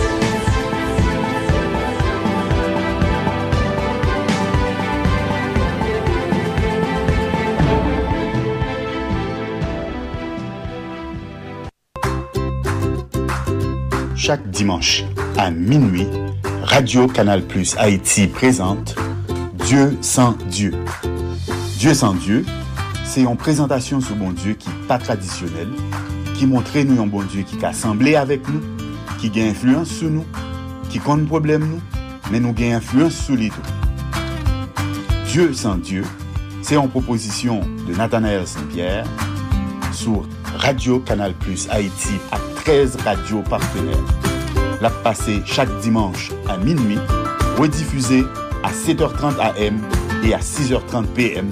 [14.31, 15.03] Chaque dimanche
[15.37, 16.07] à minuit,
[16.63, 18.95] Radio Canal Plus Haïti présente
[19.65, 20.73] Dieu sans Dieu.
[21.77, 22.45] Dieu sans Dieu,
[23.03, 25.67] c'est une présentation sur bon Dieu qui n'est pas traditionnelle,
[26.33, 28.61] qui montre nous un bon Dieu qui a assemblé avec nous,
[29.19, 30.25] qui a influence sur nous,
[30.89, 31.81] qui compte problème nous,
[32.31, 33.51] mais nous a influence sur les.
[35.27, 36.05] Dieu sans Dieu,
[36.61, 39.03] c'est une proposition de Nathanaël Saint-Pierre
[39.91, 40.25] sur
[40.55, 44.20] Radio Canal Plus Haïti à 13 radios partenaires.
[44.81, 46.97] La passé chaque dimanche à minuit,
[47.55, 48.23] rediffusée
[48.63, 49.79] à 7h30 AM
[50.23, 51.47] et à 6h30 PM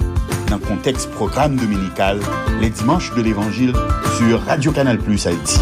[0.48, 2.18] dans le contexte programme dominical
[2.60, 3.72] les dimanches de l'Évangile
[4.18, 5.60] sur Radio Canal Plus Haïti.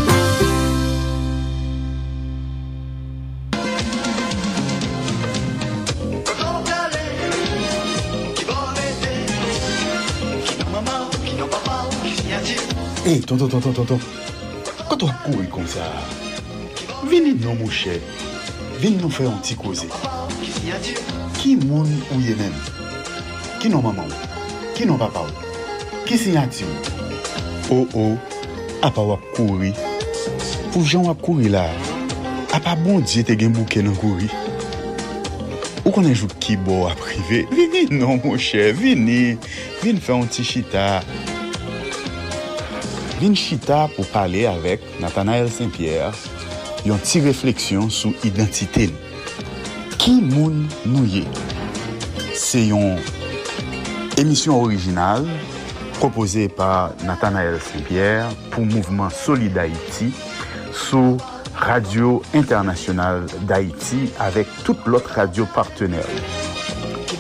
[13.05, 14.01] Hé, tonton, tonton, tonton.
[14.89, 15.81] Quand on court comme ça,
[17.09, 17.95] Vini nou mouche,
[18.83, 19.87] vini nou fè yon ti koze.
[21.39, 22.53] Ki moun ou ye men?
[23.63, 24.29] Ki nou maman ou?
[24.77, 25.47] Ki nou papa ou?
[26.05, 26.93] Ki sinyati ou?
[27.71, 29.73] Ou oh ou, oh, apa wap kouri.
[30.75, 31.65] Pou jan wap kouri la,
[32.53, 34.29] apa bon diye te gen bouke nan kouri.
[35.87, 39.39] Ou konen jou ki bo wap rive, vini nou mouche, vini.
[39.81, 40.99] Vini fè yon ti chita.
[43.17, 46.13] Vini chita pou pale avèk Nathanael Saint-Pierre.
[46.91, 48.91] Une petite réflexion sur l'identité.
[49.99, 51.27] Qui moun nou ye?
[52.35, 52.97] C'est une
[54.17, 55.27] émission originale
[55.99, 60.13] proposée par Nathanaël Saint-Pierre pour Mouvement Solid Haïti
[60.73, 61.19] sous
[61.55, 66.07] Radio Internationale d'Haïti avec toute l'autre radio partenaire.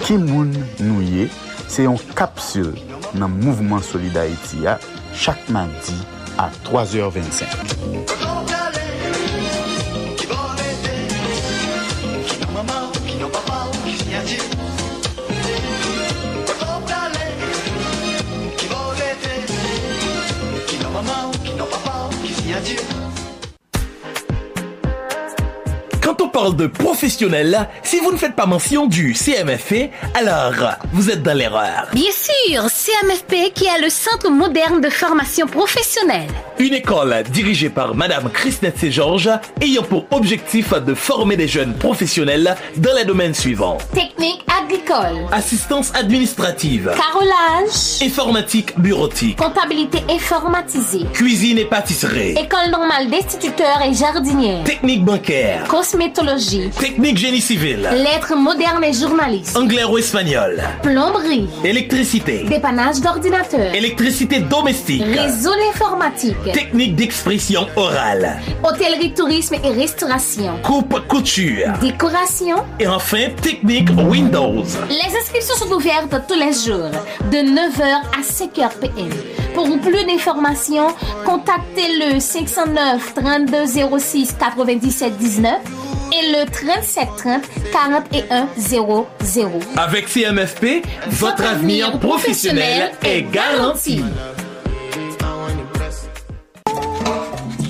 [0.04, 1.28] Qui moun nou ye?
[1.66, 2.74] C'est une capsule
[3.14, 4.78] dans Mouvement Solid Haïti à
[5.12, 5.96] chaque mardi
[6.38, 8.37] à 3h25.
[26.38, 30.52] Parle de professionnel, si vous ne faites pas mention du CMFP, alors
[30.92, 31.88] vous êtes dans l'erreur.
[31.92, 36.30] Bien sûr, CMFP qui est le Centre moderne de formation professionnelle.
[36.58, 39.30] Une école dirigée par Madame Christine Georges
[39.60, 43.78] ayant pour objectif de former des jeunes professionnels dans les domaines suivants.
[43.94, 53.80] Technique agricole, Assistance administrative, carrelage, informatique bureautique, comptabilité informatisée, cuisine et pâtisserie, école normale d'instituteurs
[53.88, 60.60] et jardinières, technique bancaire, cosmétologie, technique génie civil, lettres modernes et journalistes, anglais ou espagnol,
[60.82, 70.58] plomberie, électricité, dépannage d'ordinateurs, électricité domestique, réseau informatique, technique d'expression orale, hôtellerie, tourisme et restauration,
[70.62, 72.56] coupe couture, décoration.
[72.80, 74.64] et enfin technique Windows.
[74.88, 76.90] Les inscriptions sont ouvertes tous les jours,
[77.30, 79.10] de 9h à 5h PM.
[79.54, 80.88] Pour plus d'informations,
[81.24, 85.52] contactez le 509 3206 97 19
[86.12, 87.42] et le 37 30
[87.72, 89.06] 41 00.
[89.76, 94.02] Avec CMFP, votre avenir professionnel est garanti.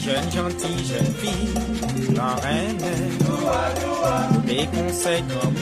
[0.08, 2.78] jeune gentille jeune fille, la reine,
[4.46, 5.54] mes conseils comme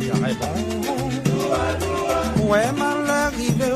[0.00, 0.54] j'aurais bon.
[2.48, 3.72] Ouais, mal arrivé,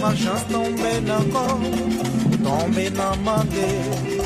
[0.00, 1.58] ma chance tombée d'accord.
[2.42, 3.44] tombée dans ma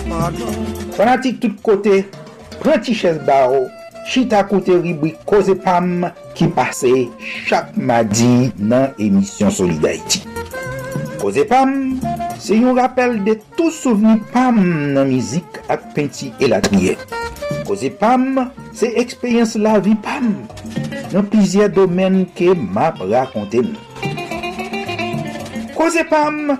[0.08, 0.52] pardon.
[0.92, 2.08] Fanatique tout côté,
[2.60, 3.66] petit chaise barreau,
[4.06, 6.92] chita kote ribwi Koze Pam ki pase
[7.48, 10.22] chak madi nan emisyon Solidarity.
[11.18, 11.98] Koze Pam
[12.39, 14.59] Se yon rappel de tou souveni pam
[14.94, 16.97] nan mizik ak penti elatniye.
[17.65, 20.32] Koze pam, se ekspeyans la vi pam
[21.15, 23.74] nan plizye domen ke map rakonte rakonten.
[25.77, 26.56] Koze pam,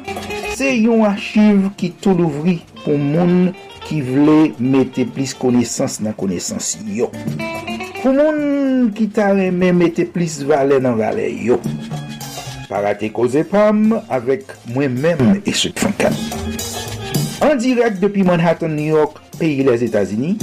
[0.55, 3.51] se yon achiv ki tou louvri pou moun
[3.85, 7.11] ki vle mette plis konesans nan konesans yo.
[8.01, 11.59] Pou moun ki tare men mette plis vale nan vale yo.
[12.69, 16.15] Parate Koze Pam avek mwen men e sot Fankan.
[17.45, 20.35] An direk depi Manhattan, New York, peyi les Etasini,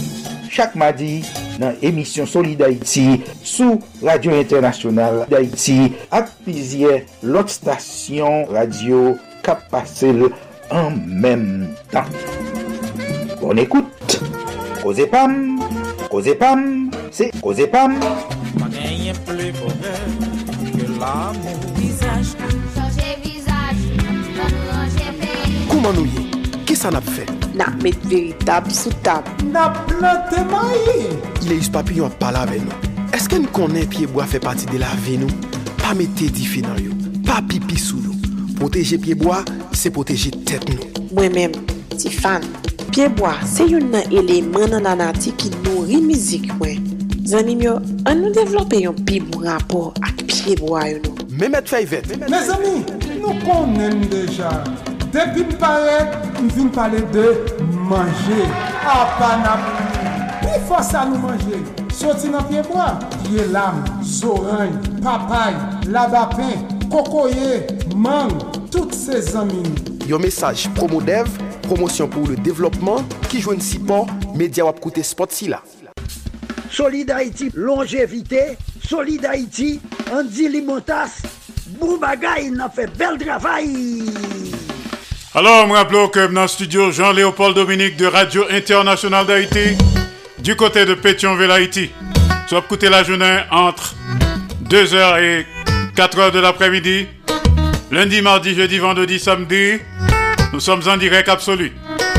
[0.52, 1.22] chak madi
[1.62, 9.16] nan emisyon Soli d'Haïti sou Radio Internasyonal d'Haïti ak pizye lot stasyon radio
[9.46, 10.30] kap pasel
[10.72, 12.10] an menm tan.
[13.42, 14.22] Bon ekoute,
[14.84, 15.58] Koze Pam,
[16.12, 17.98] Koze Pam, se Koze Pam.
[18.60, 20.06] Pa genyen ple bonheur
[20.76, 21.81] ke l'amour
[25.82, 26.22] Kouman nou ye?
[26.70, 27.24] Ki sa nap fe?
[27.58, 29.26] Nap met veritab sou tab.
[29.50, 31.08] Nap plante mayi.
[31.42, 32.92] Ile yus papillon pala ve nou.
[33.18, 35.50] Eske nou konen piyeboa fe pati de la ve nou?
[35.80, 36.94] Pa mette di fe nan yo.
[37.26, 38.14] Pa pipi sou nou.
[38.60, 39.40] Poteje piyeboa,
[39.74, 41.08] se poteje tet nou.
[41.18, 41.58] Mwen men,
[41.96, 42.46] ti fan.
[42.92, 46.86] Piyeboa, se yon nan eleman nan anati ki nouri mizik mwen.
[47.26, 51.28] Zanim yo, an nou devlope yon pi mou rapor ak piyeboa yo nou.
[51.42, 52.14] Mehmet Feyvet.
[52.30, 52.78] Me zami,
[53.18, 54.60] nou konen deja.
[55.12, 55.98] depi m pale,
[56.40, 57.28] m vin pale de
[57.90, 58.42] manje.
[58.82, 59.66] A ah, pa nan
[60.42, 61.62] pi fos a nou manje.
[61.96, 62.88] Soti nan piye mwa,
[63.22, 65.54] piye lam, zoran, papay,
[65.92, 67.66] labapen, kokoye,
[67.96, 68.32] mang,
[68.72, 70.00] tout se zanmini.
[70.10, 71.30] Yo mesaj Promodev,
[71.68, 74.10] promosyon pou le devlopman, ki jwen si pon,
[74.40, 75.62] media wap koute spot si la.
[76.72, 78.56] Solid Haiti, longevite,
[78.88, 79.76] Solid Haiti,
[80.16, 81.20] Andy Limotas,
[81.78, 84.51] bou bagay nan fe bel travay.
[85.34, 89.78] Alors, me rappelons que dans le studio Jean-Léopold Dominique de Radio Internationale d'Haïti,
[90.40, 91.90] du côté de Pétionville, Haïti.
[92.50, 93.96] Soit écouter la journée entre
[94.68, 95.46] 2h et
[95.96, 97.08] 4h de l'après-midi.
[97.92, 99.80] Lundi, mardi, jeudi, vendredi, samedi.
[100.52, 101.72] Nous sommes en direct absolu.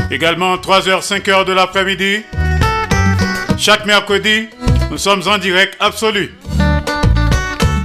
[0.09, 2.23] Également 3h, 5h de l'après-midi.
[3.59, 4.47] Chaque mercredi,
[4.89, 6.33] nous sommes en direct absolu.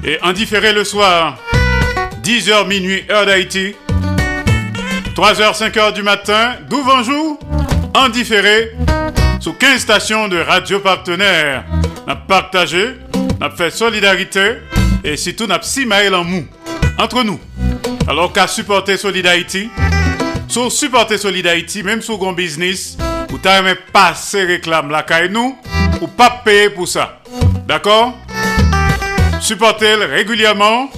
[0.05, 1.37] Et en différé le soir,
[2.23, 3.75] 10h minuit, heure d'Haïti.
[5.19, 7.41] 3h, 5h du matin, d'où bonjour,
[7.93, 8.71] en différé,
[9.41, 11.65] sous 15 stations de radio partenaires.
[12.07, 12.95] N'a partagé,
[13.41, 14.59] n'a fait solidarité
[15.03, 16.47] et surtout n'a 6 mails en mou
[17.01, 17.41] entre nous.
[18.07, 19.69] Alors qu'à supporter Solid Haïti,
[20.47, 22.97] sur supporter Solid Haïti, même sur un business,
[23.33, 25.59] ou t'as même passer réclame la caille nous,
[26.01, 27.19] ou pas payer pour ça.
[27.67, 28.15] D'accord?
[29.41, 30.89] Supportez régulièrement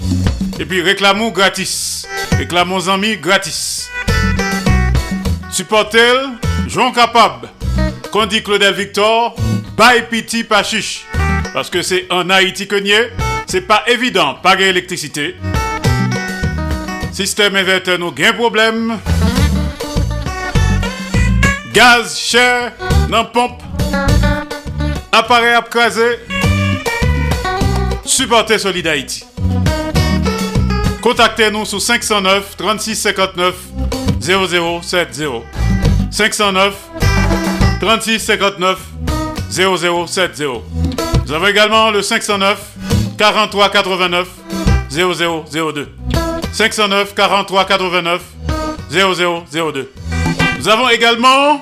[0.59, 2.07] et puis réclamons gratis.
[2.37, 3.89] Réclamons amis gratis.
[5.61, 6.15] Supportez
[6.69, 7.51] Jean Capable.
[8.11, 9.37] Qu'on dit Claudel Victor,
[9.77, 11.05] by piti pas chiche.
[11.53, 12.77] Parce que c'est en Haïti que
[13.47, 15.37] c'est pas évident, pas d'électricité.
[17.13, 18.99] Système inverter nous gain problème.
[21.75, 22.73] Gaz cher,
[23.11, 23.63] non pompe.
[25.13, 26.21] Appareil à craser.
[28.07, 29.27] Supportez Solid Haïti.
[31.03, 33.55] Contactez-nous sur 509 36 59
[34.21, 35.43] 0070.
[36.11, 36.75] 509
[37.81, 38.79] 36 59
[39.51, 40.45] 0070.
[41.27, 42.59] Vous avez également le 509
[43.17, 44.29] 43 89
[44.91, 45.89] 0002.
[46.53, 48.23] 509 43 89
[48.91, 49.93] 0002.
[50.59, 51.61] Nous avons également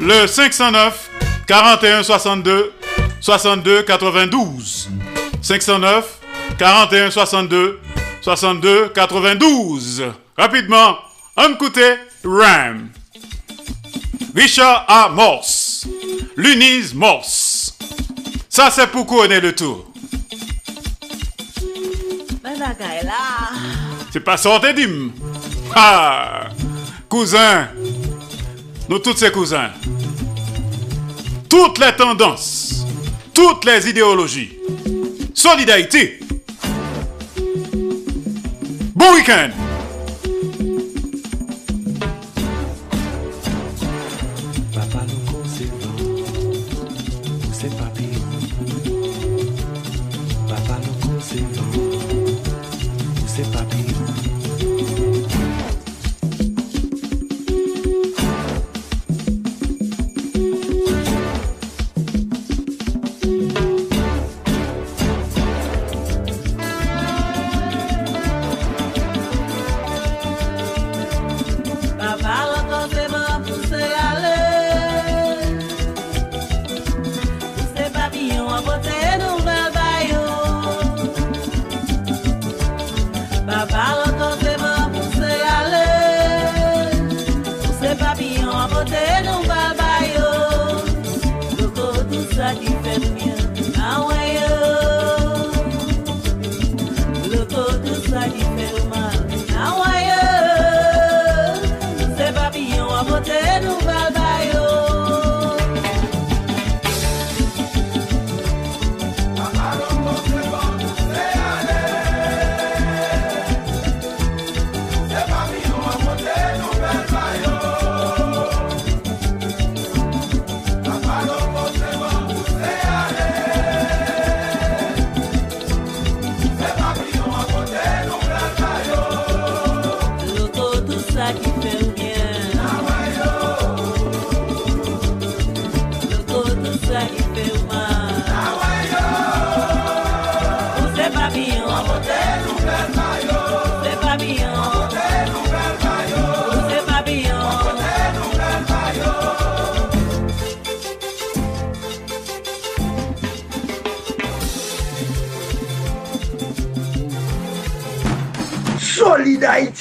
[0.00, 1.10] le 509
[1.46, 2.72] 41 62
[3.20, 4.88] 62 92.
[5.42, 6.18] 509
[6.58, 7.80] 41 62
[8.22, 10.04] 62 92.
[10.38, 10.96] Rapidement,
[11.34, 12.90] An koute Ram.
[14.34, 15.08] Richard A.
[15.08, 15.88] Morse
[16.36, 17.72] Luniz Morse
[18.48, 19.86] Sa se pou kone le tou.
[22.42, 23.22] Mwen bagay la.
[24.12, 25.08] Se pa sorte dim.
[25.72, 26.52] Ha!
[27.08, 27.72] Kouzin
[28.90, 29.72] Nou tout se kouzin
[31.48, 32.84] Toutes les tendances.
[33.32, 34.58] Toutes les idéologies.
[35.34, 36.20] Solidarité.
[38.94, 39.71] Bon week-end.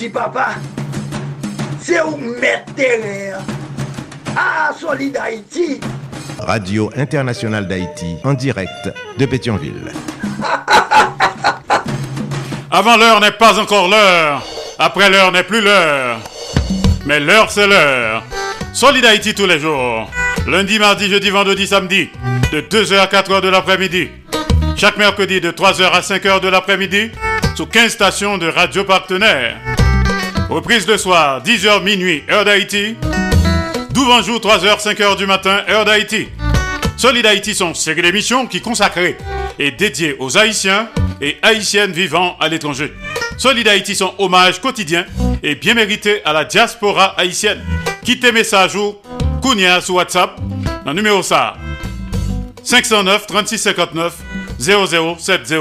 [0.09, 0.49] Papa.
[1.79, 3.39] C'est où mettre terrain.
[4.35, 5.79] Ah, Solid Haïti.
[6.39, 9.91] Radio Internationale d'Haïti, en direct de Pétionville.
[12.71, 14.43] Avant l'heure n'est pas encore l'heure.
[14.79, 16.17] Après l'heure n'est plus l'heure.
[17.05, 18.23] Mais l'heure, c'est l'heure.
[18.73, 20.09] Solid Haïti tous les jours.
[20.47, 22.09] Lundi, mardi, jeudi, vendredi, samedi.
[22.51, 24.09] De 2h à 4h de l'après-midi.
[24.75, 27.11] Chaque mercredi de 3h à 5h de l'après-midi.
[27.55, 29.57] Sous 15 stations de radio partenaires.
[30.51, 32.97] Reprise le soir, 10h minuit, heure d'Haïti.
[33.95, 36.27] Jour, 3h, 5h du matin, heure d'Haïti.
[36.97, 39.15] Solid Haïti sont série d'émissions qui consacrées
[39.57, 40.89] et dédiées aux Haïtiens
[41.21, 42.91] et Haïtiennes vivant à l'étranger.
[43.37, 45.05] Solid Haïti sont hommage quotidien
[45.41, 47.61] et bien mérité à la diaspora haïtienne.
[48.03, 48.97] Quittez message ou
[49.41, 50.37] Kounia sur WhatsApp
[50.83, 51.55] dans le numéro ça
[52.61, 54.17] 509 36 59
[54.59, 55.55] 0070.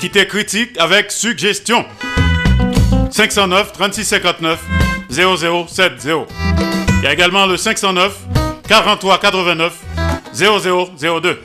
[0.00, 1.84] Quittez critique avec suggestion
[3.18, 4.60] 509 36 59
[5.10, 6.08] 0070.
[6.98, 8.16] Il y a également le 509
[8.68, 9.72] 43 89
[10.32, 11.42] 0002.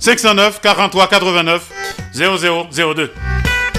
[0.00, 1.62] 509 43 89
[2.12, 3.12] 0002.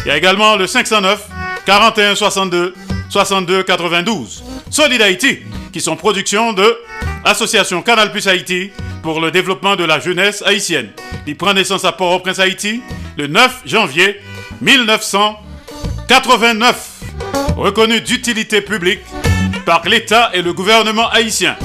[0.05, 1.21] Il y a également le 509
[1.65, 2.75] 41 62
[3.09, 4.41] 62 92.
[4.69, 5.39] Solid Haïti,
[5.73, 6.77] qui sont production de
[7.25, 8.71] Association Canal Plus Haïti
[9.01, 10.91] pour le développement de la jeunesse haïtienne.
[11.27, 12.81] Il prend naissance à Port-au-Prince, Haïti,
[13.17, 14.21] le 9 janvier
[14.61, 16.92] 1989.
[17.55, 19.01] Reconnu d'utilité publique
[19.65, 21.55] par l'État et le gouvernement haïtien.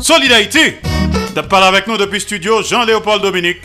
[0.00, 0.74] Solid Haïti,
[1.34, 3.62] de parler avec nous depuis studio Jean-Léopold Dominique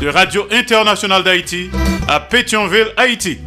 [0.00, 1.68] de Radio Internationale d'Haïti
[2.08, 3.38] à Pétionville, Haïti.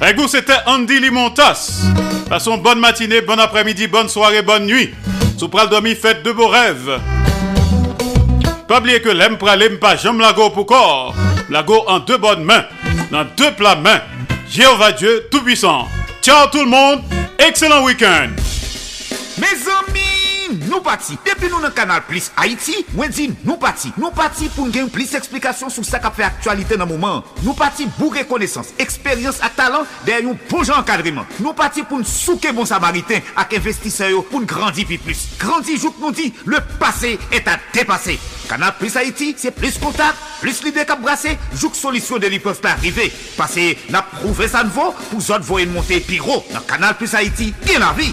[0.00, 1.82] Avec c'était Andy Limontas.
[2.28, 4.90] Passons bonne matinée, bon après-midi, bonne soirée, bonne nuit.
[5.36, 5.68] Sous pral
[6.00, 6.98] faites de beaux rêves.
[8.66, 9.36] Pas oublier que l'aime
[9.78, 11.14] pas, j'aime lago pour corps.
[11.50, 12.64] Lago en deux bonnes mains,
[13.10, 14.00] dans deux plats mains.
[14.54, 15.88] Jéhovah Dieu Tout-Puissant.
[16.22, 17.02] Ciao tout le monde,
[17.40, 18.30] excellent week-end.
[19.36, 19.68] Mes
[20.66, 21.18] nou pati.
[21.26, 23.92] Depi nou nan kanal Plus Haiti, mwen di nou pati.
[24.00, 27.22] Nou pati pou gen plis eksplikasyon sou sa ka fe aktualite nan mouman.
[27.42, 31.28] Nou pati bou rekonesans, eksperyans a talant der yon pou jan kadriman.
[31.40, 35.26] Nou pati pou n souke bon samariten ak investiseyo pou n grandi pi plus.
[35.40, 38.18] Grandi jout nou di, le pase et a depase.
[38.48, 42.60] Kanal Plus Haiti, se plis kontak, plis lide kap brase, jout solisyon de li peuvent
[42.60, 43.08] pa arrive.
[43.38, 46.42] Pase na prouve sa nvo pou zot voyen monte pi ro.
[46.52, 48.12] Nan kanal Plus Haiti, gen la vi.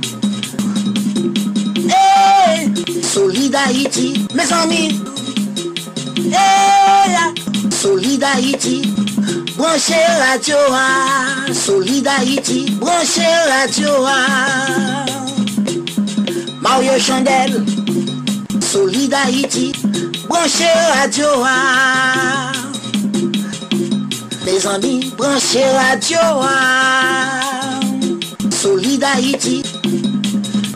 [3.03, 5.01] Solid Haïti, mes amis.
[6.17, 7.15] Eh, hey,
[7.71, 8.81] Solid Haïti,
[9.57, 10.55] branchez radio.
[10.71, 11.51] Ah.
[11.53, 13.89] Solid Haïti, branchez radio.
[14.05, 15.05] Ah.
[16.61, 17.65] Mario Chandel,
[18.61, 19.71] Solid Haïti,
[20.29, 21.27] branchez radio.
[21.45, 22.51] Ah.
[24.45, 26.19] Mes amis, branchez radio.
[28.61, 29.70] Solid Haïti.